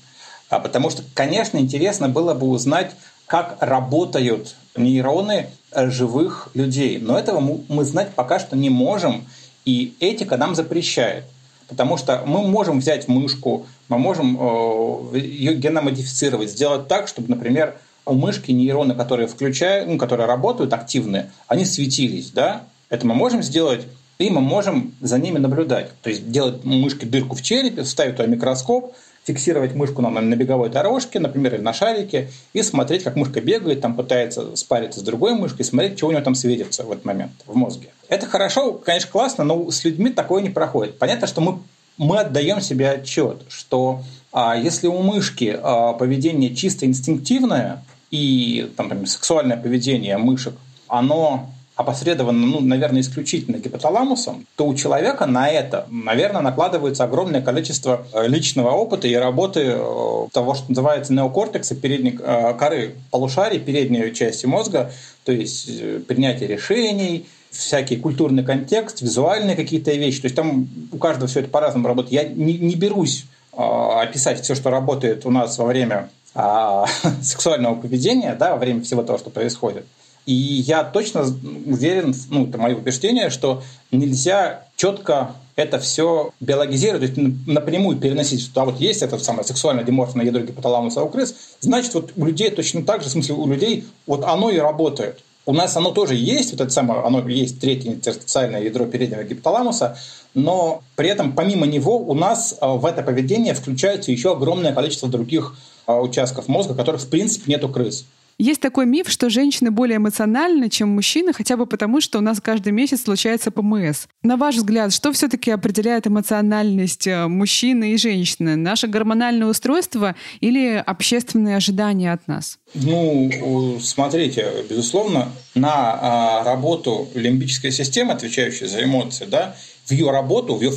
А 0.49 0.59
потому 0.59 0.91
что, 0.91 1.05
конечно, 1.15 1.59
интересно 1.59 2.09
было 2.09 2.35
бы 2.35 2.49
узнать, 2.49 2.91
как 3.29 3.59
работают 3.61 4.57
нейроны 4.77 5.51
живых 5.73 6.49
людей. 6.55 6.99
Но 6.99 7.17
этого 7.17 7.39
мы 7.69 7.85
знать 7.85 8.11
пока 8.17 8.41
что 8.41 8.57
не 8.57 8.69
можем, 8.69 9.25
и 9.65 9.95
этика 10.01 10.37
нам 10.37 10.57
запрещает. 10.57 11.23
Потому 11.69 11.97
что 11.99 12.25
мы 12.27 12.43
можем 12.43 12.81
взять 12.81 13.07
мышку, 13.07 13.65
мы 13.89 13.99
можем 13.99 14.37
э, 14.41 15.19
ее 15.21 15.55
геномодифицировать, 15.55 16.51
сделать 16.51 16.89
так, 16.89 17.07
чтобы, 17.07 17.29
например, 17.29 17.77
у 18.07 18.15
мышки 18.15 18.53
нейроны, 18.53 18.95
которые 18.95 19.27
включают, 19.27 19.89
ну, 19.89 19.99
которые 19.99 20.27
работают 20.27 20.73
активные, 20.73 21.31
они 21.49 21.65
светились, 21.65 22.31
да? 22.31 22.63
Это 22.89 23.07
мы 23.07 23.15
можем 23.15 23.43
сделать, 23.43 23.83
и 24.19 24.31
мы 24.31 24.41
можем 24.41 24.95
за 25.01 25.19
ними 25.19 25.39
наблюдать. 25.39 25.91
То 26.03 26.11
есть 26.11 26.31
делать 26.31 26.65
мышке 26.65 27.05
дырку 27.05 27.35
в 27.35 27.43
черепе, 27.43 27.85
ставить 27.85 28.17
туда 28.17 28.27
микроскоп, 28.27 28.95
фиксировать 29.25 29.75
мышку 29.75 30.03
на, 30.03 30.09
на 30.09 30.35
беговой 30.37 30.71
дорожке, 30.71 31.19
например, 31.19 31.57
или 31.57 31.61
на 31.61 31.73
шарике, 31.73 32.31
и 32.53 32.63
смотреть, 32.63 33.03
как 33.03 33.17
мышка 33.17 33.41
бегает, 33.41 33.81
там 33.81 33.97
пытается 33.97 34.55
спариться 34.55 35.01
с 35.01 35.03
другой 35.03 35.35
мышкой, 35.35 35.65
смотреть, 35.65 35.99
что 35.99 36.07
у 36.07 36.13
нее 36.13 36.23
там 36.23 36.37
светится 36.37 36.85
в 36.85 36.93
этот 36.93 37.05
момент 37.05 37.33
в 37.45 37.57
мозге. 37.57 37.89
Это 38.09 38.27
хорошо, 38.27 38.75
конечно, 38.75 39.11
классно, 39.11 39.43
но 39.43 39.69
с 39.71 39.85
людьми 39.85 40.11
такое 40.11 40.43
не 40.43 40.51
проходит. 40.51 40.99
Понятно, 40.99 41.27
что 41.27 41.41
мы, 41.41 41.59
мы 41.99 42.21
отдаем 42.21 42.61
себе 42.61 42.89
отчет, 42.89 43.39
что 43.49 44.03
а, 44.33 44.57
если 44.57 44.87
у 44.87 45.03
мышки 45.03 45.59
а, 45.61 45.95
поведение 45.95 46.55
чисто 46.55 46.87
инстинктивное, 46.87 47.83
и 48.11 48.71
там, 48.77 48.89
там, 48.89 49.07
сексуальное 49.07 49.57
поведение 49.57 50.17
мышек, 50.19 50.55
оно 50.89 51.51
опосредованно, 51.77 52.47
ну, 52.47 52.61
наверное, 52.61 53.03
исключительно 53.03 53.59
гипоталамусом, 53.59 54.47
то 54.57 54.67
у 54.67 54.75
человека 54.75 55.27
на 55.27 55.49
это, 55.49 55.87
наверное, 55.91 56.41
накладывается 56.41 57.05
огромное 57.05 57.43
количество 57.43 58.07
э, 58.15 58.27
личного 58.27 58.71
опыта 58.71 59.07
и 59.07 59.15
работы 59.15 59.61
э, 59.61 60.27
того, 60.33 60.55
что 60.55 60.71
называется 60.71 61.13
неокортекса, 61.13 61.75
передней 61.75 62.19
э, 62.19 62.55
коры 62.59 62.95
полушарий, 63.11 63.61
передней 63.61 64.15
части 64.15 64.47
мозга, 64.47 64.91
то 65.25 65.33
есть 65.33 65.69
принятие 66.07 66.49
решений, 66.49 67.27
всякий 67.51 67.97
культурный 67.97 68.43
контекст, 68.43 69.03
визуальные 69.03 69.55
какие-то 69.55 69.93
вещи. 69.93 70.23
То 70.23 70.27
есть 70.27 70.37
там 70.37 70.69
у 70.93 70.97
каждого 70.97 71.29
все 71.29 71.41
это 71.41 71.51
по-разному 71.51 71.89
работает. 71.89 72.13
Я 72.13 72.29
не, 72.29 72.55
не 72.55 72.75
берусь 72.75 73.27
описать 73.53 74.41
все, 74.41 74.55
что 74.55 74.71
работает 74.71 75.25
у 75.25 75.31
нас 75.31 75.57
во 75.59 75.65
время 75.65 76.11
а, 76.37 76.87
сексуального 77.23 77.75
поведения, 77.75 78.37
да, 78.39 78.53
во 78.53 78.59
время 78.59 78.83
всего 78.83 79.03
того, 79.03 79.19
что 79.19 79.31
происходит. 79.31 79.87
И 80.27 80.35
я 80.35 80.85
точно 80.85 81.23
уверен, 81.23 82.15
ну, 82.31 82.47
это 82.47 82.59
мое 82.59 82.75
убеждение, 82.77 83.31
что 83.31 83.63
нельзя 83.91 84.65
четко 84.77 85.31
это 85.55 85.79
все 85.79 86.33
биологизировать, 86.41 87.15
то 87.15 87.21
есть 87.21 87.47
напрямую 87.47 87.97
переносить, 87.97 88.43
что 88.43 88.61
а 88.61 88.65
вот 88.67 88.79
есть 88.79 89.03
это 89.03 89.19
самое 89.19 89.45
сексуальное 89.45 89.85
диморфное 89.85 90.27
ядро 90.27 90.43
гипоталамуса 90.43 91.03
у 91.03 91.09
крыс, 91.09 91.35
значит, 91.61 91.95
вот 91.95 92.13
у 92.17 92.27
людей 92.27 92.51
точно 92.51 92.83
так 92.83 93.03
же, 93.03 93.09
в 93.09 93.13
смысле, 93.13 93.37
у 93.37 93.47
людей 93.47 93.87
вот 94.07 94.23
оно 94.25 94.51
и 94.51 94.59
работает. 94.59 95.21
У 95.47 95.53
нас 95.53 95.77
оно 95.77 95.93
тоже 95.93 96.17
есть, 96.17 96.51
вот 96.51 96.61
это 96.61 96.71
самое, 96.71 97.01
оно 97.03 97.27
есть 97.29 97.61
третье 97.61 97.91
интерстициальное 97.91 98.63
ядро 98.63 98.85
переднего 98.85 99.23
гипоталамуса, 99.23 99.97
но 100.35 100.83
при 100.97 101.09
этом 101.09 101.33
помимо 101.33 101.67
него 101.67 101.99
у 101.99 102.15
нас 102.15 102.57
а, 102.61 102.75
в 102.75 102.85
это 102.85 103.03
поведение 103.03 103.55
включается 103.55 104.11
еще 104.11 104.33
огромное 104.33 104.75
количество 104.75 105.09
других 105.09 105.55
участков 105.87 106.49
мозга, 106.49 106.75
которых 106.75 107.01
в 107.01 107.09
принципе 107.09 107.53
нет 107.53 107.65
у 107.65 107.69
крыс. 107.69 108.07
Есть 108.39 108.61
такой 108.61 108.85
миф, 108.85 109.09
что 109.09 109.31
женщины 109.31 109.71
более 109.71 109.97
эмоциональны, 109.97 110.69
чем 110.69 110.91
мужчины, 110.91 111.33
хотя 111.33 111.57
бы 111.57 111.65
потому, 111.65 112.03
что 112.03 112.19
у 112.19 112.21
нас 112.21 112.39
каждый 112.39 112.71
месяц 112.71 113.05
случается 113.05 113.51
ПМС. 113.51 114.07
На 114.23 114.37
ваш 114.37 114.57
взгляд, 114.57 114.93
что 114.93 115.11
все-таки 115.13 115.51
определяет 115.51 116.07
эмоциональность 116.07 117.07
э, 117.07 117.29
мужчины 117.29 117.93
и 117.93 117.97
женщины? 117.97 118.57
Наше 118.57 118.89
гормональное 118.89 119.47
устройство 119.47 120.15
или 120.41 120.83
общественные 120.85 121.57
ожидания 121.57 122.13
от 122.13 122.29
нас? 122.29 122.59
Ну, 122.75 123.79
смотрите, 123.81 124.53
безусловно, 124.69 125.33
на 125.55 125.71
а, 125.73 126.45
работу 126.45 127.09
лимбической 127.15 127.73
системы, 127.73 128.13
отвечающей 128.13 128.67
за 128.67 128.85
эмоции, 128.85 129.25
да, 129.25 129.57
в 129.87 129.93
ее 129.93 130.11
работу, 130.11 130.57
в 130.57 130.61
ее, 130.61 130.73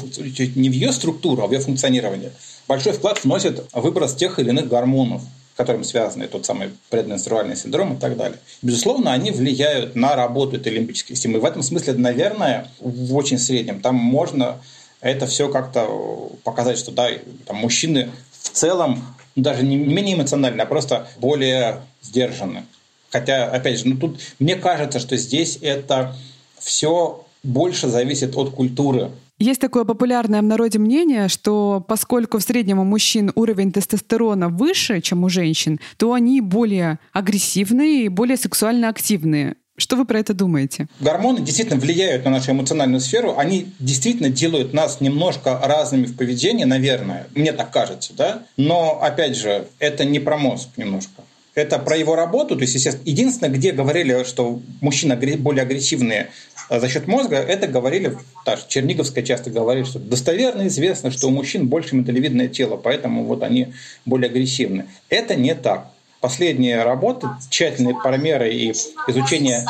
не 0.56 0.70
в 0.70 0.74
ее 0.74 0.94
структуру, 0.94 1.44
а 1.44 1.48
в 1.48 1.52
ее 1.52 1.60
функционирование, 1.60 2.32
большой 2.70 2.94
вклад 2.94 3.24
вносит 3.26 3.66
выброс 3.74 4.16
тех 4.16 4.40
или 4.40 4.50
иных 4.50 4.70
гормонов 4.70 5.24
которым 5.58 5.84
связаны 5.84 6.26
тот 6.30 6.46
самый 6.46 6.70
предменструальный 6.90 7.58
синдром 7.58 7.96
и 7.96 8.00
так 8.00 8.16
далее. 8.16 8.40
Безусловно, 8.62 9.12
они 9.12 9.32
влияют 9.32 9.94
на 9.94 10.16
работу 10.16 10.56
этой 10.56 10.72
лимбической 10.72 11.18
системы. 11.18 11.42
В 11.42 11.44
этом 11.44 11.64
смысле, 11.64 11.96
наверное, 11.96 12.70
в 12.80 13.14
очень 13.14 13.38
среднем, 13.38 13.82
там 13.82 13.96
можно 13.96 14.62
это 15.02 15.28
все 15.28 15.50
как-то 15.50 16.32
показать, 16.46 16.78
что 16.78 16.92
да, 16.94 17.10
там 17.46 17.58
мужчины 17.58 18.10
в 18.42 18.52
целом 18.52 19.04
даже 19.36 19.64
не 19.64 19.76
менее 19.76 20.16
эмоциональны, 20.16 20.62
а 20.62 20.66
просто 20.66 21.10
более 21.18 21.82
сдержаны. 22.02 22.64
Хотя, 23.10 23.52
опять 23.52 23.80
же, 23.80 23.90
ну 23.90 23.98
тут 23.98 24.18
мне 24.40 24.56
кажется, 24.56 25.00
что 25.00 25.18
здесь 25.18 25.60
это 25.62 26.16
все 26.58 27.26
больше 27.44 27.90
зависит 27.90 28.34
от 28.38 28.52
культуры 28.52 29.12
есть 29.40 29.62
такое 29.62 29.86
популярное 29.86 30.42
в 30.42 30.46
народе 30.46 30.80
мнение, 30.80 31.30
что 31.30 31.84
поскольку 31.88 32.40
в 32.40 32.44
среднем 32.44 32.80
у 32.80 32.84
мужчин 32.84 33.32
уровень 33.36 33.72
тестостерона 33.72 34.50
выше, 34.50 35.02
чем 35.02 35.24
у 35.24 35.30
женщин, 35.30 35.80
то 35.98 36.14
они 36.14 36.42
более 36.42 37.00
агрессивные 37.14 38.06
и 38.06 38.10
более 38.10 38.38
сексуально 38.38 38.90
активные. 38.90 39.56
Что 39.78 39.96
вы 39.96 40.04
про 40.04 40.20
это 40.20 40.34
думаете? 40.34 40.88
Гормоны 41.00 41.40
действительно 41.40 41.80
влияют 41.80 42.26
на 42.26 42.32
нашу 42.32 42.52
эмоциональную 42.52 43.00
сферу. 43.00 43.36
Они 43.38 43.68
действительно 43.80 44.30
делают 44.30 44.74
нас 44.74 45.00
немножко 45.00 45.58
разными 45.64 46.06
в 46.06 46.18
поведении, 46.18 46.66
наверное. 46.66 47.28
Мне 47.34 47.54
так 47.54 47.72
кажется, 47.72 48.14
да? 48.14 48.44
Но, 48.58 49.00
опять 49.02 49.38
же, 49.38 49.68
это 49.80 50.04
не 50.04 50.20
про 50.20 50.38
мозг 50.38 50.68
немножко 50.76 51.24
это 51.56 51.80
про 51.80 51.98
его 51.98 52.16
работу. 52.16 52.56
То 52.56 52.62
есть, 52.62 52.76
единственное, 53.06 53.52
где 53.52 53.72
говорили, 53.72 54.24
что 54.24 54.62
мужчины 54.82 55.16
более 55.38 55.64
агрессивные 55.64 56.30
а, 56.70 56.80
за 56.80 56.88
счет 56.88 57.08
мозга, 57.08 57.38
это 57.38 57.68
говорили, 57.68 58.18
так, 58.46 58.68
Черниговская 58.68 59.24
часто 59.24 59.50
говорит, 59.50 59.88
что 59.88 60.00
достоверно 60.00 60.68
известно, 60.68 61.12
что 61.12 61.28
у 61.28 61.32
мужчин 61.32 61.68
больше 61.68 61.96
миндалевидное 61.96 62.48
тело, 62.48 62.78
поэтому 62.78 63.24
вот 63.24 63.44
они 63.44 63.74
более 64.06 64.30
агрессивны. 64.30 64.86
Это 65.10 65.36
не 65.36 65.56
так. 65.56 65.92
Последние 66.22 66.84
работы, 66.84 67.28
тщательные 67.50 67.96
промеры 67.96 68.54
и 68.54 68.72
изучение 69.08 69.66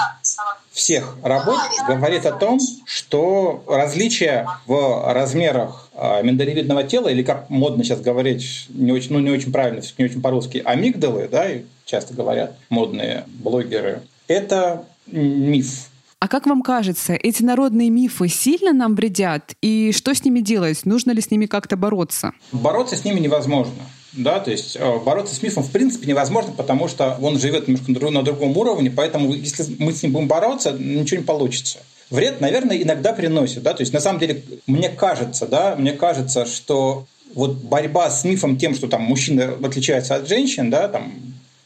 всех 0.72 1.18
работ 1.24 1.60
говорит 1.88 2.26
о 2.26 2.32
том, 2.32 2.60
что 2.86 3.64
различия 3.68 4.48
в 4.66 5.14
размерах 5.14 5.90
а, 5.94 6.22
миндалевидного 6.22 6.84
тела, 6.84 7.10
или 7.10 7.24
как 7.24 7.50
модно 7.50 7.84
сейчас 7.84 8.02
говорить, 8.02 8.68
не 8.70 8.92
очень, 8.92 9.14
ну, 9.14 9.20
не 9.20 9.32
очень 9.32 9.52
правильно, 9.52 9.82
не 9.98 10.06
очень 10.06 10.22
по-русски, 10.22 10.62
амигдалы, 10.64 11.28
да, 11.30 11.48
часто 11.86 12.14
говорят 12.14 12.56
модные 12.70 13.26
блогеры, 13.28 14.02
это 14.28 14.86
миф. 15.08 15.90
А 16.22 16.28
как 16.28 16.46
вам 16.48 16.62
кажется, 16.62 17.14
эти 17.14 17.44
народные 17.44 17.90
мифы 17.90 18.28
сильно 18.28 18.74
нам 18.74 18.94
вредят? 18.96 19.54
И 19.62 19.94
что 19.94 20.14
с 20.14 20.24
ними 20.26 20.42
делать? 20.42 20.86
Нужно 20.86 21.12
ли 21.12 21.22
с 21.22 21.32
ними 21.32 21.46
как-то 21.46 21.78
бороться? 21.78 22.34
Бороться 22.52 22.98
с 22.98 23.06
ними 23.06 23.20
невозможно. 23.20 23.82
Да, 24.14 24.40
то 24.40 24.50
есть 24.50 24.76
э, 24.76 25.00
бороться 25.00 25.36
с 25.36 25.42
мифом 25.44 25.64
в 25.64 25.72
принципе 25.72 26.08
невозможно, 26.08 26.52
потому 26.52 26.88
что 26.88 27.18
он 27.22 27.40
живет 27.40 27.68
немножко 27.68 28.10
на 28.10 28.24
другом 28.24 28.58
уровне, 28.58 28.90
поэтому 28.90 29.34
если 29.34 29.76
мы 29.78 29.94
с 29.94 30.02
ним 30.02 30.14
будем 30.14 30.28
бороться, 30.28 30.72
ничего 30.72 31.20
не 31.20 31.26
получится. 31.26 31.80
Вред, 32.10 32.42
наверное, 32.42 32.82
иногда 32.82 33.14
приносит, 33.14 33.62
да, 33.62 33.74
то 33.74 33.82
есть 33.82 33.94
на 33.94 34.00
самом 34.00 34.20
деле 34.20 34.42
мне 34.66 34.90
кажется, 34.90 35.46
да, 35.46 35.76
мне 35.76 35.92
кажется, 35.92 36.46
что 36.46 37.06
вот 37.36 37.58
борьба 37.58 38.10
с 38.10 38.24
мифом 38.24 38.58
тем, 38.58 38.74
что 38.74 38.88
там 38.88 39.04
мужчина 39.04 39.56
отличается 39.64 40.16
от 40.16 40.28
женщин, 40.28 40.72
да, 40.72 40.88
там, 40.88 41.14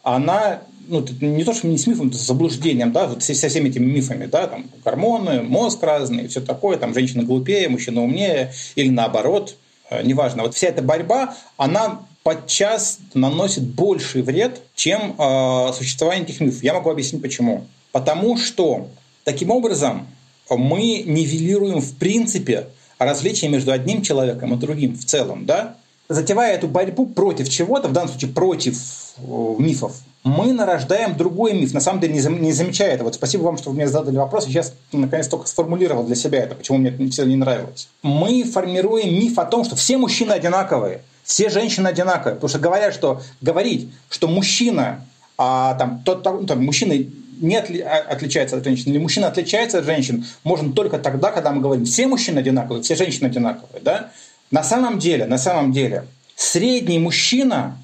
она 0.03 0.59
ну, 0.87 1.05
не 1.21 1.45
то, 1.45 1.53
что 1.53 1.67
не 1.67 1.77
с 1.77 1.87
мифом, 1.87 2.09
это 2.09 2.17
с 2.17 2.27
заблуждением, 2.27 2.91
да, 2.91 3.07
вот 3.07 3.23
со 3.23 3.33
всеми 3.33 3.69
этими 3.69 3.85
мифами, 3.85 4.25
да, 4.25 4.47
там 4.47 4.65
гормоны, 4.83 5.41
мозг 5.41 5.81
разный, 5.81 6.27
все 6.27 6.41
такое, 6.41 6.77
там 6.77 6.93
женщина 6.93 7.23
глупее, 7.23 7.69
мужчина 7.69 8.01
умнее, 8.01 8.51
или 8.75 8.89
наоборот, 8.89 9.55
э, 9.89 10.03
неважно. 10.03 10.43
Вот 10.43 10.55
вся 10.55 10.67
эта 10.67 10.81
борьба, 10.81 11.35
она 11.55 12.01
подчас 12.23 12.99
наносит 13.13 13.63
больший 13.63 14.21
вред, 14.21 14.61
чем 14.75 15.15
э, 15.17 15.73
существование 15.73 16.23
этих 16.23 16.39
мифов. 16.39 16.63
Я 16.63 16.73
могу 16.73 16.89
объяснить 16.89 17.21
почему. 17.21 17.67
Потому 17.91 18.37
что 18.37 18.87
таким 19.23 19.51
образом 19.51 20.07
мы 20.49 21.03
нивелируем 21.05 21.79
в 21.79 21.95
принципе 21.97 22.67
различия 22.97 23.49
между 23.49 23.71
одним 23.71 24.01
человеком 24.01 24.53
и 24.53 24.57
другим 24.57 24.95
в 24.95 25.05
целом, 25.05 25.45
да? 25.45 25.75
Затевая 26.09 26.55
эту 26.55 26.67
борьбу 26.67 27.05
против 27.05 27.49
чего-то, 27.49 27.87
в 27.87 27.93
данном 27.93 28.09
случае 28.09 28.31
против 28.31 28.77
э, 29.17 29.55
мифов, 29.57 29.95
мы 30.23 30.53
нарождаем 30.53 31.17
другой 31.17 31.53
миф, 31.53 31.73
на 31.73 31.81
самом 31.81 31.99
деле 31.99 32.13
не 32.13 32.51
замечая 32.51 32.93
этого. 32.93 33.07
Вот 33.07 33.15
спасибо 33.15 33.43
вам, 33.43 33.57
что 33.57 33.69
вы 33.69 33.75
мне 33.75 33.87
задали 33.87 34.15
вопрос. 34.15 34.45
Я 34.47 34.63
сейчас 34.63 34.73
наконец 34.91 35.27
только 35.27 35.47
сформулировал 35.47 36.03
для 36.03 36.15
себя 36.15 36.39
это, 36.39 36.55
почему 36.55 36.77
мне 36.77 37.09
все 37.09 37.25
не 37.25 37.35
нравилось. 37.35 37.89
Мы 38.03 38.43
формируем 38.43 39.13
миф 39.13 39.37
о 39.37 39.45
том, 39.45 39.65
что 39.65 39.75
все 39.75 39.97
мужчины 39.97 40.31
одинаковые, 40.31 41.01
все 41.23 41.49
женщины 41.49 41.87
одинаковые. 41.87 42.35
Потому 42.35 42.49
что 42.49 42.59
говорят, 42.59 42.93
что 42.93 43.21
говорить, 43.41 43.89
что 44.09 44.27
мужчина, 44.27 45.05
а, 45.37 45.75
там, 45.75 46.01
тот, 46.03 46.23
там, 46.23 46.63
мужчины 46.63 47.09
не 47.41 47.55
отли, 47.55 47.81
а, 47.81 47.99
отличается 47.99 48.57
от 48.57 48.63
женщин, 48.63 48.91
или 48.91 48.99
мужчина 48.99 49.27
отличается 49.27 49.79
от 49.79 49.85
женщин, 49.85 50.25
можно 50.43 50.71
только 50.73 50.99
тогда, 50.99 51.31
когда 51.31 51.51
мы 51.51 51.61
говорим, 51.61 51.85
все 51.85 52.07
мужчины 52.07 52.39
одинаковые, 52.39 52.83
все 52.83 52.95
женщины 52.95 53.27
одинаковые. 53.27 53.81
Да? 53.81 54.11
На 54.51 54.63
самом 54.63 54.99
деле, 54.99 55.25
на 55.25 55.37
самом 55.37 55.71
деле, 55.71 56.05
средний 56.35 56.99
мужчина 56.99 57.77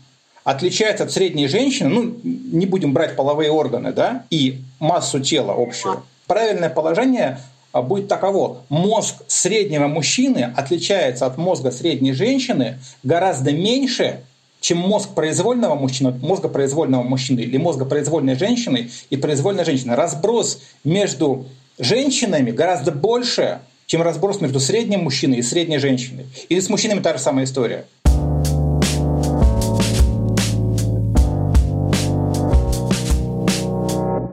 отличается 0.43 1.03
от 1.03 1.11
средней 1.11 1.47
женщины, 1.47 1.89
ну, 1.89 2.15
не 2.23 2.65
будем 2.65 2.93
брать 2.93 3.15
половые 3.15 3.51
органы, 3.51 3.91
да, 3.91 4.25
и 4.29 4.61
массу 4.79 5.19
тела 5.19 5.53
общую. 5.57 6.03
Правильное 6.27 6.69
положение 6.69 7.39
будет 7.73 8.07
таково. 8.07 8.63
Мозг 8.69 9.15
среднего 9.27 9.87
мужчины 9.87 10.51
отличается 10.55 11.25
от 11.25 11.37
мозга 11.37 11.71
средней 11.71 12.13
женщины 12.13 12.79
гораздо 13.03 13.51
меньше, 13.51 14.21
чем 14.61 14.79
мозг 14.79 15.13
произвольного 15.13 15.75
мужчины, 15.75 16.11
мозга 16.11 16.49
произвольного 16.49 17.03
мужчины 17.03 17.41
или 17.41 17.57
мозга 17.57 17.85
произвольной 17.85 18.35
женщины 18.35 18.89
и 19.09 19.17
произвольной 19.17 19.65
женщины. 19.65 19.95
Разброс 19.95 20.61
между 20.83 21.45
женщинами 21.77 22.51
гораздо 22.51 22.91
больше, 22.91 23.59
чем 23.85 24.01
разброс 24.01 24.41
между 24.41 24.59
средним 24.59 25.03
мужчиной 25.03 25.37
и 25.37 25.41
средней 25.41 25.77
женщиной. 25.77 26.25
Или 26.49 26.59
с 26.59 26.69
мужчинами 26.69 26.99
та 26.99 27.13
же 27.13 27.19
самая 27.19 27.45
история. 27.45 27.85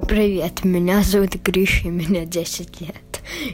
Привет, 0.08 0.64
меня 0.64 1.02
зовут 1.02 1.34
Гриша, 1.34 1.88
мне 1.88 2.24
10 2.24 2.80
лет. 2.80 3.05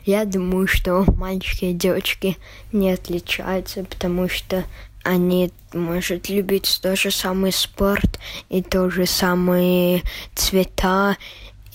Я 0.04 0.24
думаю, 0.24 0.66
что 0.66 1.04
мальчики 1.16 1.66
и 1.66 1.72
девочки 1.72 2.36
не 2.72 2.90
отличаются, 2.90 3.84
потому 3.84 4.28
что 4.28 4.64
они, 5.04 5.50
может, 5.72 6.28
любить 6.28 6.80
тот 6.82 6.98
же 6.98 7.10
самый 7.10 7.52
спорт 7.52 8.18
и 8.48 8.62
то 8.62 8.88
же 8.90 9.06
самые 9.06 10.02
цвета 10.34 11.16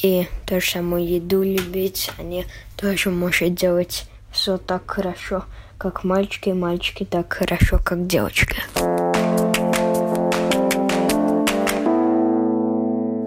и 0.02 0.28
ту 0.46 0.60
же 0.60 0.72
самую 0.72 1.08
еду 1.08 1.44
любить. 1.44 2.12
Они 2.18 2.46
тоже 2.78 3.10
могут 3.10 3.56
делать 3.56 4.06
все 4.32 4.58
так 4.58 4.90
хорошо, 4.90 5.46
как 5.78 6.04
мальчики, 6.04 6.50
и 6.50 6.54
мальчики 6.54 7.04
так 7.04 7.34
хорошо, 7.34 7.80
как 7.84 8.08
девочки. 8.08 8.58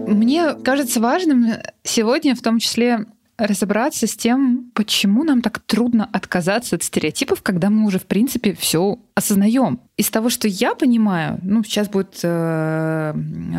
Мне 0.06 0.54
кажется 0.54 1.00
важным 1.00 1.54
сегодня 1.82 2.34
в 2.34 2.42
том 2.42 2.58
числе 2.58 3.06
разобраться 3.40 4.06
с 4.06 4.14
тем, 4.16 4.70
почему 4.74 5.24
нам 5.24 5.40
так 5.40 5.60
трудно 5.60 6.08
отказаться 6.12 6.76
от 6.76 6.82
стереотипов, 6.82 7.42
когда 7.42 7.70
мы 7.70 7.86
уже, 7.86 7.98
в 7.98 8.06
принципе, 8.06 8.52
все 8.52 8.98
осознаем. 9.14 9.80
Из 9.96 10.10
того, 10.10 10.28
что 10.28 10.46
я 10.46 10.74
понимаю, 10.74 11.38
ну, 11.42 11.64
сейчас 11.64 11.88
будет 11.88 12.20
э, 12.22 13.14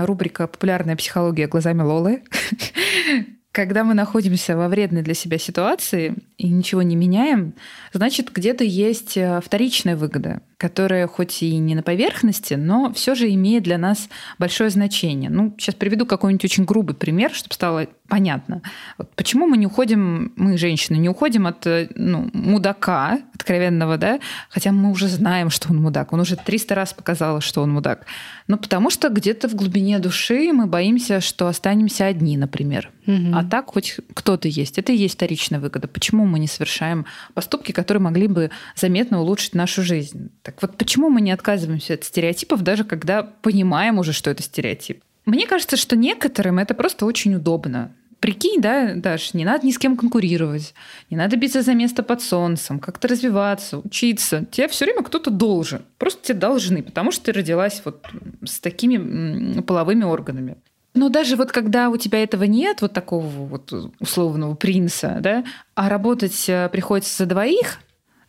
рубрика 0.05 0.47
«Популярная 0.47 0.95
психология 0.95 1.47
глазами 1.47 1.81
Лолы», 1.81 2.23
когда 3.51 3.83
мы 3.83 3.93
находимся 3.93 4.55
во 4.55 4.69
вредной 4.69 5.01
для 5.01 5.13
себя 5.13 5.37
ситуации 5.37 6.15
и 6.37 6.47
ничего 6.47 6.81
не 6.81 6.95
меняем, 6.95 7.53
значит, 7.91 8.31
где-то 8.31 8.63
есть 8.63 9.17
э, 9.17 9.41
вторичная 9.43 9.97
выгода 9.97 10.41
которая 10.61 11.07
хоть 11.07 11.41
и 11.41 11.57
не 11.57 11.73
на 11.73 11.81
поверхности, 11.81 12.53
но 12.53 12.93
все 12.93 13.15
же 13.15 13.33
имеет 13.33 13.63
для 13.63 13.79
нас 13.79 14.09
большое 14.37 14.69
значение. 14.69 15.31
Ну, 15.31 15.55
сейчас 15.57 15.73
приведу 15.73 16.05
какой-нибудь 16.05 16.45
очень 16.45 16.65
грубый 16.65 16.95
пример, 16.95 17.33
чтобы 17.33 17.55
стало 17.55 17.87
понятно. 18.07 18.61
Вот 18.99 19.09
почему 19.15 19.47
мы 19.47 19.57
не 19.57 19.65
уходим, 19.65 20.33
мы, 20.35 20.59
женщины, 20.59 20.97
не 20.97 21.09
уходим 21.09 21.47
от 21.47 21.65
э, 21.65 21.87
ну, 21.95 22.29
мудака 22.33 23.21
откровенного, 23.33 23.97
да, 23.97 24.19
хотя 24.49 24.71
мы 24.71 24.91
уже 24.91 25.07
знаем, 25.07 25.49
что 25.49 25.69
он 25.71 25.81
мудак. 25.81 26.13
Он 26.13 26.19
уже 26.19 26.35
300 26.35 26.75
раз 26.75 26.93
показал, 26.93 27.41
что 27.41 27.63
он 27.63 27.71
мудак. 27.71 28.05
Но 28.47 28.57
потому 28.57 28.89
что 28.89 29.09
где-то 29.09 29.47
в 29.47 29.55
глубине 29.55 29.97
души 29.97 30.51
мы 30.53 30.67
боимся, 30.67 31.21
что 31.21 31.47
останемся 31.47 32.05
одни, 32.05 32.37
например. 32.37 32.91
Угу. 33.07 33.31
А 33.33 33.43
так 33.43 33.67
хоть 33.67 33.97
кто-то 34.13 34.47
есть. 34.47 34.77
Это 34.77 34.91
и 34.91 34.97
есть 34.97 35.15
вторичная 35.15 35.59
выгода. 35.59 35.87
Почему 35.87 36.25
мы 36.25 36.37
не 36.37 36.47
совершаем 36.47 37.05
поступки, 37.33 37.71
которые 37.71 38.01
могли 38.01 38.27
бы 38.27 38.51
заметно 38.75 39.21
улучшить 39.21 39.55
нашу 39.55 39.83
жизнь? 39.83 40.29
Так 40.51 40.69
вот 40.69 40.77
почему 40.77 41.09
мы 41.09 41.21
не 41.21 41.31
отказываемся 41.31 41.93
от 41.93 42.03
стереотипов, 42.03 42.61
даже 42.61 42.83
когда 42.83 43.23
понимаем 43.23 43.99
уже, 43.99 44.13
что 44.13 44.29
это 44.29 44.43
стереотип? 44.43 45.01
Мне 45.25 45.47
кажется, 45.47 45.77
что 45.77 45.95
некоторым 45.95 46.59
это 46.59 46.73
просто 46.73 47.05
очень 47.05 47.35
удобно. 47.35 47.91
Прикинь, 48.19 48.61
да, 48.61 48.93
Даш, 48.95 49.33
не 49.33 49.45
надо 49.45 49.65
ни 49.65 49.71
с 49.71 49.79
кем 49.79 49.97
конкурировать, 49.97 50.75
не 51.09 51.17
надо 51.17 51.37
биться 51.37 51.63
за 51.63 51.73
место 51.73 52.03
под 52.03 52.21
солнцем, 52.21 52.79
как-то 52.79 53.07
развиваться, 53.07 53.79
учиться. 53.79 54.45
Тебе 54.51 54.67
все 54.67 54.85
время 54.85 55.01
кто-то 55.01 55.31
должен. 55.31 55.83
Просто 55.97 56.27
тебе 56.27 56.37
должны, 56.37 56.83
потому 56.83 57.11
что 57.11 57.25
ты 57.25 57.31
родилась 57.31 57.81
вот 57.83 58.05
с 58.45 58.59
такими 58.59 59.61
половыми 59.61 60.03
органами. 60.03 60.57
Но 60.93 61.09
даже 61.09 61.35
вот 61.35 61.51
когда 61.51 61.89
у 61.89 61.97
тебя 61.97 62.21
этого 62.21 62.43
нет, 62.43 62.81
вот 62.81 62.93
такого 62.93 63.25
вот 63.25 63.73
условного 63.99 64.55
принца, 64.55 65.17
да, 65.21 65.45
а 65.73 65.89
работать 65.89 66.49
э, 66.49 66.69
приходится 66.69 67.23
за 67.23 67.25
двоих, 67.25 67.79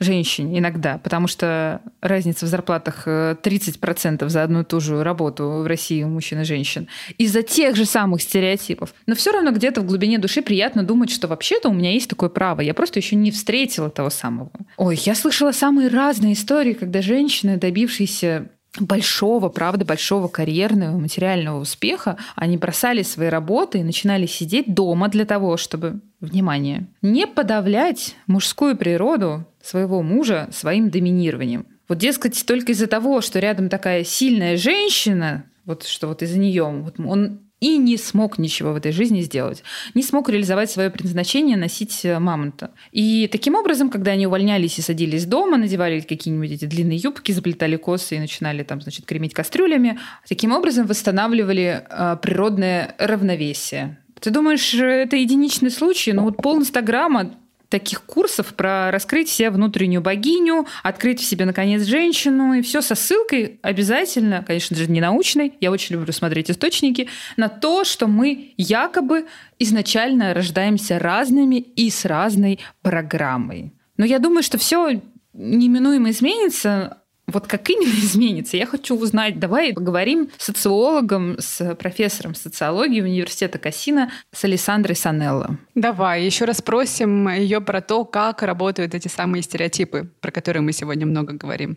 женщине 0.03 0.59
иногда, 0.59 0.99
потому 0.99 1.27
что 1.27 1.81
разница 2.01 2.47
в 2.47 2.49
зарплатах 2.49 3.07
30% 3.07 4.25
э, 4.25 4.29
за 4.29 4.43
одну 4.43 4.61
и 4.61 4.65
ту 4.65 4.81
же 4.81 5.03
работу 5.03 5.63
в 5.63 5.67
России 5.67 6.03
у 6.03 6.09
мужчин 6.09 6.41
и 6.41 6.45
женщин, 6.45 6.89
из-за 7.19 7.43
тех 7.43 7.77
же 7.77 7.85
самых 7.85 8.23
стереотипов. 8.23 8.95
Но 9.07 9.15
все 9.15 9.33
равно 9.33 9.51
где-то 9.53 9.81
в 9.81 9.87
глубине 9.87 10.19
души 10.19 10.43
приятно 10.43 10.83
думать, 10.83 11.11
что 11.11 11.29
вообще-то 11.29 11.69
у 11.69 11.73
меня 11.73 11.93
есть 11.93 12.09
такое 12.09 12.29
право. 12.29 12.61
Я 12.61 12.75
просто 12.75 12.99
еще 12.99 13.17
не 13.17 13.31
встретила 13.31 13.91
того 13.91 14.11
самого. 14.11 14.51
Ой, 14.77 14.99
я 15.05 15.15
слышала 15.15 15.53
самые 15.53 15.89
разные 15.89 16.35
истории, 16.35 16.73
когда 16.73 17.03
женщины, 17.03 17.57
добившиеся 17.57 18.49
большого, 18.81 19.49
правда, 19.49 19.85
большого 19.85 20.29
карьерного, 20.29 20.97
материального 20.99 21.61
успеха, 21.61 22.17
они 22.35 22.57
бросали 22.57 23.03
свои 23.03 23.29
работы 23.29 23.79
и 23.79 23.85
начинали 23.85 24.27
сидеть 24.27 24.73
дома 24.73 25.09
для 25.09 25.25
того, 25.25 25.57
чтобы, 25.57 26.01
внимание, 26.21 26.87
не 27.03 27.27
подавлять 27.27 28.17
мужскую 28.27 28.77
природу 28.77 29.45
своего 29.63 30.03
мужа 30.03 30.49
своим 30.53 30.91
доминированием. 30.91 31.67
Вот, 31.89 31.99
дескать, 31.99 32.47
только 32.47 32.73
из-за 32.73 32.87
того, 32.87 33.21
что 33.21 33.39
рядом 33.39 33.69
такая 33.69 34.05
сильная 34.05 34.57
женщина, 34.57 35.45
вот 35.65 35.85
что 35.85 36.09
вот 36.09 36.23
из-за 36.23 36.39
нее 36.39 36.65
вот 36.65 36.99
он 36.99 37.41
и 37.63 37.79
не 37.79 37.97
смог 37.97 38.39
ничего 38.39 38.73
в 38.73 38.77
этой 38.77 38.91
жизни 38.91 39.21
сделать. 39.21 39.63
Не 39.95 40.03
смог 40.03 40.29
реализовать 40.29 40.69
свое 40.69 40.91
предназначение 40.91 41.57
носить 41.57 42.05
э, 42.05 42.19
мамонта. 42.19 42.73
И 42.91 43.29
таким 43.31 43.55
образом, 43.55 43.89
когда 43.89 44.11
они 44.11 44.27
увольнялись 44.27 44.81
и 44.81 44.83
садились 44.83 45.27
дома, 45.27 45.57
надевали 45.57 46.01
какие-нибудь 46.01 46.51
эти 46.51 46.65
длинные 46.65 46.99
юбки, 46.99 47.31
заплетали 47.31 47.77
косы 47.77 48.17
и 48.17 48.19
начинали 48.19 48.65
там, 48.65 48.81
значит, 48.81 49.07
кремить 49.07 49.33
кастрюлями, 49.33 50.01
таким 50.29 50.53
образом 50.53 50.89
восстанавливали 50.89 51.85
э, 51.89 52.17
природное 52.21 52.97
равновесие. 52.99 53.97
Ты 54.19 54.31
думаешь, 54.31 54.75
это 54.75 55.15
единичный 55.15 55.71
случай? 55.71 56.13
Ну 56.13 56.25
вот 56.25 56.39
пол 56.39 56.59
Инстаграма 56.59 57.33
таких 57.73 58.03
курсов 58.03 58.55
про 58.55 58.91
раскрыть 58.91 59.31
себе 59.31 59.51
внутреннюю 59.51 60.03
богиню, 60.03 60.67
открыть 60.83 61.21
в 61.21 61.25
себе, 61.25 61.47
наконец, 61.47 61.83
женщину, 61.85 62.53
и 62.53 62.61
все 62.61 62.83
со 62.83 62.95
ссылкой 62.95 63.59
обязательно, 63.63 64.45
конечно 64.47 64.77
же, 64.77 64.91
не 64.91 65.01
научной, 65.01 65.55
я 65.61 65.71
очень 65.71 65.95
люблю 65.95 66.13
смотреть 66.13 66.51
источники, 66.51 67.09
на 67.39 67.49
то, 67.49 67.85
что 67.85 68.07
мы 68.07 68.53
якобы 68.59 69.27
изначально 69.59 70.35
рождаемся 70.35 70.99
разными 70.99 71.57
и 71.57 71.89
с 71.89 72.05
разной 72.05 72.61
программой. 72.83 73.73
Но 73.97 74.05
я 74.05 74.19
думаю, 74.19 74.43
что 74.43 74.59
все 74.59 75.01
неминуемо 75.33 76.11
изменится, 76.11 77.02
вот 77.33 77.47
как 77.47 77.69
именно 77.71 77.93
изменится, 78.05 78.57
я 78.57 78.67
хочу 78.67 78.97
узнать. 78.97 79.39
Давай 79.39 79.73
поговорим 79.73 80.31
с 80.39 80.47
социологом, 80.47 81.37
с 81.39 81.75
профессором 81.75 82.35
социологии 82.35 83.01
университета 83.01 83.59
Кассина, 83.59 84.11
с 84.33 84.45
Александрой 84.45 84.97
Санелло. 84.97 85.57
Давай, 85.75 86.25
еще 86.25 86.45
раз 86.45 86.59
спросим 86.59 87.29
ее 87.29 87.61
про 87.61 87.81
то, 87.81 88.05
как 88.05 88.43
работают 88.43 88.95
эти 88.95 89.09
самые 89.09 89.43
стереотипы, 89.43 90.09
про 90.21 90.31
которые 90.31 90.63
мы 90.63 90.73
сегодня 90.73 91.07
много 91.07 91.33
говорим. 91.33 91.77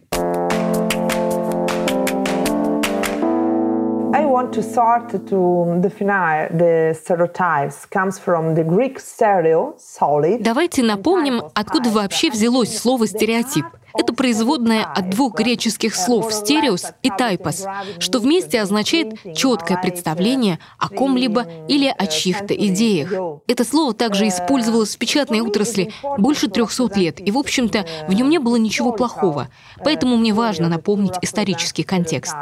I 4.13 4.23
want 4.23 4.53
to 4.53 4.61
start 4.61 5.09
to 5.29 5.81
define 5.81 6.57
the 6.57 6.93
stereotypes 6.93 7.85
comes 7.85 8.17
from 8.17 8.55
the 8.55 8.63
Greek 8.63 8.99
stereo, 8.99 9.75
solid. 9.77 10.41
Давайте 10.41 10.83
напомним, 10.83 11.41
откуда 11.53 11.89
вообще 11.89 12.29
взялось 12.29 12.77
слово 12.77 13.07
«стереотип». 13.07 13.65
Это 13.97 14.13
производное 14.13 14.83
от 14.83 15.09
двух 15.09 15.35
греческих 15.35 15.95
слов 15.95 16.33
«стереос» 16.33 16.85
и 17.01 17.09
«тайпос», 17.09 17.65
что 17.99 18.19
вместе 18.19 18.61
означает 18.61 19.15
четкое 19.35 19.77
представление 19.81 20.59
о 20.77 20.89
ком-либо 20.89 21.45
или 21.67 21.93
о 21.95 22.07
чьих-то 22.07 22.53
идеях. 22.53 23.13
Это 23.47 23.63
слово 23.63 23.93
также 23.93 24.27
использовалось 24.27 24.95
в 24.95 24.97
печатной 24.97 25.41
отрасли 25.41 25.91
больше 26.17 26.47
300 26.47 26.99
лет, 26.99 27.19
и, 27.25 27.31
в 27.31 27.37
общем-то, 27.37 27.85
в 28.07 28.13
нем 28.13 28.29
не 28.29 28.39
было 28.39 28.57
ничего 28.57 28.91
плохого. 28.91 29.49
Поэтому 29.83 30.17
мне 30.17 30.33
важно 30.33 30.69
напомнить 30.69 31.13
исторический 31.21 31.83
контекст. 31.83 32.35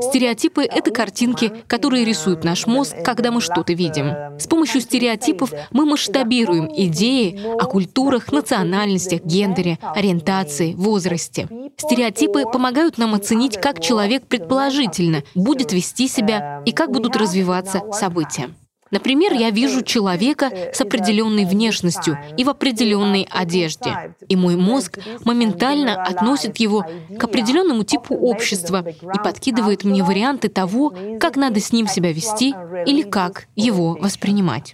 Стереотипы— 0.00 0.62
это 0.64 0.90
картинки, 0.90 1.52
которые 1.66 2.04
рисуют 2.04 2.44
наш 2.44 2.66
мозг, 2.66 2.94
когда 3.04 3.30
мы 3.30 3.40
что-то 3.40 3.72
видим. 3.72 4.38
С 4.38 4.46
помощью 4.46 4.80
стереотипов 4.80 5.52
мы 5.70 5.86
масштабируем 5.86 6.68
идеи 6.74 7.40
о 7.58 7.64
культурах, 7.64 8.32
национальностях, 8.32 9.24
гендере, 9.24 9.78
ориентации, 9.94 10.74
возрасте, 10.74 10.97
возрасте. 10.98 11.48
Стереотипы 11.76 12.44
помогают 12.44 12.98
нам 12.98 13.14
оценить, 13.14 13.60
как 13.60 13.80
человек 13.80 14.26
предположительно 14.26 15.22
будет 15.34 15.72
вести 15.72 16.08
себя 16.08 16.62
и 16.66 16.72
как 16.72 16.90
будут 16.90 17.16
развиваться 17.16 17.82
события. 17.92 18.50
Например, 18.90 19.32
я 19.32 19.50
вижу 19.50 19.82
человека 19.82 20.50
с 20.72 20.80
определенной 20.80 21.44
внешностью 21.44 22.18
и 22.36 22.44
в 22.44 22.50
определенной 22.50 23.28
одежде, 23.30 24.14
и 24.28 24.36
мой 24.36 24.56
мозг 24.56 24.98
моментально 25.24 26.02
относит 26.02 26.56
его 26.58 26.84
к 27.18 27.24
определенному 27.24 27.84
типу 27.84 28.14
общества 28.14 28.84
и 28.86 29.18
подкидывает 29.22 29.84
мне 29.84 30.02
варианты 30.02 30.48
того, 30.48 30.94
как 31.20 31.36
надо 31.36 31.60
с 31.60 31.72
ним 31.72 31.86
себя 31.86 32.12
вести 32.12 32.54
или 32.86 33.02
как 33.02 33.48
его 33.56 33.96
воспринимать. 34.00 34.72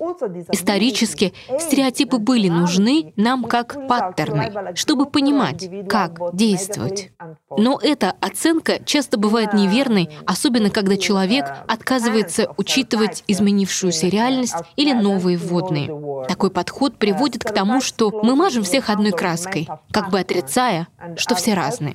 Исторически 0.53 1.33
стереотипы 1.59 2.19
были 2.19 2.49
нужны 2.49 3.13
нам 3.17 3.45
как 3.45 3.89
паттерны, 3.89 4.75
чтобы 4.75 5.07
понимать, 5.07 5.69
как 5.89 6.19
действовать. 6.35 7.11
Но 7.57 7.79
эта 7.83 8.15
оценка 8.21 8.83
часто 8.85 9.19
бывает 9.19 9.55
неверной, 9.55 10.09
особенно 10.27 10.71
когда 10.71 10.97
человек 10.97 11.47
отказывается 11.69 12.53
учитывать 12.57 13.25
изменившуюся 13.27 14.04
меняющаяся 14.05 14.09
реальность 14.09 14.55
или 14.77 14.93
новые 14.93 15.37
вводные. 15.37 16.27
Такой 16.29 16.51
подход 16.51 16.97
приводит 16.97 17.45
к 17.45 17.53
тому, 17.53 17.81
что 17.81 18.11
мы 18.23 18.35
мажем 18.35 18.63
всех 18.63 18.91
одной 18.91 19.13
краской, 19.13 19.69
как 19.91 20.11
бы 20.11 20.21
отрицая, 20.21 20.89
что 21.17 21.35
все 21.35 21.55
разные. 21.55 21.95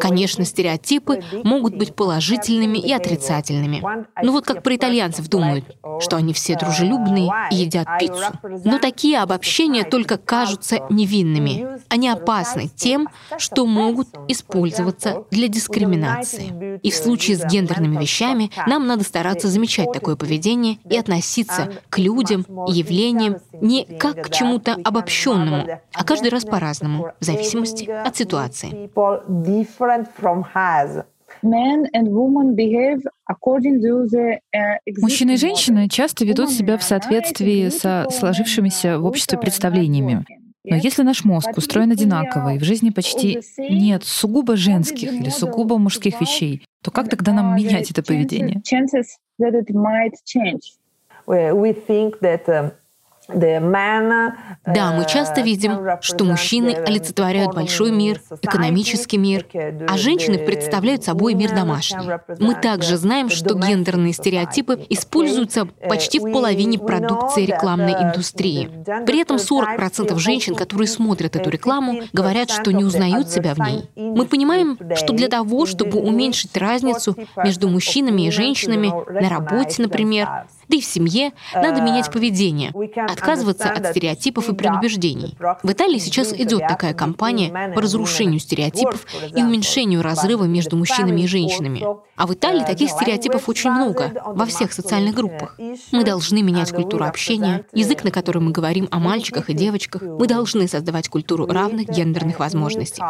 Конечно, 0.00 0.44
стереотипы 0.44 1.22
могут 1.44 1.76
быть 1.76 1.94
положительными 1.94 2.78
и 2.78 2.92
отрицательными. 2.92 3.82
Ну 4.22 4.32
вот 4.32 4.44
как 4.44 4.62
про 4.62 4.76
итальянцев 4.76 5.28
думают, 5.28 5.64
что 6.00 6.16
они 6.16 6.32
все 6.32 6.56
дружелюбные 6.56 7.30
и 7.50 7.56
едят 7.56 7.86
пиццу. 7.98 8.32
Но 8.64 8.78
такие 8.78 9.20
обобщения 9.20 9.84
только 9.84 10.18
кажутся 10.18 10.80
невинными. 10.90 11.78
Они 11.88 12.08
опасны 12.08 12.68
тем, 12.74 13.08
что 13.38 13.66
могут 13.66 14.08
использоваться 14.28 15.24
для 15.30 15.48
дискриминации. 15.48 16.80
И 16.82 16.90
в 16.90 16.94
случае 16.94 17.36
с 17.36 17.44
гендерными 17.44 18.00
вещами 18.00 18.50
нам 18.66 18.86
надо 18.86 19.04
стараться 19.04 19.48
замечать 19.48 19.92
такое 19.92 20.16
поведение 20.16 20.78
и 20.88 20.96
относиться 20.96 21.37
относиться 21.42 21.80
к 21.88 21.98
людям 21.98 22.44
явлениям 22.68 23.36
не 23.60 23.84
как 23.84 24.22
к 24.22 24.30
чему-то 24.30 24.76
обобщенному, 24.84 25.66
а 25.92 26.04
каждый 26.04 26.30
раз 26.30 26.44
по-разному, 26.44 27.12
в 27.20 27.24
зависимости 27.24 27.88
от 27.88 28.16
ситуации. 28.16 28.90
Мужчины 35.00 35.32
и 35.32 35.36
женщины 35.36 35.88
часто 35.88 36.24
ведут 36.24 36.50
себя 36.50 36.78
в 36.78 36.82
соответствии 36.82 37.68
со 37.68 38.06
сложившимися 38.10 38.98
в 38.98 39.04
обществе 39.04 39.38
представлениями. 39.38 40.24
Но 40.64 40.76
если 40.76 41.02
наш 41.02 41.24
мозг 41.24 41.56
устроен 41.56 41.92
одинаково, 41.92 42.54
и 42.54 42.58
в 42.58 42.64
жизни 42.64 42.90
почти 42.90 43.40
нет 43.58 44.04
сугубо 44.04 44.56
женских 44.56 45.12
или 45.12 45.30
сугубо 45.30 45.78
мужских 45.78 46.20
вещей, 46.20 46.64
то 46.82 46.90
как 46.90 47.08
тогда 47.08 47.32
нам 47.32 47.56
менять 47.56 47.90
это 47.90 48.02
поведение? 48.02 48.60
We 51.28 51.72
think 51.72 52.20
that 52.20 52.48
um, 52.48 52.72
Да, 53.30 54.92
мы 54.92 55.04
часто 55.06 55.42
видим, 55.42 56.00
что 56.00 56.24
мужчины 56.24 56.70
олицетворяют 56.70 57.54
большой 57.54 57.90
мир, 57.90 58.22
экономический 58.40 59.18
мир, 59.18 59.46
а 59.86 59.98
женщины 59.98 60.38
представляют 60.38 61.04
собой 61.04 61.34
мир 61.34 61.54
домашний. 61.54 62.08
Мы 62.38 62.54
также 62.54 62.96
знаем, 62.96 63.28
что 63.28 63.54
гендерные 63.54 64.14
стереотипы 64.14 64.86
используются 64.88 65.66
почти 65.66 66.20
в 66.20 66.32
половине 66.32 66.78
продукции 66.78 67.44
рекламной 67.44 67.92
индустрии. 67.92 68.70
При 69.04 69.20
этом 69.20 69.36
40% 69.36 70.16
женщин, 70.18 70.54
которые 70.54 70.88
смотрят 70.88 71.36
эту 71.36 71.50
рекламу, 71.50 72.00
говорят, 72.14 72.50
что 72.50 72.72
не 72.72 72.84
узнают 72.84 73.28
себя 73.28 73.52
в 73.54 73.58
ней. 73.58 73.90
Мы 73.94 74.24
понимаем, 74.24 74.78
что 74.94 75.12
для 75.12 75.28
того, 75.28 75.66
чтобы 75.66 75.98
уменьшить 75.98 76.56
разницу 76.56 77.14
между 77.36 77.68
мужчинами 77.68 78.22
и 78.22 78.30
женщинами 78.30 78.90
на 79.20 79.28
работе, 79.28 79.82
например, 79.82 80.46
да 80.68 80.76
и 80.76 80.80
в 80.80 80.84
семье, 80.84 81.32
надо 81.54 81.80
менять 81.80 82.12
поведение, 82.12 82.72
отказываться 83.08 83.70
от 83.70 83.86
стереотипов 83.86 84.48
и 84.48 84.54
предубеждений. 84.54 85.36
В 85.62 85.72
Италии 85.72 85.98
сейчас 85.98 86.32
идет 86.32 86.66
такая 86.68 86.94
кампания 86.94 87.72
по 87.74 87.80
разрушению 87.80 88.40
стереотипов 88.40 89.06
и 89.34 89.42
уменьшению 89.42 90.02
разрыва 90.02 90.44
между 90.44 90.76
мужчинами 90.76 91.22
и 91.22 91.26
женщинами. 91.26 91.84
А 92.16 92.26
в 92.26 92.34
Италии 92.34 92.64
таких 92.64 92.90
стереотипов 92.90 93.48
очень 93.48 93.70
много, 93.70 94.12
во 94.24 94.44
всех 94.44 94.72
социальных 94.72 95.14
группах. 95.14 95.56
Мы 95.92 96.04
должны 96.04 96.42
менять 96.42 96.72
культуру 96.72 97.04
общения, 97.04 97.64
язык, 97.72 98.04
на 98.04 98.10
котором 98.10 98.46
мы 98.46 98.52
говорим 98.52 98.88
о 98.90 98.98
мальчиках 98.98 99.50
и 99.50 99.54
девочках. 99.54 100.02
Мы 100.02 100.26
должны 100.26 100.68
создавать 100.68 101.08
культуру 101.08 101.46
равных 101.46 101.88
гендерных 101.88 102.38
возможностей. 102.38 103.02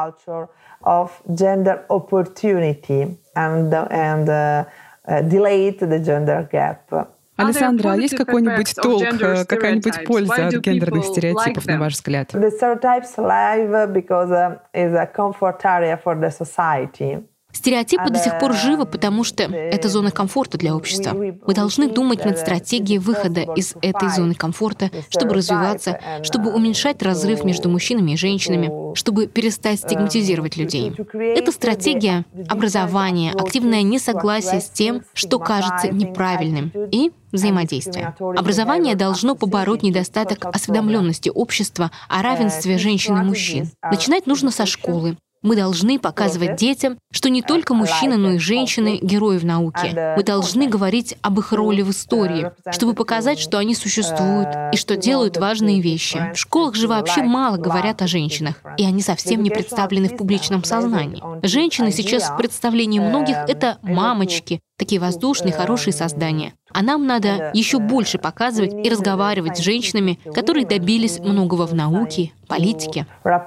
delayed 5.09 5.79
the 5.79 5.99
gender 5.99 6.47
gap. 6.53 7.18
Александра, 7.39 7.93
а 7.93 7.97
есть 7.97 8.17
какой-нибудь 8.17 8.75
толк, 8.75 9.03
э, 9.03 9.45
какая-нибудь 9.45 10.05
польза 10.05 10.49
от 10.49 10.55
гендерных 10.55 11.05
стереотипов, 11.05 11.67
на 11.67 11.79
ваш 11.79 11.95
взгляд? 11.95 12.35
The 12.35 12.51
stereotypes 12.51 13.17
live 13.17 13.93
because 13.93 14.31
uh, 14.31 14.59
it's 14.75 14.95
a 14.95 15.07
comfort 15.07 15.65
area 15.65 15.97
for 15.97 16.15
the 16.17 16.31
society. 16.31 17.23
Стереотипы 17.59 18.11
до 18.11 18.21
сих 18.21 18.39
пор 18.39 18.55
живы, 18.55 18.87
потому 18.87 19.25
что 19.25 19.43
это 19.43 19.89
зона 19.89 20.13
комфорта 20.13 20.59
для 20.59 20.77
общества. 20.77 21.13
Мы 21.13 21.55
должны 21.55 21.91
думать 21.91 22.25
над 22.25 22.39
стратегией 22.39 23.01
выхода 23.01 23.41
из 23.57 23.75
этой 23.83 24.11
зоны 24.11 24.35
комфорта, 24.35 24.93
чтобы 25.11 25.35
развиваться, 25.35 25.99
чтобы 26.23 26.53
уменьшать 26.53 27.03
разрыв 27.03 27.43
между 27.43 27.69
мужчинами 27.69 28.13
и 28.13 28.17
женщинами, 28.17 28.95
чтобы 28.95 29.27
перестать 29.27 29.81
стигматизировать 29.81 30.57
людей. 30.57 30.93
Это 31.13 31.51
стратегия 31.51 32.25
образования, 32.49 33.33
активное 33.33 33.83
несогласие 33.83 34.61
с 34.61 34.71
тем, 34.71 35.03
что 35.13 35.41
кажется 35.41 35.89
неправильным, 35.89 36.71
и 36.93 37.11
взаимодействие. 37.33 38.15
Образование 38.21 38.95
должно 38.95 39.35
побороть 39.35 39.83
недостаток 39.83 40.47
осведомленности 40.47 41.29
общества 41.29 41.91
о 42.09 42.23
равенстве 42.23 42.79
женщин 42.79 43.19
и 43.19 43.25
мужчин. 43.25 43.69
Начинать 43.83 44.29
нужно 44.29 44.53
со 44.53 44.65
школы, 44.65 45.17
мы 45.43 45.57
должны 45.57 45.99
показывать 45.99 46.57
детям, 46.57 46.99
что 47.13 47.31
не 47.31 47.43
только 47.43 47.75
мужчины, 47.75 48.17
но 48.17 48.33
и 48.33 48.39
женщины— 48.39 48.99
герои 49.03 49.39
в 49.39 49.45
науке. 49.45 50.15
Мы 50.17 50.23
должны 50.23 50.69
говорить 50.69 51.17
об 51.23 51.39
их 51.39 51.53
роли 51.53 51.83
в 51.83 51.91
истории, 51.91 52.51
чтобы 52.71 52.95
показать, 52.95 53.39
что 53.39 53.59
они 53.59 53.75
существуют 53.75 54.49
и 54.73 54.77
что 54.77 54.97
делают 54.97 55.37
важные 55.37 55.81
вещи. 55.81 56.33
В 56.35 56.39
школах 56.39 56.75
же 56.75 56.89
вообще 56.89 57.23
мало 57.23 57.57
говорят 57.57 58.03
о 58.03 58.07
женщинах, 58.07 58.57
и 58.77 58.85
они 58.85 59.03
совсем 59.03 59.43
не 59.43 59.51
представлены 59.51 60.09
в 60.09 60.17
публичном 60.17 60.65
сознании. 60.65 61.23
Женщины 61.47 61.93
сейчас 61.93 62.31
в 62.31 62.37
представлении 62.37 63.01
многих— 63.01 63.37
это 63.49 63.79
мамочки, 63.83 64.61
такие 64.79 65.01
воздушные, 65.01 65.53
хорошие 65.53 65.93
создания. 65.93 66.55
А 66.73 66.83
нам 66.83 67.07
надо 67.07 67.51
еще 67.53 67.79
больше 67.79 68.19
показывать 68.19 68.73
и 68.73 68.89
разговаривать 68.89 69.59
с 69.59 69.61
женщинами, 69.61 70.19
которые 70.35 70.65
добились 70.67 71.19
многого 71.19 71.67
в 71.67 71.75
науке, 71.75 72.33
политике. 72.47 73.07
Uh, 73.25 73.41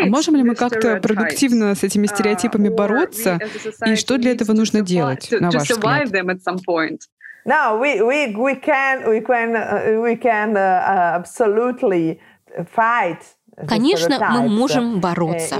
а 0.00 0.06
можем 0.06 0.36
ли 0.36 0.42
мы 0.42 0.54
как-то 0.54 0.96
продуктивно 0.96 1.74
с 1.74 1.82
этими 1.82 2.06
uh, 2.06 2.14
стереотипами 2.14 2.68
бороться? 2.68 3.38
И 3.84 3.96
что 3.96 4.16
для 4.16 4.30
этого 4.30 4.52
нужно 4.52 4.80
делать, 4.80 5.28
на 5.30 5.50
ваш 5.50 5.68
взгляд? 5.68 6.08
No, 7.46 7.78
we, 7.78 8.00
we, 8.00 8.34
we 8.34 8.54
can, 8.54 9.06
we 9.06 9.20
can, 9.20 9.54
uh, 9.54 10.00
we 10.00 10.16
can 10.16 10.56
uh, 10.56 11.20
absolutely 11.20 12.18
fight 12.74 13.18
Конечно, 13.68 14.18
мы 14.32 14.48
можем 14.48 15.00
бороться. 15.00 15.56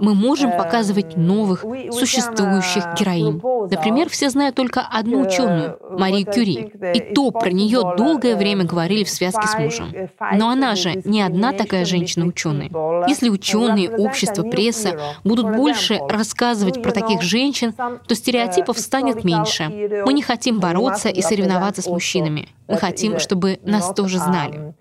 Мы 0.00 0.14
можем 0.14 0.52
показывать 0.52 1.16
новых, 1.16 1.64
существующих 1.90 2.84
героинь. 2.98 3.40
Например, 3.70 4.08
все 4.08 4.30
знают 4.30 4.54
только 4.54 4.80
одну 4.80 5.22
ученую, 5.22 5.78
Марию 5.90 6.26
Кюри. 6.26 6.72
И 6.94 7.14
то 7.14 7.30
про 7.30 7.50
нее 7.50 7.94
долгое 7.96 8.36
время 8.36 8.64
говорили 8.64 9.04
в 9.04 9.10
связке 9.10 9.46
с 9.46 9.58
мужем. 9.58 9.92
Но 10.34 10.50
она 10.50 10.74
же 10.76 11.00
не 11.04 11.22
одна 11.22 11.52
такая 11.52 11.84
женщина-ученая. 11.84 12.70
Если 13.08 13.28
ученые, 13.28 13.90
общество, 13.90 14.42
пресса 14.42 14.98
будут 15.24 15.56
больше 15.56 15.98
рассказывать 16.08 16.82
про 16.82 16.92
таких 16.92 17.22
женщин, 17.22 17.72
то 17.72 18.14
стереотипов 18.14 18.78
станет 18.78 19.24
меньше. 19.24 19.64
Мы 20.06 20.12
не 20.12 20.22
хотим 20.22 20.60
бороться 20.60 21.08
и 21.08 21.20
соревноваться 21.22 21.82
с 21.82 21.86
мужчинами. 21.86 22.48
Мы 22.68 22.76
хотим, 22.76 23.18
чтобы 23.18 23.58
нас 23.62 23.92
тоже 23.94 24.18
знали 24.18 24.74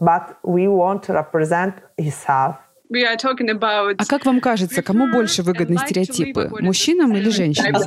but 0.00 0.36
we 0.42 0.66
want 0.66 1.02
to 1.04 1.12
represent 1.12 1.74
himself. 1.98 2.56
А 2.92 4.04
как 4.08 4.26
вам 4.26 4.40
кажется, 4.40 4.82
кому 4.82 5.06
больше 5.06 5.42
выгодны 5.44 5.78
стереотипы, 5.78 6.50
мужчинам 6.60 7.14
или 7.14 7.28
женщинам? 7.28 7.80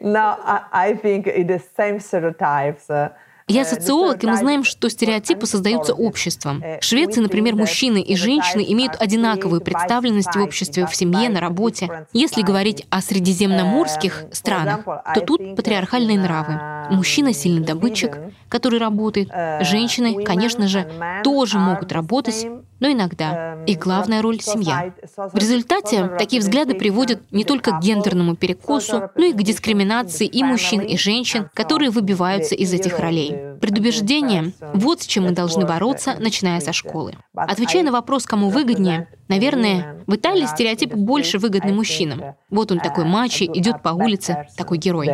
No, 0.00 0.38
I 0.72 0.94
think 0.94 1.26
it 1.26 1.50
is 1.50 1.62
same 1.76 2.00
stereotypes. 2.00 2.88
Я 3.50 3.64
социолог, 3.64 4.22
и 4.22 4.26
мы 4.26 4.36
знаем, 4.36 4.64
что 4.64 4.88
стереотипы 4.88 5.46
создаются 5.46 5.92
обществом. 5.92 6.62
В 6.80 6.84
Швеции, 6.84 7.20
например, 7.20 7.56
мужчины 7.56 8.00
и 8.00 8.14
женщины 8.14 8.64
имеют 8.68 8.94
одинаковую 8.98 9.60
представленность 9.60 10.34
в 10.34 10.40
обществе, 10.40 10.86
в 10.86 10.94
семье, 10.94 11.28
на 11.28 11.40
работе. 11.40 12.06
Если 12.12 12.42
говорить 12.42 12.86
о 12.90 13.00
средиземноморских 13.00 14.24
странах, 14.32 14.84
то 14.84 15.20
тут 15.20 15.56
патриархальные 15.56 16.18
нравы. 16.18 16.94
Мужчина 16.94 17.32
сильный 17.32 17.64
добытчик, 17.64 18.18
который 18.48 18.78
работает. 18.78 19.30
Женщины, 19.62 20.24
конечно 20.24 20.68
же, 20.68 20.90
тоже 21.24 21.58
могут 21.58 21.92
работать, 21.92 22.46
но 22.80 22.90
иногда. 22.90 23.58
И 23.66 23.76
главная 23.76 24.22
роль— 24.22 24.40
семья. 24.42 24.92
В 25.16 25.36
результате 25.36 26.10
такие 26.18 26.40
взгляды 26.40 26.74
приводят 26.74 27.20
не 27.30 27.44
только 27.44 27.72
к 27.72 27.80
гендерному 27.80 28.36
перекосу, 28.36 29.10
но 29.14 29.26
и 29.26 29.32
к 29.32 29.42
дискриминации 29.42 30.26
и 30.26 30.42
мужчин, 30.42 30.80
и 30.80 30.96
женщин, 30.96 31.48
которые 31.54 31.90
выбиваются 31.90 32.54
из 32.54 32.72
этих 32.72 32.98
ролей. 32.98 33.56
Предубеждение— 33.60 34.52
вот 34.74 35.02
с 35.02 35.06
чем 35.06 35.24
мы 35.24 35.32
должны 35.32 35.66
бороться, 35.66 36.16
начиная 36.18 36.60
со 36.60 36.72
школы. 36.72 37.14
Отвечая 37.34 37.82
на 37.82 37.92
вопрос, 37.92 38.26
кому 38.26 38.48
выгоднее, 38.48 39.08
наверное, 39.28 40.02
в 40.06 40.14
Италии 40.16 40.46
стереотипы 40.46 40.96
больше 40.96 41.38
выгодны 41.38 41.72
мужчинам. 41.72 42.34
Вот 42.48 42.72
он 42.72 42.80
такой 42.80 43.04
мачо, 43.04 43.44
идет 43.44 43.82
по 43.82 43.90
улице, 43.90 44.48
такой 44.56 44.78
герой. 44.78 45.08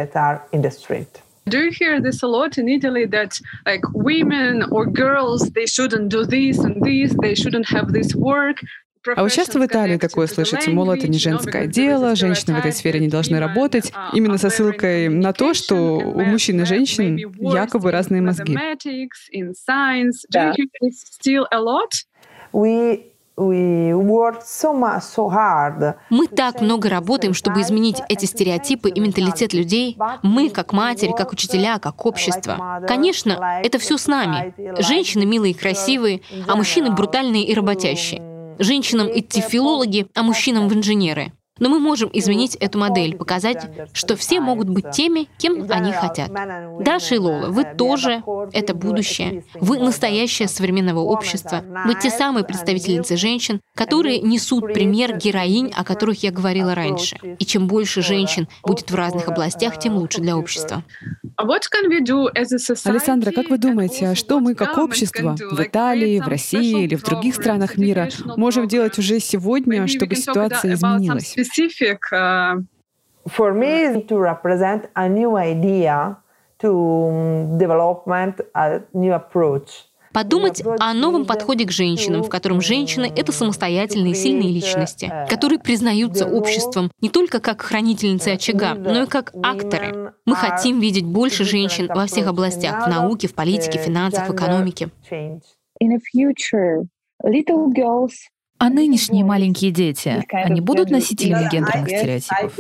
Do 1.49 1.59
you 1.59 1.71
hear 1.71 2.01
this 2.01 2.25
a 2.25 2.27
lot 2.27 2.59
in 2.59 2.69
Italy 2.69 3.07
that 3.07 3.41
like 3.65 3.83
women 3.93 4.65
or 4.73 4.85
girls 4.85 5.49
they 5.51 5.67
shouldn't 5.67 6.09
do 6.09 6.25
this 6.25 6.59
and 6.59 6.83
this, 6.83 7.15
they 7.23 7.37
shouldn't 7.37 7.69
have 7.69 7.93
this 7.93 8.17
work? 8.17 8.57
А 9.15 9.23
вы 9.23 9.31
часто 9.31 9.61
в 9.61 9.65
Италии 9.65 9.99
такое 9.99 10.27
слышите, 10.27 10.71
мол, 10.73 10.91
это 10.91 11.07
не 11.07 11.19
женское 11.19 11.69
дело, 11.69 12.17
женщины 12.17 12.57
в 12.57 12.59
этой 12.59 12.73
сфере 12.73 12.99
не 12.99 13.07
должны 13.07 13.39
работать, 13.39 13.93
именно 14.13 14.37
со 14.37 14.51
ссылкой 14.51 15.09
на 15.09 15.33
то, 15.33 15.55
что 15.55 15.77
у 15.77 16.25
мужчин 16.25 16.61
и 16.63 16.65
женщин 16.65 17.17
якобы 17.39 17.93
разные 17.93 18.21
мозги. 18.21 18.53
Мы 26.11 26.27
так 26.27 26.61
много 26.63 26.89
работаем, 26.89 27.35
чтобы 27.35 27.61
изменить 27.61 28.01
эти 28.09 28.25
стереотипы 28.25 28.89
и 28.89 28.99
менталитет 28.99 29.53
людей. 29.53 29.99
Мы, 30.23 30.49
как 30.49 30.73
матери, 30.73 31.13
как 31.17 31.33
учителя, 31.33 31.79
как 31.79 32.07
общество. 32.07 32.83
Конечно, 32.89 33.61
это 33.63 33.79
все 33.79 33.99
с 33.99 34.07
нами. 34.07 34.55
Женщины 34.83 35.27
милые 35.27 35.53
и 35.53 35.55
красивые, 35.55 36.23
а 36.49 36.57
мужчины 36.57 36.91
брутальные 36.91 37.45
и 37.45 37.55
работящие 37.55 38.37
женщинам 38.59 39.09
идти 39.13 39.43
в 39.43 39.47
филологи, 39.47 40.07
а 40.15 40.23
мужчинам 40.23 40.69
в 40.69 40.75
инженеры. 40.75 41.33
Но 41.59 41.69
мы 41.69 41.79
можем 41.79 42.11
изменить 42.13 42.55
эту 42.57 42.79
модель, 42.79 43.17
показать, 43.17 43.69
что 43.93 44.17
все 44.17 44.41
могут 44.41 44.69
быть 44.69 44.91
теми, 44.91 45.29
кем 45.39 45.67
они 45.71 45.93
хотят. 45.93 46.31
Даша 46.81 47.15
и 47.15 47.19
Лола, 47.19 47.47
вы 47.49 47.65
тоже 47.65 48.23
это 48.53 48.75
будущее. 48.75 49.45
Вы 49.55 49.79
настоящее 49.79 50.49
современного 50.49 51.01
общества. 51.01 51.65
Вы 51.87 51.95
те 51.95 52.11
самые 52.11 52.45
представительницы 52.45 53.17
женщин, 53.17 53.61
которые 53.75 54.21
несут 54.21 54.73
пример 54.73 55.17
героинь, 55.17 55.73
о 55.75 55.85
которых 55.85 56.23
я 56.23 56.31
говорила 56.31 56.75
раньше. 56.75 57.17
И 57.39 57.45
чем 57.45 57.67
больше 57.67 58.03
женщин 58.03 58.49
будет 58.63 58.91
в 58.91 58.95
разных 58.95 59.29
областях, 59.29 59.79
тем 59.79 59.97
лучше 59.97 60.21
для 60.21 60.37
общества. 60.37 60.83
Александра, 62.85 63.31
как 63.31 63.51
вы 63.51 63.59
думаете, 63.59 64.09
а 64.09 64.15
что 64.15 64.41
мы 64.41 64.55
как 64.55 64.79
общество 64.79 65.37
в 65.39 65.61
Италии, 65.63 66.21
в 66.21 66.29
России 66.29 66.85
или 66.85 66.95
в 66.95 67.03
других 67.03 67.35
странах 67.35 67.77
мира 67.77 68.09
можем 68.37 68.69
делать 68.69 68.99
уже 68.99 69.21
сегодня, 69.21 69.87
чтобы 69.87 70.15
ситуация 70.17 70.75
изменилась? 70.75 71.37
Specific 71.47 72.01
uh, 72.13 72.57
for 73.29 73.53
me 73.55 74.03
to 74.03 74.19
represent 74.19 74.89
a 74.95 75.09
new 75.09 75.37
idea 75.37 76.17
to 76.59 76.71
um, 76.71 77.59
development 77.59 78.41
a 78.55 78.81
new 78.95 79.13
approach 79.13 79.89
Подумать 80.13 80.63
о 80.81 80.95
новом 80.95 81.27
подходе 81.27 81.67
к 81.67 81.71
женщинам, 81.71 82.23
в 82.23 82.31
котором 82.31 82.63
женщины— 82.63 83.13
это 83.17 83.33
самостоятельные 83.33 84.15
сильные 84.15 84.51
личности, 84.51 85.13
которые 85.29 85.59
признаются 85.59 86.27
обществом 86.27 86.91
не 87.03 87.11
только 87.11 87.39
как 87.39 87.61
хранительницы 87.61 88.31
очага, 88.31 88.73
но 88.73 89.03
и 89.03 89.07
как 89.07 89.35
акторы. 89.43 90.15
Мы 90.25 90.35
хотим 90.35 90.81
видеть 90.81 91.05
больше 91.05 91.45
женщин 91.45 91.89
во 91.89 92.07
всех 92.07 92.29
областях— 92.29 92.87
в 92.87 92.89
науке, 92.89 93.29
в 93.29 93.35
политике, 93.35 93.79
финансах, 93.79 94.31
в 94.31 94.35
экономике. 94.35 94.89
In 95.11 95.91
the 95.91 96.01
future, 96.01 96.87
little 97.23 97.71
girls 97.71 98.15
а 98.59 98.71
нынешние 98.71 99.25
маленькие 99.25 99.71
дети, 99.71 100.25
они 100.33 100.61
будут 100.61 100.91
носителями 100.91 101.49
гендерных 101.51 101.89
стереотипов? 101.89 102.59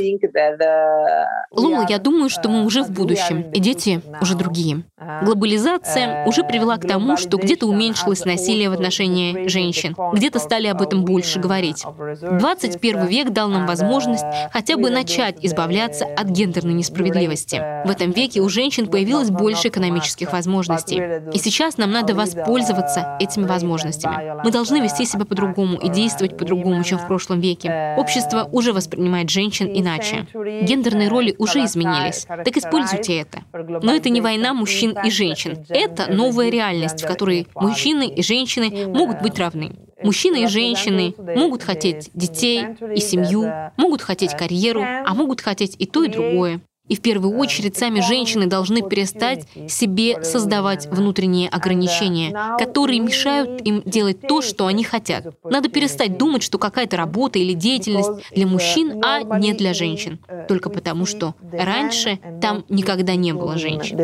Лула, 1.51 1.86
я 1.88 1.99
думаю, 1.99 2.28
что 2.28 2.49
мы 2.49 2.64
уже 2.64 2.82
в 2.82 2.90
будущем, 2.90 3.51
и 3.53 3.61
дети 3.61 4.03
уже 4.20 4.36
другие. 4.36 4.82
Глобализация 5.22 6.26
уже 6.26 6.42
привела 6.44 6.76
к 6.76 6.86
тому, 6.86 7.16
что 7.16 7.38
где-то 7.38 7.66
уменьшилось 7.66 8.24
насилие 8.24 8.68
в 8.68 8.74
отношении 8.74 9.49
женщин, 9.49 9.97
где-то 10.12 10.38
стали 10.38 10.66
об 10.66 10.82
этом 10.82 11.05
больше 11.05 11.40
говорить. 11.40 11.84
21 11.84 13.07
век 13.07 13.30
дал 13.30 13.49
нам 13.49 13.66
возможность 13.66 14.24
хотя 14.53 14.76
бы 14.76 14.90
начать 14.90 15.36
избавляться 15.42 16.05
от 16.05 16.28
гендерной 16.28 16.74
несправедливости. 16.74 17.57
В 17.86 17.90
этом 17.90 18.11
веке 18.11 18.40
у 18.40 18.49
женщин 18.49 18.86
появилось 18.86 19.30
больше 19.30 19.68
экономических 19.68 20.32
возможностей. 20.32 21.03
И 21.32 21.38
сейчас 21.38 21.78
нам 21.78 21.90
надо 21.90 22.14
воспользоваться 22.14 23.16
этими 23.20 23.47
возможностями. 23.47 24.42
Мы 24.44 24.51
должны 24.51 24.80
вести 24.80 25.07
себя 25.07 25.24
по-другому 25.24 25.78
и 25.87 25.89
действовать 25.89 26.37
по-другому, 26.37 26.82
чем 26.84 26.99
в 26.99 27.07
прошлом 27.07 27.41
веке. 27.41 27.95
Общество 27.97 28.49
уже 28.53 28.72
воспринимает 28.72 29.30
женщин 29.30 29.70
иначе. 29.72 30.26
Гендерные 30.34 31.09
роли 31.09 31.34
уже 31.39 31.64
изменились. 31.64 32.26
Так 32.26 32.57
используйте 32.57 33.20
это. 33.20 33.43
Но 33.82 33.95
это 33.95 34.09
не 34.11 34.20
война 34.20 34.53
мужчин 34.53 34.97
и 35.05 35.11
женщин. 35.11 35.64
Это 35.68 36.12
новая 36.12 36.51
реальность, 36.51 37.03
в 37.03 37.07
которой 37.07 37.47
мужчины 37.55 38.09
и 38.09 38.22
женщины 38.22 38.89
могут 38.89 39.22
быть 39.22 39.39
равны. 39.39 39.76
Мужчины 40.03 40.45
и 40.45 40.47
женщины 40.47 41.14
могут 41.18 41.62
хотеть 41.62 42.11
детей 42.12 42.66
и 42.95 43.01
семью, 43.01 43.51
могут 43.76 44.03
хотеть 44.03 44.37
карьеру, 44.37 44.82
а 44.82 45.14
могут 45.14 45.41
хотеть 45.41 45.74
и 45.78 45.87
то, 45.87 46.05
и 46.05 46.09
другое. 46.09 46.61
И 46.89 46.95
в 46.95 47.01
первую 47.01 47.37
очередь 47.37 47.76
сами 47.76 48.01
женщины 48.01 48.47
должны 48.47 48.82
перестать 48.82 49.47
себе 49.68 50.22
создавать 50.22 50.87
внутренние 50.87 51.49
ограничения, 51.49 52.57
которые 52.59 53.01
мешают 53.01 53.61
им 53.66 53.82
делать 53.84 54.20
то, 54.20 54.41
что 54.41 54.66
они 54.66 54.84
хотят. 54.84 55.34
Надо 55.45 55.68
перестать 55.68 56.16
думать, 56.16 56.43
что 56.43 56.59
какая-то 56.59 56.97
работа 56.97 57.39
или 57.39 57.55
деятельность 57.55 58.11
для 58.34 58.47
мужчин, 58.47 59.03
а 59.05 59.22
не 59.39 59.53
для 59.53 59.74
женщин. 59.74 60.20
Только 60.49 60.70
потому, 60.70 61.07
что 61.07 61.34
раньше 61.53 62.18
там 62.41 62.64
никогда 62.68 63.16
не 63.16 63.32
было 63.32 63.59
женщин. 63.59 63.97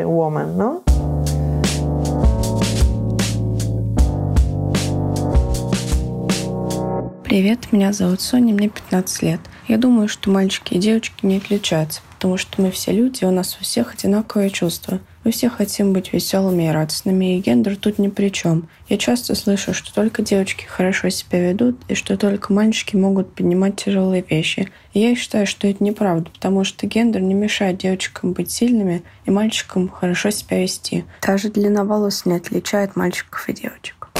Привет, 7.25 7.73
меня 7.73 7.95
зовут 7.95 8.21
Соня, 8.21 8.53
мне 8.53 8.69
15 8.69 9.23
лет. 9.23 9.41
Я 9.67 9.79
думаю, 9.79 10.07
что 10.07 10.29
мальчики 10.31 10.75
и 10.75 10.79
девочки 10.79 11.25
не 11.25 11.39
отличаются, 11.39 12.03
потому 12.23 12.39
что 12.39 12.63
мы 12.63 12.71
все 12.71 12.93
люди, 12.93 13.25
у 13.25 13.33
нас 13.33 13.59
у 13.61 13.65
всех 13.65 13.95
одинаковые 13.95 14.49
чувства. 14.49 15.01
Мы 15.25 15.33
все 15.33 15.49
хотим 15.49 15.93
быть 15.93 16.13
веселыми 16.13 16.69
и 16.69 16.71
радостными, 16.71 17.37
и 17.37 17.41
гендер 17.41 17.75
тут 17.75 17.99
ни 17.99 18.07
при 18.07 18.29
чем. 18.29 18.69
Я 18.89 18.97
часто 18.97 19.35
слышу, 19.35 19.75
что 19.75 19.93
только 19.93 20.23
девочки 20.23 20.65
хорошо 20.65 21.09
себя 21.09 21.51
ведут, 21.51 21.81
и 21.89 21.97
что 21.97 22.17
только 22.17 22.53
мальчики 22.53 22.95
могут 22.95 23.35
поднимать 23.35 23.75
тяжелые 23.75 24.23
вещи. 24.23 24.69
И 24.93 25.01
я 25.01 25.17
считаю, 25.17 25.49
что 25.49 25.67
это 25.67 25.83
неправда, 25.83 26.31
потому 26.31 26.63
что 26.63 26.87
гендер 26.87 27.23
не 27.23 27.35
мешает 27.35 27.79
девочкам 27.79 28.35
быть 28.35 28.53
сильными 28.53 29.03
и 29.25 29.33
мальчикам 29.33 29.89
хорошо 29.89 30.31
себя 30.31 30.63
вести. 30.63 31.05
Даже 31.27 31.49
длина 31.49 31.83
волос 31.83 32.25
не 32.25 32.37
отличает 32.37 32.95
мальчиков 32.95 33.49
и 33.49 33.53
девочек. 33.53 34.11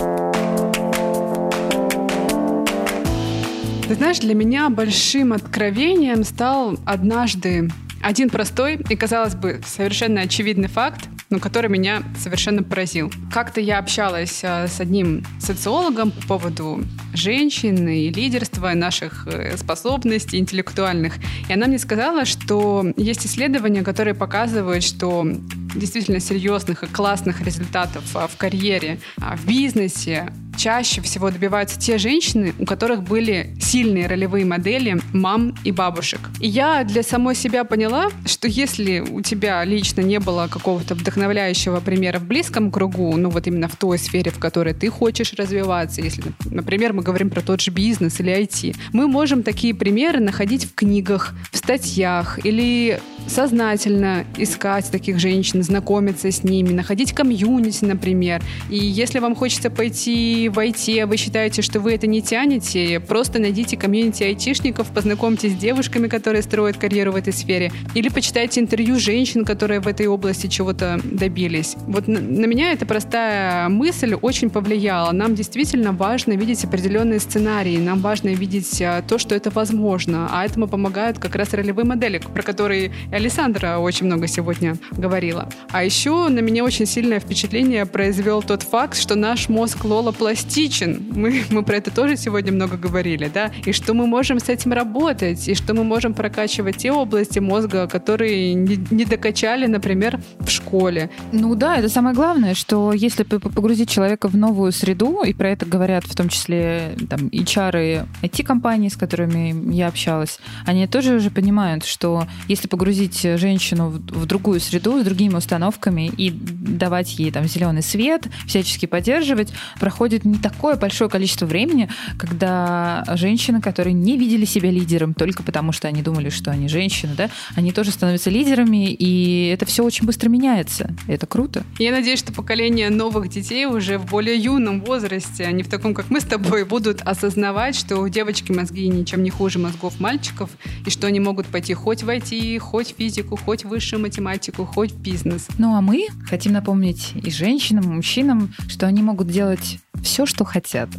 Ты 3.87 3.95
знаешь, 3.95 4.19
для 4.19 4.35
меня 4.35 4.71
большим 4.71 5.33
откровением 5.35 6.25
стал 6.25 6.79
однажды 6.85 7.69
один 8.03 8.31
простой 8.31 8.79
и, 8.89 8.97
казалось 8.97 9.35
бы, 9.35 9.61
совершенно 9.65 10.23
очевидный 10.23 10.69
факт, 10.69 11.09
но 11.31 11.39
который 11.39 11.71
меня 11.71 12.03
совершенно 12.19 12.63
поразил. 12.63 13.11
Как-то 13.33 13.61
я 13.61 13.79
общалась 13.79 14.43
а, 14.45 14.69
с 14.69 14.81
одним 14.81 15.25
социологом 15.41 16.11
по 16.11 16.39
поводу 16.39 16.85
женщин 17.15 17.89
и 17.89 18.11
лидерства, 18.11 18.73
наших 18.75 19.27
э, 19.27 19.57
способностей 19.57 20.39
интеллектуальных. 20.39 21.15
И 21.49 21.53
она 21.53 21.67
мне 21.67 21.79
сказала, 21.79 22.25
что 22.25 22.85
есть 22.97 23.27
исследования, 23.27 23.83
которые 23.83 24.15
показывают, 24.15 24.85
что 24.85 25.27
действительно 25.75 26.21
серьезных 26.21 26.83
и 26.83 26.87
классных 26.87 27.41
результатов 27.41 28.05
а, 28.15 28.27
в 28.27 28.37
карьере, 28.37 28.99
а, 29.21 29.37
в 29.37 29.47
бизнесе 29.47 30.33
чаще 30.57 31.01
всего 31.01 31.31
добиваются 31.31 31.79
те 31.79 31.99
женщины, 31.99 32.55
у 32.59 32.65
которых 32.65 33.03
были 33.03 33.55
сильные 33.61 34.07
ролевые 34.07 34.45
модели 34.45 34.99
мам 35.13 35.55
и 35.65 35.73
бабушек. 35.73 36.21
И 36.41 36.49
я 36.49 36.85
для 36.85 37.03
самой 37.03 37.35
себя 37.35 37.65
поняла, 37.65 38.09
что 38.27 38.49
если 38.49 39.01
у 39.01 39.21
тебя 39.23 39.65
лично 39.65 40.01
не 40.01 40.19
было 40.19 40.49
какого-то 40.51 40.95
вдохновляющего 40.95 41.81
примера 41.81 42.19
в 42.19 42.25
близком 42.25 42.71
кругу, 42.71 43.17
ну 43.17 43.31
вот 43.31 43.47
именно 43.47 43.69
в 43.69 43.77
той 43.77 43.99
сфере, 43.99 44.31
в 44.31 44.39
которой 44.39 44.75
ты 44.75 44.89
хочешь 44.89 45.33
развиваться, 45.35 46.01
если, 46.01 46.25
например, 46.45 46.93
мы 46.93 47.03
говорим 47.03 47.31
про 47.31 47.41
тот 47.41 47.61
же 47.61 47.71
бизнес 47.71 48.21
или 48.21 48.33
IT, 48.33 48.77
мы 48.93 49.09
можем 49.09 49.43
такие 49.43 49.75
примеры 49.75 50.21
находить 50.21 50.65
в 50.65 50.75
книгах, 50.75 51.35
в 51.51 51.57
статьях 51.57 52.45
или 52.45 53.01
сознательно 53.27 54.25
искать 54.37 54.91
таких 54.91 55.19
женщин, 55.19 55.63
знакомиться 55.63 56.31
с 56.31 56.43
ними, 56.43 56.73
находить 56.73 57.13
комьюнити, 57.13 57.85
например. 57.85 58.43
И 58.69 58.77
если 58.77 59.19
вам 59.19 59.35
хочется 59.35 59.71
пойти 59.71 60.42
в 60.49 60.59
IT, 60.59 61.01
а 61.01 61.07
вы 61.07 61.17
считаете, 61.17 61.63
что 61.63 61.81
вы 61.81 61.95
это 61.95 62.07
не 62.07 62.23
тянете, 62.23 63.01
просто 63.01 63.39
найдите 63.39 63.77
комьюнити 63.77 64.23
айтишников, 64.23 64.89
познакомьтесь 64.89 65.53
с 65.53 65.57
девушками, 65.57 66.09
которые 66.09 66.43
строят 66.43 66.77
карьеру 66.77 67.13
в 67.13 67.17
этой 67.17 67.33
сфере, 67.33 67.73
или 67.95 68.09
почитайте 68.09 68.61
интервью 68.61 68.99
женщин, 68.99 69.45
которые 69.45 69.81
в 69.81 69.89
этой 69.89 70.07
области 70.07 70.47
чего-то 70.47 71.01
добились. 71.05 71.77
Вот 71.87 72.09
на, 72.09 72.21
на 72.21 72.47
меня 72.47 72.73
эта 72.73 72.87
простая 72.87 73.69
мысль 73.69 74.15
очень 74.15 74.51
повлияла. 74.51 75.13
Нам 75.13 75.35
действительно 75.35 75.93
важно 75.93 76.33
видеть 76.33 76.65
определенные 76.65 77.21
сценарии, 77.21 77.77
нам 77.79 78.01
важно 78.01 78.29
видеть 78.29 78.81
а, 78.83 79.03
то, 79.03 79.19
что 79.19 79.35
это 79.35 79.51
возможно, 79.51 80.29
а 80.31 80.45
этому 80.45 80.69
помогают 80.69 81.19
как 81.19 81.35
раз 81.35 81.53
ролевые 81.53 81.85
модели, 81.85 82.19
про 82.19 82.43
которые 82.43 82.93
Александра 83.11 83.79
очень 83.79 84.07
много 84.07 84.27
сегодня 84.27 84.77
говорила. 84.93 85.49
А 85.71 85.85
еще 85.85 86.29
на 86.29 86.41
меня 86.41 86.65
очень 86.65 86.87
сильное 86.87 87.21
впечатление 87.21 87.87
произвел 87.87 88.43
тот 88.43 88.63
факт, 88.63 88.97
что 88.97 89.15
наш 89.15 89.49
мозг 89.49 89.85
Лола 89.85 90.13
пластичен. 90.33 91.03
Мы, 91.11 91.45
мы 91.51 91.63
про 91.63 91.77
это 91.77 91.91
тоже 91.91 92.17
сегодня 92.17 92.53
много 92.53 92.79
говорили, 92.79 93.31
да? 93.33 93.51
И 93.67 93.73
что 93.73 93.93
мы 93.93 94.07
можем 94.07 94.39
с 94.39 94.49
этим 94.49 94.73
работать, 94.73 95.47
и 95.47 95.55
что 95.55 95.75
мы 95.75 95.85
можем 95.85 96.15
прокачивать 96.15 96.79
те 96.79 96.91
области 96.91 97.39
мозга, 97.39 97.87
которые 97.87 98.55
не, 98.55 98.79
не 98.91 99.05
докачали, 99.05 99.67
например, 99.67 100.21
в 100.39 100.49
школе. 100.49 101.11
Ну 101.33 101.55
да, 101.55 101.77
это 101.77 101.91
самое 101.91 102.15
главное, 102.15 102.55
что 102.55 102.95
если 102.95 103.25
погрузить 103.25 103.91
человека 103.91 104.29
в 104.29 104.37
новую 104.37 104.73
среду, 104.73 105.23
и 105.23 105.35
про 105.35 105.51
это 105.51 105.67
говорят 105.67 106.05
в 106.05 106.15
том 106.15 106.31
числе 106.31 106.97
там, 107.11 107.29
HR 107.29 108.07
и 108.23 108.27
IT-компании, 108.27 108.89
с 108.89 108.97
которыми 108.97 109.75
я 109.75 109.89
общалась, 109.89 110.39
они 110.65 110.87
тоже 110.87 111.17
уже 111.17 111.31
понимают, 111.31 111.85
что 111.85 112.27
если 112.49 112.69
погрузить 112.69 113.21
женщину 113.21 113.91
в, 113.91 114.23
в 114.23 114.27
другую 114.27 114.61
среду 114.61 114.99
с 114.99 115.05
другими 115.05 115.35
установками 115.35 116.11
и 116.17 116.31
давать 116.31 117.19
ей 117.19 117.31
там 117.31 117.45
зеленый 117.45 117.83
свет, 117.83 118.29
всячески 118.47 118.87
поддерживать, 118.87 119.53
проходит 119.79 120.22
не 120.25 120.39
такое 120.39 120.77
большое 120.77 121.09
количество 121.11 121.47
времени, 121.47 121.89
когда 122.19 123.05
женщины, 123.15 123.61
которые 123.61 123.95
не 123.95 124.17
видели 124.17 124.45
себя 124.45 124.71
лидером 124.71 125.15
только 125.15 125.43
потому, 125.43 125.73
что 125.73 125.89
они 125.89 126.03
думали, 126.03 126.31
что 126.31 126.51
они 126.51 126.69
женщины, 126.69 127.15
да, 127.17 127.31
они 127.55 127.73
тоже 127.73 127.91
становятся 127.91 128.31
лидерами, 128.31 128.93
и 128.93 129.49
это 129.49 129.67
все 129.67 129.85
очень 129.85 130.07
быстро 130.07 130.29
меняется. 130.29 130.95
И 131.09 131.13
это 131.13 131.27
круто. 131.27 131.65
Я 131.79 131.93
надеюсь, 131.93 132.19
что 132.19 132.33
поколение 132.33 132.91
новых 132.91 133.29
детей 133.29 133.67
уже 133.67 133.99
в 133.99 134.07
более 134.07 134.37
юном 134.37 134.81
возрасте, 134.81 135.45
а 135.45 135.53
не 135.53 135.63
в 135.63 135.69
таком, 135.69 135.95
как 135.95 136.11
мы 136.11 136.21
с 136.21 136.25
тобой, 136.25 136.65
будут 136.65 137.03
осознавать, 137.03 137.77
что 137.77 137.99
у 137.99 138.09
девочки 138.09 138.53
мозги 138.53 138.89
ничем 138.89 139.23
не 139.23 139.31
хуже 139.31 139.59
мозгов 139.59 140.01
мальчиков, 140.01 140.51
и 140.87 140.91
что 140.91 141.07
они 141.07 141.21
могут 141.21 141.47
пойти 141.47 141.75
хоть 141.75 142.03
войти, 142.03 142.59
хоть 142.59 142.95
физику, 142.97 143.37
хоть 143.37 143.65
высшую 143.65 144.01
математику, 144.01 144.65
хоть 144.65 144.93
бизнес. 144.93 145.49
Ну 145.59 145.75
а 145.75 145.81
мы 145.81 146.07
хотим 146.29 146.53
напомнить 146.53 147.13
и 147.15 147.31
женщинам, 147.31 147.85
и 147.85 147.95
мужчинам, 147.95 148.53
что 148.69 148.87
они 148.87 149.03
могут 149.03 149.29
делать 149.29 149.79
все, 150.13 150.27
что 150.27 150.45
хотят. 150.45 150.91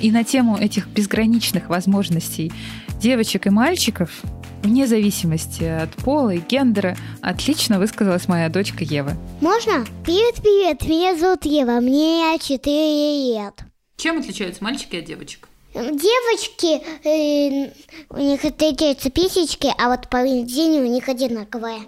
И 0.00 0.12
на 0.12 0.22
тему 0.22 0.56
этих 0.56 0.86
безграничных 0.86 1.68
возможностей 1.68 2.52
девочек 3.00 3.48
и 3.48 3.50
мальчиков 3.50 4.10
вне 4.62 4.86
зависимости 4.86 5.64
от 5.64 5.90
пола 5.96 6.30
и 6.30 6.38
гендера, 6.38 6.96
отлично 7.20 7.80
высказалась 7.80 8.28
моя 8.28 8.48
дочка 8.48 8.84
Ева. 8.84 9.14
Можно? 9.40 9.84
Привет-привет, 10.04 10.82
меня 10.88 11.16
зовут 11.16 11.44
Ева, 11.46 11.80
мне 11.80 12.38
4 12.40 13.34
лет. 13.34 13.54
Чем 13.96 14.20
отличаются 14.20 14.62
мальчики 14.62 14.94
от 14.94 15.04
девочек? 15.04 15.48
Девочки, 15.74 16.80
э, 17.04 17.72
у 18.10 18.18
них 18.18 18.44
отличаются 18.44 19.10
писечки, 19.10 19.68
а 19.78 19.88
вот 19.88 20.08
поведение 20.08 20.82
у 20.82 20.86
них 20.86 21.08
одинаковое. 21.08 21.80